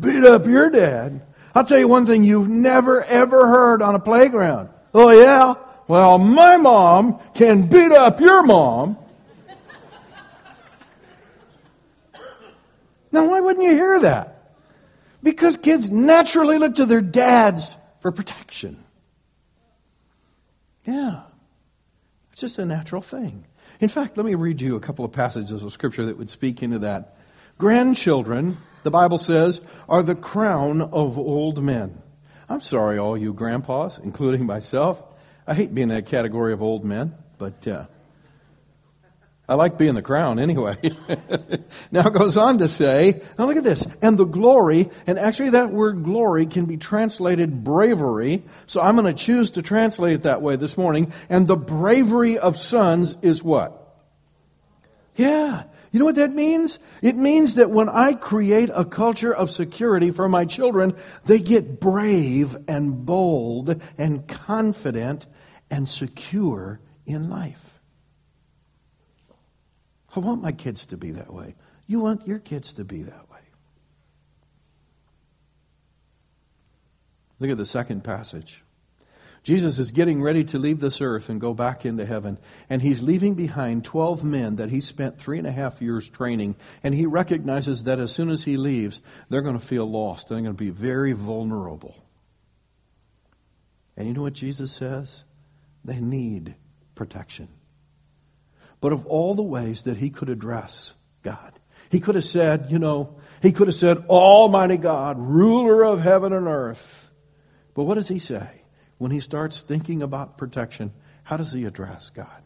Beat 0.00 0.24
up 0.24 0.46
your 0.46 0.70
dad. 0.70 1.25
I'll 1.56 1.64
tell 1.64 1.78
you 1.78 1.88
one 1.88 2.04
thing 2.04 2.22
you've 2.22 2.50
never 2.50 3.02
ever 3.02 3.48
heard 3.48 3.80
on 3.80 3.94
a 3.94 3.98
playground. 3.98 4.68
Oh, 4.92 5.10
yeah? 5.10 5.54
Well, 5.88 6.18
my 6.18 6.58
mom 6.58 7.18
can 7.34 7.66
beat 7.66 7.92
up 7.92 8.20
your 8.20 8.42
mom. 8.42 8.98
now, 13.10 13.30
why 13.30 13.40
wouldn't 13.40 13.64
you 13.64 13.74
hear 13.74 14.00
that? 14.00 14.52
Because 15.22 15.56
kids 15.56 15.88
naturally 15.88 16.58
look 16.58 16.74
to 16.74 16.84
their 16.84 17.00
dads 17.00 17.74
for 18.00 18.12
protection. 18.12 18.76
Yeah. 20.84 21.22
It's 22.32 22.42
just 22.42 22.58
a 22.58 22.66
natural 22.66 23.00
thing. 23.00 23.46
In 23.80 23.88
fact, 23.88 24.18
let 24.18 24.26
me 24.26 24.34
read 24.34 24.60
you 24.60 24.76
a 24.76 24.80
couple 24.80 25.06
of 25.06 25.12
passages 25.12 25.62
of 25.62 25.72
Scripture 25.72 26.04
that 26.04 26.18
would 26.18 26.28
speak 26.28 26.62
into 26.62 26.80
that. 26.80 27.16
Grandchildren 27.56 28.58
the 28.86 28.90
Bible 28.92 29.18
says, 29.18 29.60
are 29.88 30.04
the 30.04 30.14
crown 30.14 30.80
of 30.80 31.18
old 31.18 31.60
men. 31.60 32.00
I'm 32.48 32.60
sorry, 32.60 32.98
all 32.98 33.18
you 33.18 33.32
grandpas, 33.32 33.98
including 33.98 34.46
myself. 34.46 35.02
I 35.44 35.54
hate 35.54 35.74
being 35.74 35.90
in 35.90 35.96
that 35.96 36.06
category 36.06 36.52
of 36.52 36.62
old 36.62 36.84
men, 36.84 37.12
but 37.36 37.66
uh, 37.66 37.86
I 39.48 39.54
like 39.54 39.76
being 39.76 39.94
the 39.94 40.02
crown 40.02 40.38
anyway. 40.38 40.76
now 41.90 42.06
it 42.06 42.12
goes 42.12 42.36
on 42.36 42.58
to 42.58 42.68
say, 42.68 43.22
now 43.36 43.46
look 43.46 43.56
at 43.56 43.64
this, 43.64 43.84
and 44.02 44.16
the 44.16 44.24
glory, 44.24 44.88
and 45.08 45.18
actually 45.18 45.50
that 45.50 45.72
word 45.72 46.04
glory 46.04 46.46
can 46.46 46.66
be 46.66 46.76
translated 46.76 47.64
bravery, 47.64 48.44
so 48.66 48.80
I'm 48.80 48.94
going 48.94 49.12
to 49.12 49.20
choose 49.20 49.50
to 49.52 49.62
translate 49.62 50.14
it 50.14 50.22
that 50.22 50.42
way 50.42 50.54
this 50.54 50.78
morning. 50.78 51.12
And 51.28 51.48
the 51.48 51.56
bravery 51.56 52.38
of 52.38 52.56
sons 52.56 53.16
is 53.20 53.42
what? 53.42 53.82
Yeah, 55.16 55.64
you 55.96 56.00
know 56.00 56.04
what 56.04 56.16
that 56.16 56.34
means? 56.34 56.78
It 57.00 57.16
means 57.16 57.54
that 57.54 57.70
when 57.70 57.88
I 57.88 58.12
create 58.12 58.68
a 58.70 58.84
culture 58.84 59.34
of 59.34 59.50
security 59.50 60.10
for 60.10 60.28
my 60.28 60.44
children, 60.44 60.94
they 61.24 61.38
get 61.38 61.80
brave 61.80 62.54
and 62.68 63.06
bold 63.06 63.80
and 63.96 64.28
confident 64.28 65.26
and 65.70 65.88
secure 65.88 66.80
in 67.06 67.30
life. 67.30 67.80
I 70.14 70.20
want 70.20 70.42
my 70.42 70.52
kids 70.52 70.84
to 70.84 70.98
be 70.98 71.12
that 71.12 71.32
way. 71.32 71.54
You 71.86 72.00
want 72.00 72.28
your 72.28 72.40
kids 72.40 72.74
to 72.74 72.84
be 72.84 73.04
that 73.04 73.30
way. 73.30 73.40
Look 77.38 77.50
at 77.50 77.56
the 77.56 77.64
second 77.64 78.04
passage. 78.04 78.62
Jesus 79.46 79.78
is 79.78 79.92
getting 79.92 80.20
ready 80.20 80.42
to 80.42 80.58
leave 80.58 80.80
this 80.80 81.00
earth 81.00 81.28
and 81.28 81.40
go 81.40 81.54
back 81.54 81.86
into 81.86 82.04
heaven. 82.04 82.36
And 82.68 82.82
he's 82.82 83.00
leaving 83.00 83.34
behind 83.34 83.84
12 83.84 84.24
men 84.24 84.56
that 84.56 84.70
he 84.70 84.80
spent 84.80 85.20
three 85.20 85.38
and 85.38 85.46
a 85.46 85.52
half 85.52 85.80
years 85.80 86.08
training. 86.08 86.56
And 86.82 86.92
he 86.92 87.06
recognizes 87.06 87.84
that 87.84 88.00
as 88.00 88.10
soon 88.10 88.28
as 88.28 88.42
he 88.42 88.56
leaves, 88.56 89.00
they're 89.28 89.42
going 89.42 89.56
to 89.56 89.64
feel 89.64 89.88
lost. 89.88 90.26
They're 90.28 90.40
going 90.40 90.46
to 90.46 90.52
be 90.52 90.70
very 90.70 91.12
vulnerable. 91.12 91.94
And 93.96 94.08
you 94.08 94.14
know 94.14 94.22
what 94.22 94.32
Jesus 94.32 94.72
says? 94.72 95.22
They 95.84 96.00
need 96.00 96.56
protection. 96.96 97.46
But 98.80 98.92
of 98.92 99.06
all 99.06 99.36
the 99.36 99.42
ways 99.42 99.82
that 99.82 99.98
he 99.98 100.10
could 100.10 100.28
address 100.28 100.92
God, 101.22 101.52
he 101.88 102.00
could 102.00 102.16
have 102.16 102.24
said, 102.24 102.66
you 102.70 102.80
know, 102.80 103.14
he 103.42 103.52
could 103.52 103.68
have 103.68 103.76
said, 103.76 104.06
Almighty 104.08 104.76
God, 104.76 105.20
ruler 105.20 105.84
of 105.84 106.00
heaven 106.00 106.32
and 106.32 106.48
earth. 106.48 107.12
But 107.74 107.84
what 107.84 107.94
does 107.94 108.08
he 108.08 108.18
say? 108.18 108.62
When 108.98 109.10
he 109.10 109.20
starts 109.20 109.60
thinking 109.60 110.02
about 110.02 110.38
protection, 110.38 110.92
how 111.24 111.36
does 111.36 111.52
he 111.52 111.64
address 111.64 112.10
God? 112.10 112.42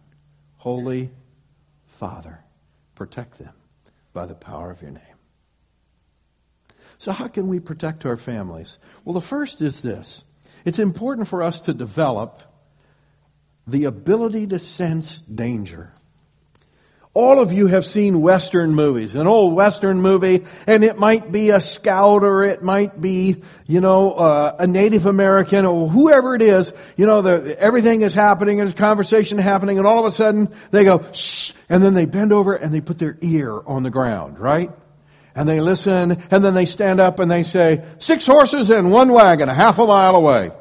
Holy 0.57 1.11
Father, 1.86 2.40
protect 2.94 3.38
them 3.38 3.55
by 4.12 4.26
the 4.26 4.34
power 4.34 4.70
of 4.70 4.82
your 4.82 4.90
name. 4.90 5.03
So, 6.98 7.12
how 7.12 7.28
can 7.28 7.48
we 7.48 7.61
protect 7.61 8.05
our 8.05 8.16
families? 8.16 8.78
Well, 9.05 9.14
the 9.14 9.20
first 9.20 9.62
is 9.62 9.80
this 9.80 10.22
it's 10.64 10.78
important 10.78 11.28
for 11.28 11.42
us 11.42 11.61
to 11.62 11.74
develop 11.74 12.42
the 13.66 13.84
ability 13.84 14.46
to 14.48 14.59
sense 14.59 15.18
danger. 15.18 15.92
All 17.12 17.40
of 17.40 17.52
you 17.52 17.66
have 17.66 17.84
seen 17.84 18.20
Western 18.20 18.72
movies, 18.72 19.16
an 19.16 19.26
old 19.26 19.52
Western 19.52 20.00
movie, 20.00 20.44
and 20.68 20.84
it 20.84 20.96
might 20.96 21.32
be 21.32 21.50
a 21.50 21.61
scout 21.61 22.22
or 22.22 22.44
it 22.44 22.62
might 22.62 23.00
be, 23.00 23.42
you 23.66 23.80
know, 23.80 24.12
uh, 24.12 24.54
a 24.61 24.68
Native 24.68 25.06
American 25.06 25.66
or 25.66 25.88
whoever 25.88 26.36
it 26.36 26.42
is. 26.42 26.72
You 26.96 27.06
know, 27.06 27.20
the, 27.20 27.61
everything 27.61 28.02
is 28.02 28.14
happening, 28.14 28.58
there's 28.58 28.74
conversation 28.74 29.38
happening, 29.38 29.78
and 29.78 29.88
all 29.88 29.98
of 29.98 30.04
a 30.04 30.12
sudden 30.12 30.54
they 30.70 30.84
go, 30.84 31.04
shh, 31.12 31.52
and 31.68 31.82
then 31.82 31.94
they 31.94 32.04
bend 32.04 32.32
over 32.32 32.54
and 32.54 32.72
they 32.72 32.80
put 32.80 33.00
their 33.00 33.18
ear 33.22 33.61
on 33.66 33.82
the 33.82 33.90
ground, 33.90 34.38
right? 34.38 34.70
And 35.34 35.48
they 35.48 35.61
listen, 35.61 36.22
and 36.30 36.44
then 36.44 36.54
they 36.54 36.66
stand 36.66 37.00
up 37.00 37.18
and 37.18 37.28
they 37.28 37.42
say, 37.42 37.84
six 37.98 38.24
horses 38.24 38.70
and 38.70 38.92
one 38.92 39.12
wagon, 39.12 39.48
a 39.48 39.54
half 39.54 39.80
a 39.80 39.86
mile 39.86 40.14
away. 40.14 40.52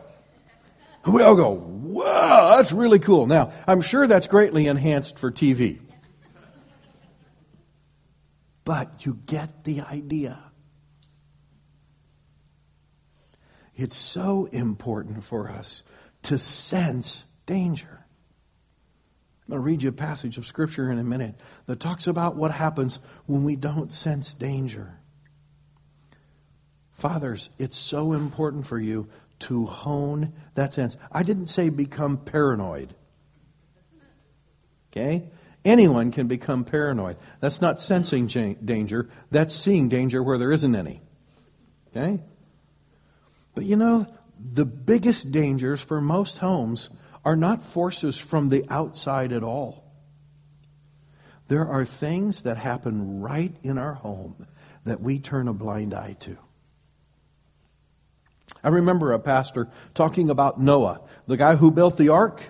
We 1.06 1.22
all 1.22 1.36
go, 1.36 1.54
whoa, 1.54 2.56
that's 2.58 2.72
really 2.72 3.00
cool. 3.00 3.28
Now, 3.28 3.54
I'm 3.68 3.82
sure 3.82 4.08
that's 4.08 4.26
greatly 4.26 4.66
enhanced 4.66 5.20
for 5.20 5.32
TV. 5.32 5.82
But 8.70 9.04
you 9.04 9.18
get 9.26 9.64
the 9.64 9.82
idea. 9.82 10.38
It's 13.76 13.98
so 13.98 14.46
important 14.46 15.24
for 15.24 15.50
us 15.50 15.82
to 16.22 16.38
sense 16.38 17.24
danger. 17.48 18.06
I'm 19.42 19.50
going 19.50 19.60
to 19.60 19.66
read 19.66 19.82
you 19.82 19.90
a 19.90 19.92
passage 19.92 20.38
of 20.38 20.46
Scripture 20.46 20.92
in 20.92 21.00
a 21.00 21.04
minute 21.04 21.34
that 21.66 21.80
talks 21.80 22.06
about 22.06 22.36
what 22.36 22.52
happens 22.52 23.00
when 23.26 23.44
we 23.44 23.56
don't 23.56 23.92
sense 23.92 24.36
danger. 24.36 25.00
Fathers, 26.92 27.50
it's 27.58 27.76
so 27.76 28.14
important 28.14 28.68
for 28.68 28.78
you 28.78 29.10
to 29.40 29.66
hone 29.66 30.34
that 30.54 30.76
sense. 30.76 30.96
I 31.12 31.24
didn't 31.24 31.48
say 31.48 31.70
become 31.70 32.18
paranoid. 32.18 32.94
Okay? 34.92 35.32
Anyone 35.66 36.12
can 36.12 36.28
become 36.28 36.64
paranoid. 36.64 37.18
That's 37.40 37.62
not 37.62 37.82
sensing 37.82 38.28
danger, 38.28 39.10
that's 39.30 39.54
seeing 39.54 39.90
danger 39.90 40.24
where 40.24 40.38
there 40.38 40.52
isn't 40.52 40.76
any. 40.76 41.02
Okay? 41.90 42.24
But 43.56 43.66
you 43.66 43.76
know, 43.76 44.08
the 44.40 44.66
biggest 44.66 45.32
dangers 45.32 45.82
for 45.82 46.00
most 46.00 46.38
homes 46.38 46.90
are 47.26 47.36
not 47.36 47.64
forces 47.64 48.18
from 48.18 48.50
the 48.50 48.66
outside 48.70 49.34
at 49.34 49.44
all. 49.44 49.84
There 51.50 51.68
are 51.68 51.84
things 51.84 52.44
that 52.44 52.58
happen 52.58 53.22
right 53.22 53.54
in 53.64 53.78
our 53.78 53.96
home 53.96 54.48
that 54.86 55.02
we 55.02 55.20
turn 55.20 55.48
a 55.48 55.54
blind 55.54 55.94
eye 55.94 56.16
to. 56.22 56.38
I 58.64 58.70
remember 58.70 59.12
a 59.12 59.20
pastor 59.20 59.68
talking 59.94 60.30
about 60.30 60.60
Noah, 60.60 61.02
the 61.28 61.38
guy 61.38 61.56
who 61.56 61.72
built 61.72 61.98
the 61.98 62.10
ark. 62.10 62.44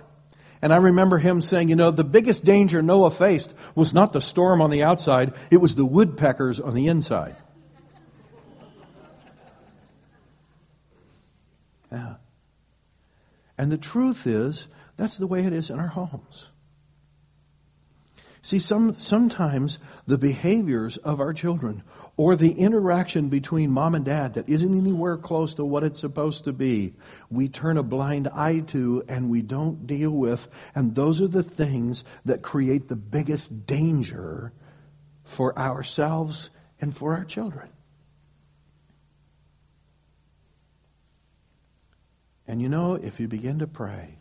And 0.62 0.72
I 0.72 0.76
remember 0.76 1.18
him 1.18 1.40
saying, 1.40 1.70
you 1.70 1.76
know, 1.76 1.90
the 1.90 2.04
biggest 2.04 2.44
danger 2.44 2.82
Noah 2.82 3.10
faced 3.10 3.54
was 3.74 3.94
not 3.94 4.12
the 4.12 4.20
storm 4.20 4.60
on 4.60 4.70
the 4.70 4.82
outside, 4.82 5.34
it 5.50 5.56
was 5.56 5.74
the 5.74 5.84
woodpeckers 5.84 6.60
on 6.60 6.74
the 6.74 6.88
inside. 6.88 7.36
Yeah. 11.90 12.16
And 13.56 13.72
the 13.72 13.78
truth 13.78 14.26
is, 14.26 14.66
that's 14.96 15.16
the 15.16 15.26
way 15.26 15.44
it 15.44 15.52
is 15.52 15.70
in 15.70 15.78
our 15.78 15.88
homes. 15.88 16.50
See, 18.42 18.58
some, 18.58 18.96
sometimes 18.96 19.78
the 20.06 20.18
behaviors 20.18 20.96
of 20.98 21.20
our 21.20 21.32
children 21.32 21.82
or 22.20 22.36
the 22.36 22.52
interaction 22.52 23.30
between 23.30 23.70
mom 23.70 23.94
and 23.94 24.04
dad 24.04 24.34
that 24.34 24.46
isn't 24.46 24.76
anywhere 24.76 25.16
close 25.16 25.54
to 25.54 25.64
what 25.64 25.82
it's 25.82 25.98
supposed 25.98 26.44
to 26.44 26.52
be, 26.52 26.92
we 27.30 27.48
turn 27.48 27.78
a 27.78 27.82
blind 27.82 28.28
eye 28.34 28.60
to 28.60 29.02
and 29.08 29.30
we 29.30 29.40
don't 29.40 29.86
deal 29.86 30.10
with. 30.10 30.46
And 30.74 30.94
those 30.94 31.22
are 31.22 31.28
the 31.28 31.42
things 31.42 32.04
that 32.26 32.42
create 32.42 32.88
the 32.88 32.94
biggest 32.94 33.64
danger 33.66 34.52
for 35.24 35.58
ourselves 35.58 36.50
and 36.78 36.94
for 36.94 37.16
our 37.16 37.24
children. 37.24 37.70
And 42.46 42.60
you 42.60 42.68
know, 42.68 42.96
if 42.96 43.18
you 43.18 43.28
begin 43.28 43.60
to 43.60 43.66
pray, 43.66 44.18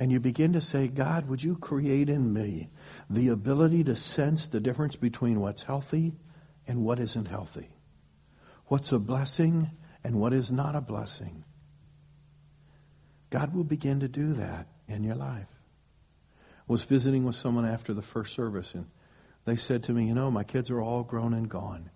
and 0.00 0.10
you 0.10 0.18
begin 0.18 0.54
to 0.54 0.62
say, 0.62 0.88
God, 0.88 1.28
would 1.28 1.42
you 1.42 1.56
create 1.56 2.08
in 2.08 2.32
me 2.32 2.70
the 3.10 3.28
ability 3.28 3.84
to 3.84 3.96
sense 3.96 4.46
the 4.46 4.60
difference 4.60 4.96
between 4.96 5.40
what's 5.40 5.64
healthy 5.64 6.14
and 6.68 6.84
what 6.84 7.00
isn't 7.00 7.26
healthy? 7.26 7.70
What's 8.66 8.92
a 8.92 8.98
blessing 8.98 9.70
and 10.04 10.20
what 10.20 10.34
is 10.34 10.50
not 10.50 10.76
a 10.76 10.80
blessing? 10.80 11.44
God 13.30 13.54
will 13.54 13.64
begin 13.64 14.00
to 14.00 14.08
do 14.08 14.34
that 14.34 14.68
in 14.86 15.02
your 15.02 15.14
life. 15.14 15.48
I 16.36 16.72
was 16.72 16.84
visiting 16.84 17.24
with 17.24 17.34
someone 17.34 17.64
after 17.64 17.94
the 17.94 18.02
first 18.02 18.34
service, 18.34 18.74
and 18.74 18.86
they 19.46 19.56
said 19.56 19.84
to 19.84 19.92
me, 19.92 20.06
You 20.06 20.14
know, 20.14 20.30
my 20.30 20.44
kids 20.44 20.70
are 20.70 20.80
all 20.80 21.02
grown 21.02 21.32
and 21.32 21.48
gone. 21.48 21.90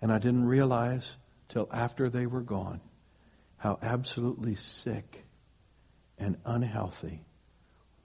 And 0.00 0.12
I 0.12 0.18
didn't 0.18 0.46
realize 0.46 1.16
till 1.48 1.68
after 1.72 2.10
they 2.10 2.26
were 2.26 2.42
gone 2.42 2.80
how 3.56 3.78
absolutely 3.82 4.54
sick 4.54 5.24
and 6.18 6.36
unhealthy 6.44 7.24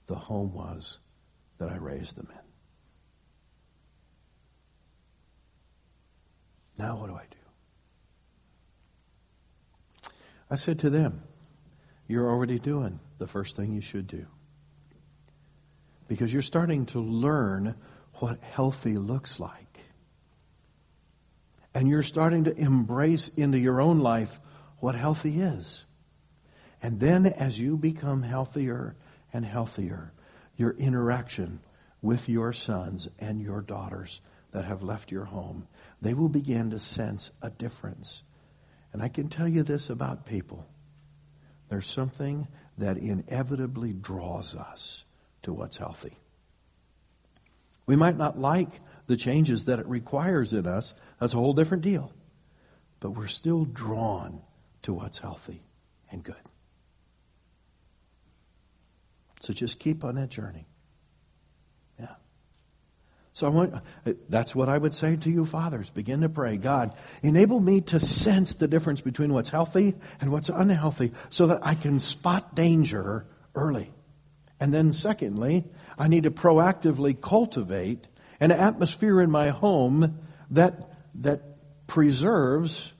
the 0.06 0.14
home 0.14 0.54
was 0.54 0.98
that 1.58 1.68
I 1.68 1.76
raised 1.76 2.16
them 2.16 2.28
in. 2.32 2.51
Now, 6.78 6.96
what 6.96 7.08
do 7.08 7.14
I 7.14 7.24
do? 7.30 7.36
I 10.50 10.56
said 10.56 10.80
to 10.80 10.90
them, 10.90 11.22
You're 12.06 12.28
already 12.28 12.58
doing 12.58 13.00
the 13.18 13.26
first 13.26 13.56
thing 13.56 13.72
you 13.72 13.80
should 13.80 14.06
do. 14.06 14.26
Because 16.08 16.32
you're 16.32 16.42
starting 16.42 16.86
to 16.86 17.00
learn 17.00 17.74
what 18.14 18.42
healthy 18.42 18.96
looks 18.98 19.40
like. 19.40 19.80
And 21.74 21.88
you're 21.88 22.02
starting 22.02 22.44
to 22.44 22.54
embrace 22.54 23.28
into 23.28 23.58
your 23.58 23.80
own 23.80 24.00
life 24.00 24.38
what 24.78 24.94
healthy 24.94 25.40
is. 25.40 25.86
And 26.82 27.00
then 27.00 27.26
as 27.26 27.58
you 27.58 27.76
become 27.76 28.22
healthier 28.22 28.96
and 29.32 29.44
healthier, 29.44 30.12
your 30.56 30.72
interaction 30.72 31.60
with 32.02 32.28
your 32.28 32.52
sons 32.52 33.08
and 33.18 33.40
your 33.40 33.60
daughters 33.60 34.20
that 34.50 34.64
have 34.64 34.82
left 34.82 35.10
your 35.10 35.24
home, 35.24 35.66
they 36.02 36.14
will 36.14 36.28
begin 36.28 36.70
to 36.70 36.80
sense 36.80 37.30
a 37.40 37.48
difference. 37.48 38.24
And 38.92 39.00
I 39.00 39.08
can 39.08 39.28
tell 39.28 39.48
you 39.48 39.62
this 39.62 39.88
about 39.88 40.26
people. 40.26 40.66
There's 41.68 41.86
something 41.86 42.48
that 42.76 42.98
inevitably 42.98 43.92
draws 43.92 44.56
us 44.56 45.04
to 45.44 45.52
what's 45.52 45.76
healthy. 45.76 46.12
We 47.86 47.96
might 47.96 48.16
not 48.16 48.36
like 48.36 48.80
the 49.06 49.16
changes 49.16 49.66
that 49.66 49.78
it 49.78 49.86
requires 49.86 50.52
in 50.52 50.66
us. 50.66 50.92
That's 51.20 51.34
a 51.34 51.38
whole 51.38 51.54
different 51.54 51.84
deal. 51.84 52.12
But 53.00 53.10
we're 53.10 53.28
still 53.28 53.64
drawn 53.64 54.42
to 54.82 54.92
what's 54.92 55.18
healthy 55.18 55.62
and 56.10 56.22
good. 56.22 56.34
So 59.40 59.52
just 59.52 59.78
keep 59.78 60.04
on 60.04 60.16
that 60.16 60.30
journey. 60.30 60.66
So 63.34 63.46
I 63.46 63.50
want, 63.50 63.74
that's 64.28 64.54
what 64.54 64.68
I 64.68 64.76
would 64.76 64.92
say 64.92 65.16
to 65.16 65.30
you, 65.30 65.46
fathers. 65.46 65.88
Begin 65.88 66.20
to 66.20 66.28
pray. 66.28 66.58
God, 66.58 66.94
enable 67.22 67.60
me 67.60 67.80
to 67.82 67.98
sense 67.98 68.54
the 68.54 68.68
difference 68.68 69.00
between 69.00 69.32
what's 69.32 69.48
healthy 69.48 69.94
and 70.20 70.30
what's 70.30 70.50
unhealthy 70.50 71.12
so 71.30 71.46
that 71.46 71.60
I 71.66 71.74
can 71.74 71.98
spot 71.98 72.54
danger 72.54 73.26
early. 73.54 73.90
And 74.60 74.72
then, 74.72 74.92
secondly, 74.92 75.64
I 75.98 76.08
need 76.08 76.24
to 76.24 76.30
proactively 76.30 77.18
cultivate 77.18 78.06
an 78.38 78.50
atmosphere 78.50 79.20
in 79.20 79.30
my 79.30 79.48
home 79.48 80.18
that, 80.50 80.92
that 81.14 81.42
preserves 81.86 82.92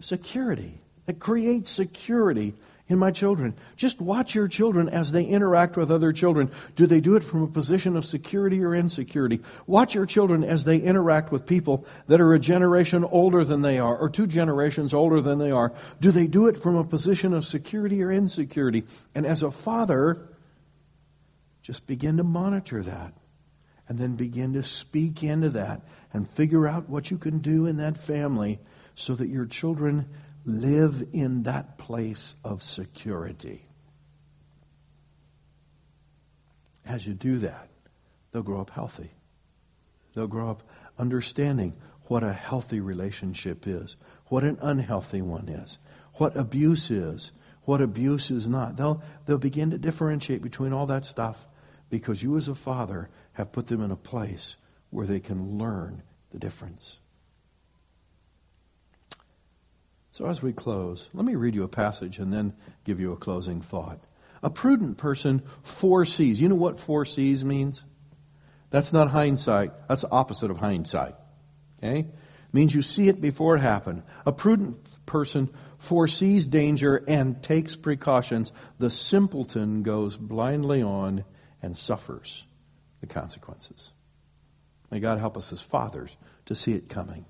security, 0.00 0.80
that 1.06 1.18
creates 1.18 1.70
security 1.70 2.54
in 2.88 2.98
my 2.98 3.10
children. 3.10 3.54
Just 3.76 4.00
watch 4.00 4.34
your 4.34 4.48
children 4.48 4.88
as 4.88 5.12
they 5.12 5.24
interact 5.24 5.76
with 5.76 5.90
other 5.90 6.12
children. 6.12 6.50
Do 6.74 6.86
they 6.86 7.00
do 7.00 7.16
it 7.16 7.24
from 7.24 7.42
a 7.42 7.48
position 7.48 7.96
of 7.96 8.06
security 8.06 8.62
or 8.64 8.74
insecurity? 8.74 9.40
Watch 9.66 9.94
your 9.94 10.06
children 10.06 10.42
as 10.42 10.64
they 10.64 10.78
interact 10.78 11.30
with 11.30 11.46
people 11.46 11.86
that 12.06 12.20
are 12.20 12.34
a 12.34 12.38
generation 12.38 13.04
older 13.04 13.44
than 13.44 13.62
they 13.62 13.78
are 13.78 13.96
or 13.96 14.08
two 14.08 14.26
generations 14.26 14.94
older 14.94 15.20
than 15.20 15.38
they 15.38 15.50
are. 15.50 15.72
Do 16.00 16.10
they 16.10 16.26
do 16.26 16.46
it 16.46 16.56
from 16.56 16.76
a 16.76 16.84
position 16.84 17.34
of 17.34 17.44
security 17.44 18.02
or 18.02 18.10
insecurity? 18.10 18.84
And 19.14 19.26
as 19.26 19.42
a 19.42 19.50
father, 19.50 20.28
just 21.62 21.86
begin 21.86 22.16
to 22.16 22.24
monitor 22.24 22.82
that 22.82 23.12
and 23.88 23.98
then 23.98 24.14
begin 24.14 24.54
to 24.54 24.62
speak 24.62 25.22
into 25.22 25.50
that 25.50 25.82
and 26.12 26.28
figure 26.28 26.66
out 26.66 26.88
what 26.88 27.10
you 27.10 27.18
can 27.18 27.38
do 27.38 27.66
in 27.66 27.76
that 27.76 27.98
family 27.98 28.58
so 28.94 29.14
that 29.14 29.28
your 29.28 29.46
children 29.46 30.08
live 30.48 31.06
in 31.12 31.42
that 31.42 31.76
place 31.76 32.34
of 32.42 32.62
security. 32.62 33.66
As 36.86 37.06
you 37.06 37.12
do 37.12 37.36
that, 37.38 37.68
they'll 38.32 38.42
grow 38.42 38.62
up 38.62 38.70
healthy. 38.70 39.10
They'll 40.14 40.26
grow 40.26 40.50
up 40.50 40.62
understanding 40.98 41.74
what 42.04 42.22
a 42.22 42.32
healthy 42.32 42.80
relationship 42.80 43.66
is, 43.66 43.96
what 44.28 44.42
an 44.42 44.56
unhealthy 44.62 45.20
one 45.20 45.48
is, 45.48 45.78
what 46.14 46.34
abuse 46.34 46.90
is, 46.90 47.30
what 47.64 47.82
abuse 47.82 48.30
is 48.30 48.48
not. 48.48 48.76
They'll, 48.78 49.02
they'll 49.26 49.36
begin 49.36 49.70
to 49.72 49.78
differentiate 49.78 50.40
between 50.40 50.72
all 50.72 50.86
that 50.86 51.04
stuff 51.04 51.46
because 51.90 52.22
you, 52.22 52.38
as 52.38 52.48
a 52.48 52.54
father, 52.54 53.10
have 53.32 53.52
put 53.52 53.66
them 53.66 53.82
in 53.82 53.90
a 53.90 53.96
place 53.96 54.56
where 54.88 55.06
they 55.06 55.20
can 55.20 55.58
learn 55.58 56.02
the 56.30 56.38
difference. 56.38 57.00
So, 60.18 60.26
as 60.26 60.42
we 60.42 60.52
close, 60.52 61.08
let 61.14 61.24
me 61.24 61.36
read 61.36 61.54
you 61.54 61.62
a 61.62 61.68
passage 61.68 62.18
and 62.18 62.32
then 62.32 62.52
give 62.82 62.98
you 62.98 63.12
a 63.12 63.16
closing 63.16 63.60
thought. 63.60 64.00
A 64.42 64.50
prudent 64.50 64.98
person 64.98 65.44
foresees. 65.62 66.40
You 66.40 66.48
know 66.48 66.56
what 66.56 66.80
foresees 66.80 67.44
means? 67.44 67.84
That's 68.70 68.92
not 68.92 69.10
hindsight. 69.10 69.70
That's 69.86 70.02
the 70.02 70.10
opposite 70.10 70.50
of 70.50 70.56
hindsight. 70.56 71.14
Okay? 71.78 72.00
It 72.00 72.08
means 72.52 72.74
you 72.74 72.82
see 72.82 73.06
it 73.08 73.20
before 73.20 73.54
it 73.54 73.60
happened. 73.60 74.02
A 74.26 74.32
prudent 74.32 74.88
person 75.06 75.50
foresees 75.78 76.46
danger 76.46 77.04
and 77.06 77.40
takes 77.40 77.76
precautions. 77.76 78.50
The 78.80 78.90
simpleton 78.90 79.84
goes 79.84 80.16
blindly 80.16 80.82
on 80.82 81.24
and 81.62 81.78
suffers 81.78 82.44
the 83.00 83.06
consequences. 83.06 83.92
May 84.90 84.98
God 84.98 85.20
help 85.20 85.36
us 85.36 85.52
as 85.52 85.60
fathers 85.60 86.16
to 86.46 86.56
see 86.56 86.72
it 86.72 86.88
coming. 86.88 87.24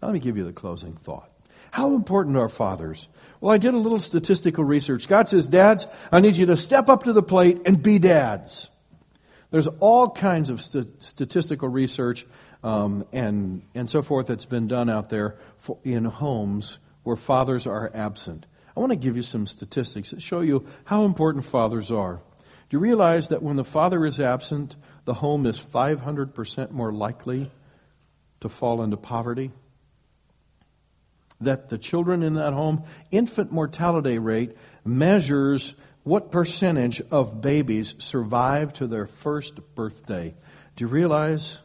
Let 0.00 0.14
me 0.14 0.18
give 0.18 0.38
you 0.38 0.46
the 0.46 0.54
closing 0.54 0.96
thought. 0.96 1.30
How 1.70 1.94
important 1.94 2.36
are 2.36 2.48
fathers? 2.48 3.08
Well, 3.40 3.52
I 3.52 3.58
did 3.58 3.74
a 3.74 3.78
little 3.78 4.00
statistical 4.00 4.64
research. 4.64 5.06
God 5.06 5.28
says, 5.28 5.48
Dads, 5.48 5.86
I 6.10 6.20
need 6.20 6.36
you 6.36 6.46
to 6.46 6.56
step 6.56 6.88
up 6.88 7.04
to 7.04 7.12
the 7.12 7.22
plate 7.22 7.62
and 7.66 7.82
be 7.82 7.98
dads. 7.98 8.68
There's 9.50 9.68
all 9.80 10.10
kinds 10.10 10.50
of 10.50 10.60
st- 10.60 11.02
statistical 11.02 11.68
research 11.68 12.26
um, 12.62 13.06
and, 13.12 13.62
and 13.74 13.88
so 13.88 14.02
forth 14.02 14.26
that's 14.26 14.44
been 14.44 14.68
done 14.68 14.90
out 14.90 15.08
there 15.08 15.36
for, 15.58 15.78
in 15.84 16.04
homes 16.04 16.78
where 17.02 17.16
fathers 17.16 17.66
are 17.66 17.90
absent. 17.94 18.44
I 18.76 18.80
want 18.80 18.92
to 18.92 18.96
give 18.96 19.16
you 19.16 19.22
some 19.22 19.46
statistics 19.46 20.10
that 20.10 20.22
show 20.22 20.40
you 20.40 20.66
how 20.84 21.04
important 21.04 21.44
fathers 21.44 21.90
are. 21.90 22.20
Do 22.68 22.76
you 22.76 22.80
realize 22.80 23.28
that 23.28 23.42
when 23.42 23.56
the 23.56 23.64
father 23.64 24.04
is 24.04 24.20
absent, 24.20 24.76
the 25.04 25.14
home 25.14 25.46
is 25.46 25.58
500% 25.58 26.70
more 26.70 26.92
likely 26.92 27.50
to 28.40 28.48
fall 28.48 28.82
into 28.82 28.96
poverty? 28.96 29.50
That 31.40 31.68
the 31.68 31.78
children 31.78 32.22
in 32.22 32.34
that 32.34 32.52
home, 32.52 32.84
infant 33.10 33.52
mortality 33.52 34.18
rate 34.18 34.56
measures 34.84 35.74
what 36.08 36.30
percentage 36.30 37.02
of 37.10 37.42
babies 37.42 37.94
survive 37.98 38.72
to 38.74 38.86
their 38.86 39.06
first 39.06 39.74
birthday? 39.74 40.34
Do 40.76 40.84
you 40.84 40.88
realize 40.88 41.58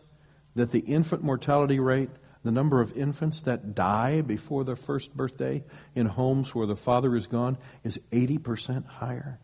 that 0.55 0.71
the 0.71 0.79
infant 0.79 1.21
mortality 1.23 1.79
rate, 1.79 2.09
the 2.43 2.51
number 2.51 2.81
of 2.81 2.97
infants 2.97 3.41
that 3.41 3.73
die 3.73 4.21
before 4.21 4.65
their 4.65 4.75
first 4.75 5.15
birthday 5.15 5.63
in 5.95 6.07
homes 6.07 6.53
where 6.53 6.67
the 6.67 6.75
father 6.75 7.15
is 7.15 7.27
gone, 7.27 7.57
is 7.83 7.97
80% 8.11 8.85
higher? 8.85 9.39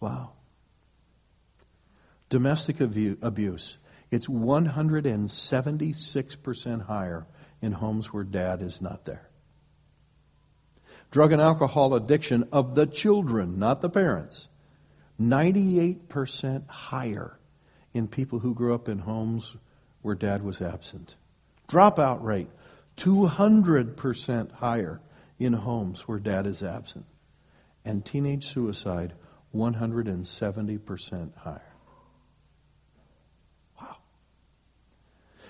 Wow. 0.00 0.32
Domestic 2.28 2.80
abuse, 2.80 3.78
it's 4.10 4.26
176% 4.26 6.86
higher 6.86 7.24
in 7.66 7.72
homes 7.72 8.12
where 8.12 8.24
dad 8.24 8.62
is 8.62 8.80
not 8.80 9.04
there. 9.04 9.28
Drug 11.10 11.32
and 11.32 11.42
alcohol 11.42 11.94
addiction 11.94 12.48
of 12.52 12.74
the 12.74 12.86
children, 12.86 13.58
not 13.58 13.80
the 13.82 13.90
parents, 13.90 14.48
98% 15.20 16.68
higher 16.68 17.38
in 17.92 18.06
people 18.06 18.38
who 18.38 18.54
grew 18.54 18.74
up 18.74 18.88
in 18.88 19.00
homes 19.00 19.56
where 20.02 20.14
dad 20.14 20.42
was 20.42 20.62
absent. 20.62 21.16
Dropout 21.68 22.22
rate, 22.22 22.48
200% 22.96 24.52
higher 24.52 25.00
in 25.38 25.52
homes 25.52 26.06
where 26.06 26.18
dad 26.18 26.46
is 26.46 26.62
absent. 26.62 27.06
And 27.84 28.04
teenage 28.04 28.46
suicide, 28.46 29.14
170% 29.54 31.36
higher. 31.36 31.65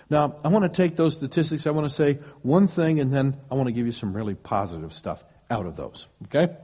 Now, 0.08 0.36
I 0.44 0.48
want 0.48 0.62
to 0.62 0.68
take 0.68 0.96
those 0.96 1.14
statistics, 1.14 1.66
I 1.66 1.70
want 1.70 1.86
to 1.86 1.94
say 1.94 2.14
one 2.42 2.68
thing, 2.68 3.00
and 3.00 3.12
then 3.12 3.36
I 3.50 3.54
want 3.54 3.66
to 3.66 3.72
give 3.72 3.86
you 3.86 3.92
some 3.92 4.12
really 4.12 4.34
positive 4.34 4.92
stuff 4.92 5.24
out 5.50 5.66
of 5.66 5.76
those. 5.76 6.06
Okay? 6.24 6.54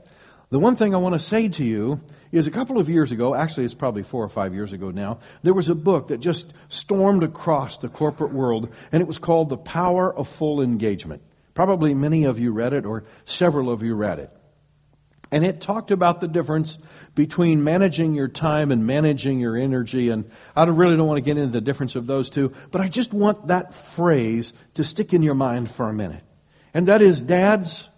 The 0.49 0.59
one 0.59 0.75
thing 0.75 0.93
I 0.93 0.97
want 0.99 1.13
to 1.13 1.19
say 1.19 1.49
to 1.49 1.65
you 1.65 1.99
is 2.31 2.47
a 2.47 2.51
couple 2.51 2.79
of 2.79 2.89
years 2.89 3.11
ago, 3.11 3.35
actually, 3.35 3.65
it's 3.65 3.73
probably 3.73 4.03
four 4.03 4.23
or 4.23 4.29
five 4.29 4.53
years 4.53 4.71
ago 4.71 4.91
now, 4.91 5.19
there 5.41 5.53
was 5.53 5.67
a 5.67 5.75
book 5.75 6.07
that 6.07 6.19
just 6.19 6.53
stormed 6.69 7.23
across 7.23 7.77
the 7.77 7.89
corporate 7.89 8.31
world, 8.31 8.69
and 8.91 9.01
it 9.01 9.07
was 9.07 9.17
called 9.17 9.49
The 9.49 9.57
Power 9.57 10.13
of 10.13 10.27
Full 10.27 10.61
Engagement. 10.61 11.21
Probably 11.53 11.93
many 11.93 12.23
of 12.23 12.39
you 12.39 12.51
read 12.51 12.73
it, 12.73 12.85
or 12.85 13.03
several 13.25 13.69
of 13.69 13.83
you 13.83 13.95
read 13.95 14.19
it. 14.19 14.31
And 15.33 15.43
it 15.43 15.61
talked 15.61 15.89
about 15.89 16.21
the 16.21 16.27
difference 16.27 16.77
between 17.15 17.63
managing 17.63 18.13
your 18.13 18.27
time 18.27 18.71
and 18.71 18.85
managing 18.85 19.39
your 19.39 19.57
energy. 19.57 20.09
And 20.11 20.29
I 20.55 20.63
really 20.65 20.95
don't 20.95 21.07
want 21.07 21.17
to 21.17 21.21
get 21.21 21.39
into 21.39 21.49
the 21.49 21.59
difference 21.59 21.95
of 21.95 22.05
those 22.05 22.29
two, 22.29 22.53
but 22.69 22.81
I 22.81 22.87
just 22.87 23.15
want 23.15 23.47
that 23.47 23.73
phrase 23.73 24.53
to 24.75 24.83
stick 24.83 25.11
in 25.11 25.23
your 25.23 25.33
mind 25.33 25.71
for 25.71 25.89
a 25.89 25.93
minute. 25.93 26.21
And 26.71 26.87
that 26.87 27.01
is, 27.01 27.19
dads, 27.19 27.89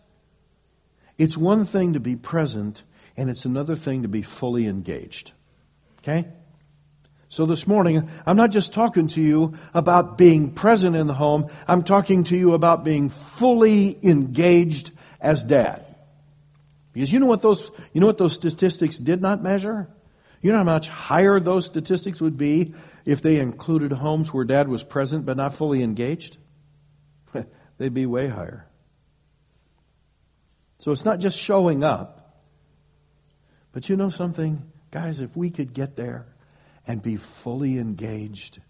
it's 1.18 1.36
one 1.36 1.66
thing 1.66 1.92
to 1.96 2.00
be 2.00 2.16
present, 2.16 2.84
and 3.18 3.30
it's 3.30 3.44
another 3.44 3.76
thing 3.76 4.04
to 4.04 4.08
be 4.08 4.22
fully 4.22 4.66
engaged. 4.66 5.34
Okay? 6.00 6.30
So 7.28 7.46
this 7.46 7.68
morning, 7.68 8.10
I'm 8.26 8.38
not 8.38 8.52
just 8.52 8.74
talking 8.74 9.10
to 9.10 9.22
you 9.22 9.56
about 9.74 10.18
being 10.18 10.54
present 10.54 10.96
in 10.96 11.08
the 11.08 11.14
home, 11.14 11.50
I'm 11.68 11.84
talking 11.84 12.24
to 12.26 12.38
you 12.38 12.54
about 12.54 12.86
being 12.86 13.10
fully 13.10 14.00
engaged 14.08 14.92
as 15.20 15.44
dad. 15.44 15.85
Because 16.96 17.12
you 17.12 17.20
know 17.20 17.26
what 17.26 17.42
those, 17.42 17.72
you 17.92 18.00
know 18.00 18.08
what 18.08 18.18
those 18.18 18.32
statistics 18.32 18.98
did 18.98 19.22
not 19.22 19.44
measure? 19.44 19.90
You 20.42 20.54
know 20.54 20.60
how 20.60 20.64
much 20.64 20.88
higher 20.88 21.42
those 21.42 21.66
statistics 21.66 22.22
would 22.22 22.38
be 22.38 22.74
if 23.04 23.22
they 23.22 23.42
included 23.42 23.92
homes 23.92 24.34
where 24.34 24.46
dad 24.46 24.70
was 24.70 24.82
present 24.82 25.26
but 25.26 25.36
not 25.36 25.54
fully 25.54 25.84
engaged? 25.84 26.38
They'd 27.78 27.94
be 27.94 28.06
way 28.06 28.30
higher. 28.30 28.70
So 30.80 30.94
it's 30.94 31.04
not 31.04 31.20
just 31.20 31.38
showing 31.38 31.84
up. 31.84 32.46
But 33.74 33.90
you 33.90 33.98
know 33.98 34.10
something? 34.10 34.72
Guys, 34.90 35.20
if 35.20 35.36
we 35.36 35.50
could 35.50 35.74
get 35.74 35.98
there 35.98 36.28
and 36.88 37.04
be 37.04 37.18
fully 37.18 37.78
engaged 37.78 38.62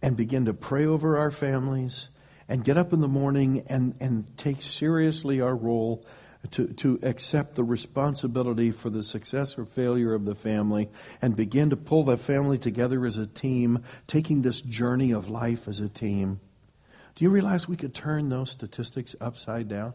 and 0.00 0.16
begin 0.16 0.46
to 0.46 0.54
pray 0.54 0.86
over 0.86 1.18
our 1.18 1.30
families 1.30 2.08
and 2.48 2.64
get 2.64 2.78
up 2.78 2.94
in 2.94 3.00
the 3.00 3.08
morning 3.08 3.64
and, 3.68 3.94
and 4.00 4.38
take 4.38 4.62
seriously 4.62 5.42
our 5.42 5.54
role 5.54 6.06
to, 6.50 6.66
to 6.66 6.98
accept 7.02 7.54
the 7.54 7.64
responsibility 7.64 8.72
for 8.72 8.90
the 8.90 9.02
success 9.02 9.56
or 9.56 9.64
failure 9.64 10.12
of 10.12 10.24
the 10.24 10.34
family 10.34 10.88
and 11.20 11.36
begin 11.36 11.70
to 11.70 11.76
pull 11.76 12.04
the 12.04 12.16
family 12.16 12.58
together 12.58 13.06
as 13.06 13.16
a 13.16 13.26
team, 13.26 13.84
taking 14.06 14.42
this 14.42 14.60
journey 14.60 15.12
of 15.12 15.28
life 15.28 15.68
as 15.68 15.78
a 15.78 15.88
team. 15.88 16.40
Do 17.14 17.24
you 17.24 17.30
realize 17.30 17.68
we 17.68 17.76
could 17.76 17.94
turn 17.94 18.28
those 18.28 18.50
statistics 18.50 19.14
upside 19.20 19.68
down? 19.68 19.94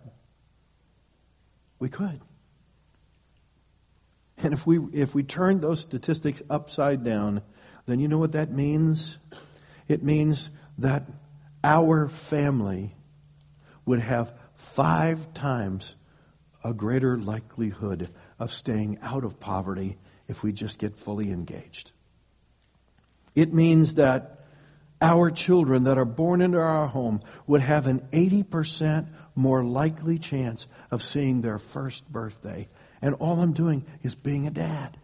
We 1.80 1.90
could. 1.90 2.22
And 4.38 4.54
if 4.54 4.66
we, 4.66 4.80
if 4.94 5.14
we 5.14 5.24
turn 5.24 5.60
those 5.60 5.82
statistics 5.82 6.42
upside 6.50 7.04
down, 7.04 7.42
then 7.88 8.00
you 8.00 8.08
know 8.08 8.20
what 8.20 8.32
that 8.34 8.52
means? 8.52 9.18
It 9.88 10.04
means 10.04 10.50
that 10.78 11.04
our 11.64 12.08
family 12.08 12.96
would 13.86 14.00
have 14.00 14.34
five 14.56 15.34
times 15.34 15.96
a 16.68 16.74
greater 16.74 17.18
likelihood 17.18 18.10
of 18.40 18.52
staying 18.52 18.98
out 19.02 19.24
of 19.24 19.40
poverty 19.40 19.96
if 20.28 20.44
we 20.44 20.52
just 20.52 20.80
get 20.80 21.00
fully 21.00 21.32
engaged. 21.32 21.94
It 23.36 23.54
means 23.54 23.94
that 23.94 24.42
our 25.02 25.32
children 25.32 25.86
that 25.86 25.98
are 25.98 26.04
born 26.04 26.42
into 26.42 26.60
our 26.60 26.88
home 26.88 27.22
would 27.46 27.62
have 27.62 27.88
an 27.88 28.02
80% 28.12 29.08
more 29.34 29.64
likely 29.64 30.20
chance 30.20 30.68
of 30.92 31.02
seeing 31.02 31.42
their 31.42 31.58
first 31.58 32.12
birthday. 32.12 32.68
And 33.02 33.16
all 33.16 33.40
I'm 33.40 33.54
doing 33.54 33.86
is 34.04 34.16
being 34.16 34.46
a 34.46 34.52
dad. 34.52 34.98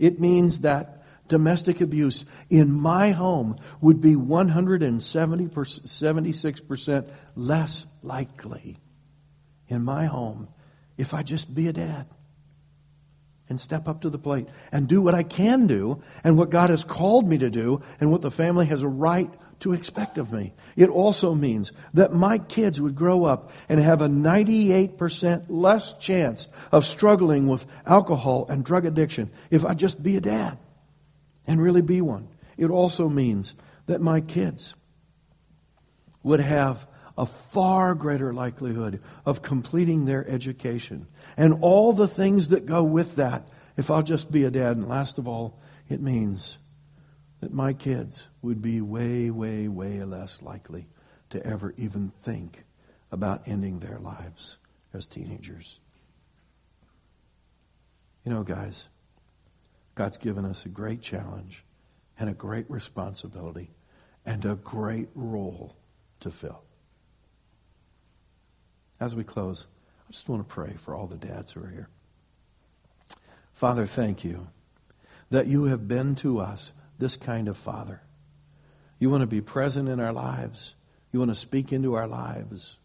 It 0.00 0.18
means 0.18 0.58
that 0.60 1.04
domestic 1.28 1.80
abuse 1.80 2.24
in 2.50 2.72
my 2.72 3.12
home 3.12 3.56
would 3.80 4.00
be 4.00 4.16
176% 4.16 7.10
less 7.36 7.86
likely 8.02 8.78
in 9.68 9.82
my 9.82 10.06
home 10.06 10.48
if 10.96 11.14
I 11.14 11.22
just 11.22 11.54
be 11.54 11.68
a 11.68 11.72
dad 11.72 12.06
and 13.48 13.60
step 13.60 13.86
up 13.86 14.02
to 14.02 14.10
the 14.10 14.18
plate 14.18 14.48
and 14.72 14.88
do 14.88 15.00
what 15.00 15.14
I 15.14 15.22
can 15.22 15.66
do 15.66 16.02
and 16.24 16.36
what 16.36 16.50
God 16.50 16.70
has 16.70 16.84
called 16.84 17.28
me 17.28 17.38
to 17.38 17.50
do 17.50 17.80
and 18.00 18.10
what 18.10 18.22
the 18.22 18.30
family 18.30 18.66
has 18.66 18.82
a 18.82 18.88
right 18.88 19.30
to 19.60 19.72
expect 19.72 20.18
of 20.18 20.32
me. 20.32 20.52
It 20.74 20.90
also 20.90 21.34
means 21.34 21.72
that 21.94 22.12
my 22.12 22.38
kids 22.38 22.80
would 22.80 22.94
grow 22.94 23.24
up 23.24 23.52
and 23.68 23.80
have 23.80 24.02
a 24.02 24.08
98% 24.08 25.46
less 25.48 25.94
chance 25.94 26.48
of 26.72 26.84
struggling 26.84 27.48
with 27.48 27.64
alcohol 27.86 28.46
and 28.48 28.64
drug 28.64 28.84
addiction 28.84 29.30
if 29.50 29.64
I 29.64 29.74
just 29.74 30.02
be 30.02 30.16
a 30.16 30.20
dad 30.20 30.58
and 31.46 31.62
really 31.62 31.82
be 31.82 32.00
one. 32.00 32.28
It 32.58 32.70
also 32.70 33.08
means 33.08 33.54
that 33.86 34.00
my 34.00 34.20
kids 34.20 34.74
would 36.22 36.40
have 36.40 36.86
a 37.18 37.26
far 37.26 37.94
greater 37.94 38.32
likelihood 38.32 39.00
of 39.24 39.42
completing 39.42 40.04
their 40.04 40.28
education 40.28 41.06
and 41.36 41.54
all 41.62 41.92
the 41.92 42.08
things 42.08 42.48
that 42.48 42.66
go 42.66 42.82
with 42.82 43.16
that 43.16 43.48
if 43.76 43.90
I'll 43.90 44.02
just 44.02 44.30
be 44.30 44.44
a 44.44 44.50
dad. 44.50 44.76
And 44.76 44.88
last 44.88 45.18
of 45.18 45.26
all, 45.26 45.58
it 45.88 46.00
means 46.00 46.58
that 47.40 47.52
my 47.52 47.72
kids 47.72 48.22
would 48.42 48.60
be 48.60 48.80
way, 48.80 49.30
way, 49.30 49.68
way 49.68 50.02
less 50.04 50.42
likely 50.42 50.88
to 51.30 51.44
ever 51.44 51.74
even 51.76 52.10
think 52.10 52.64
about 53.10 53.46
ending 53.46 53.78
their 53.78 53.98
lives 53.98 54.56
as 54.92 55.06
teenagers. 55.06 55.78
You 58.24 58.32
know, 58.32 58.42
guys, 58.42 58.88
God's 59.94 60.18
given 60.18 60.44
us 60.44 60.66
a 60.66 60.68
great 60.68 61.00
challenge 61.00 61.64
and 62.18 62.28
a 62.28 62.34
great 62.34 62.68
responsibility 62.70 63.70
and 64.24 64.44
a 64.44 64.56
great 64.56 65.08
role 65.14 65.76
to 66.20 66.30
fill. 66.30 66.65
As 68.98 69.14
we 69.14 69.24
close, 69.24 69.66
I 70.08 70.12
just 70.12 70.28
want 70.28 70.46
to 70.46 70.54
pray 70.54 70.74
for 70.76 70.94
all 70.94 71.06
the 71.06 71.16
dads 71.16 71.52
who 71.52 71.62
are 71.62 71.68
here. 71.68 71.88
Father, 73.52 73.86
thank 73.86 74.24
you 74.24 74.48
that 75.30 75.46
you 75.46 75.64
have 75.64 75.88
been 75.88 76.14
to 76.16 76.38
us 76.38 76.72
this 76.98 77.16
kind 77.16 77.48
of 77.48 77.56
Father. 77.56 78.00
You 78.98 79.10
want 79.10 79.22
to 79.22 79.26
be 79.26 79.40
present 79.40 79.88
in 79.88 80.00
our 80.00 80.12
lives. 80.12 80.74
You 81.12 81.18
want 81.18 81.30
to 81.30 81.34
speak 81.34 81.72
into 81.72 81.94
our 81.94 82.06
lives. 82.06 82.76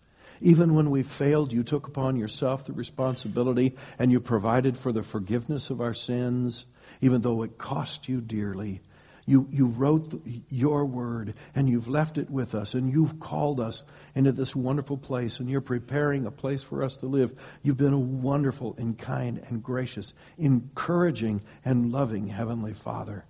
Even 0.41 0.73
when 0.73 0.89
we 0.89 1.03
failed, 1.03 1.53
you 1.53 1.63
took 1.63 1.87
upon 1.87 2.15
yourself 2.15 2.65
the 2.65 2.73
responsibility 2.73 3.75
and 3.99 4.11
you 4.11 4.19
provided 4.19 4.75
for 4.77 4.91
the 4.91 5.03
forgiveness 5.03 5.69
of 5.69 5.79
our 5.79 5.93
sins, 5.93 6.65
even 6.99 7.21
though 7.21 7.43
it 7.43 7.57
cost 7.57 8.09
you 8.09 8.21
dearly. 8.21 8.81
You, 9.25 9.47
you 9.51 9.67
wrote 9.67 10.21
your 10.49 10.85
word 10.85 11.35
and 11.53 11.69
you've 11.69 11.87
left 11.87 12.17
it 12.17 12.29
with 12.29 12.55
us 12.55 12.73
and 12.73 12.91
you've 12.91 13.19
called 13.19 13.59
us 13.59 13.83
into 14.15 14.31
this 14.31 14.55
wonderful 14.55 14.97
place 14.97 15.39
and 15.39 15.49
you're 15.49 15.61
preparing 15.61 16.25
a 16.25 16.31
place 16.31 16.63
for 16.63 16.83
us 16.83 16.97
to 16.97 17.05
live. 17.05 17.33
You've 17.61 17.77
been 17.77 17.93
a 17.93 17.99
wonderful 17.99 18.75
and 18.77 18.97
kind 18.97 19.43
and 19.47 19.61
gracious, 19.61 20.13
encouraging 20.37 21.43
and 21.63 21.91
loving 21.91 22.27
Heavenly 22.27 22.73
Father. 22.73 23.25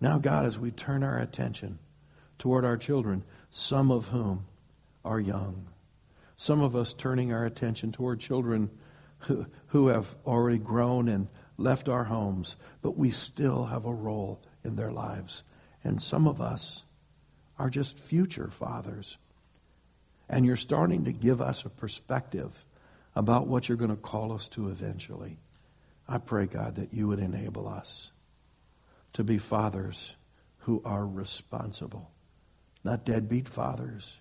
Now, 0.00 0.18
God, 0.18 0.46
as 0.46 0.58
we 0.58 0.70
turn 0.70 1.02
our 1.02 1.18
attention 1.18 1.78
toward 2.38 2.64
our 2.64 2.76
children, 2.76 3.24
some 3.50 3.90
of 3.90 4.08
whom 4.08 4.46
are 5.04 5.20
young, 5.20 5.66
some 6.36 6.60
of 6.60 6.76
us 6.76 6.92
turning 6.92 7.32
our 7.32 7.46
attention 7.46 7.92
toward 7.92 8.20
children 8.20 8.70
who, 9.20 9.46
who 9.68 9.88
have 9.88 10.14
already 10.26 10.58
grown 10.58 11.08
and 11.08 11.28
left 11.56 11.88
our 11.88 12.04
homes, 12.04 12.56
but 12.82 12.96
we 12.96 13.10
still 13.10 13.66
have 13.66 13.86
a 13.86 13.92
role 13.92 14.42
in 14.64 14.76
their 14.76 14.92
lives. 14.92 15.42
And 15.84 16.00
some 16.00 16.26
of 16.26 16.40
us 16.40 16.82
are 17.58 17.70
just 17.70 17.98
future 17.98 18.48
fathers. 18.48 19.16
And 20.28 20.46
you're 20.46 20.56
starting 20.56 21.04
to 21.04 21.12
give 21.12 21.40
us 21.40 21.64
a 21.64 21.70
perspective 21.70 22.64
about 23.14 23.46
what 23.46 23.68
you're 23.68 23.76
going 23.76 23.90
to 23.90 23.96
call 23.96 24.32
us 24.32 24.48
to 24.48 24.68
eventually. 24.68 25.38
I 26.08 26.18
pray, 26.18 26.46
God, 26.46 26.76
that 26.76 26.94
you 26.94 27.08
would 27.08 27.18
enable 27.18 27.68
us 27.68 28.10
to 29.12 29.24
be 29.24 29.38
fathers 29.38 30.16
who 30.58 30.80
are 30.84 31.06
responsible, 31.06 32.10
not 32.84 33.04
deadbeat 33.04 33.48
fathers, 33.48 34.18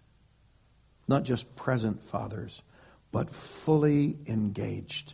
not 1.08 1.24
just 1.24 1.56
present 1.56 2.04
fathers, 2.04 2.62
but 3.12 3.30
fully 3.30 4.18
engaged. 4.28 5.14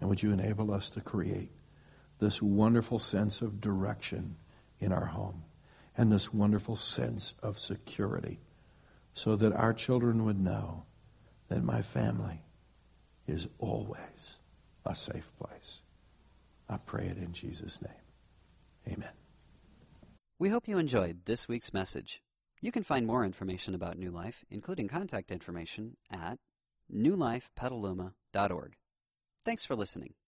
And 0.00 0.08
would 0.08 0.22
you 0.22 0.32
enable 0.32 0.72
us 0.72 0.90
to 0.90 1.00
create 1.00 1.50
this 2.22 2.40
wonderful 2.40 3.00
sense 3.00 3.42
of 3.42 3.60
direction 3.60 4.36
in 4.78 4.92
our 4.92 5.06
home 5.06 5.42
and 5.96 6.10
this 6.12 6.32
wonderful 6.32 6.76
sense 6.76 7.34
of 7.42 7.58
security 7.58 8.38
so 9.12 9.34
that 9.34 9.52
our 9.52 9.74
children 9.74 10.24
would 10.24 10.38
know 10.38 10.84
that 11.48 11.64
my 11.64 11.82
family 11.82 12.40
is 13.26 13.48
always 13.58 14.38
a 14.86 14.94
safe 14.94 15.32
place. 15.36 15.82
I 16.68 16.76
pray 16.76 17.06
it 17.06 17.18
in 17.18 17.32
Jesus' 17.32 17.82
name. 17.82 18.94
Amen. 18.96 19.12
We 20.38 20.50
hope 20.50 20.68
you 20.68 20.78
enjoyed 20.78 21.24
this 21.24 21.48
week's 21.48 21.74
message. 21.74 22.22
You 22.60 22.70
can 22.70 22.84
find 22.84 23.04
more 23.04 23.24
information 23.24 23.74
about 23.74 23.98
New 23.98 24.12
Life, 24.12 24.44
including 24.48 24.86
contact 24.86 25.32
information, 25.32 25.96
at 26.08 26.38
newlifepetaluma.org. 26.94 28.76
Thanks 29.44 29.64
for 29.66 29.74
listening. 29.74 30.14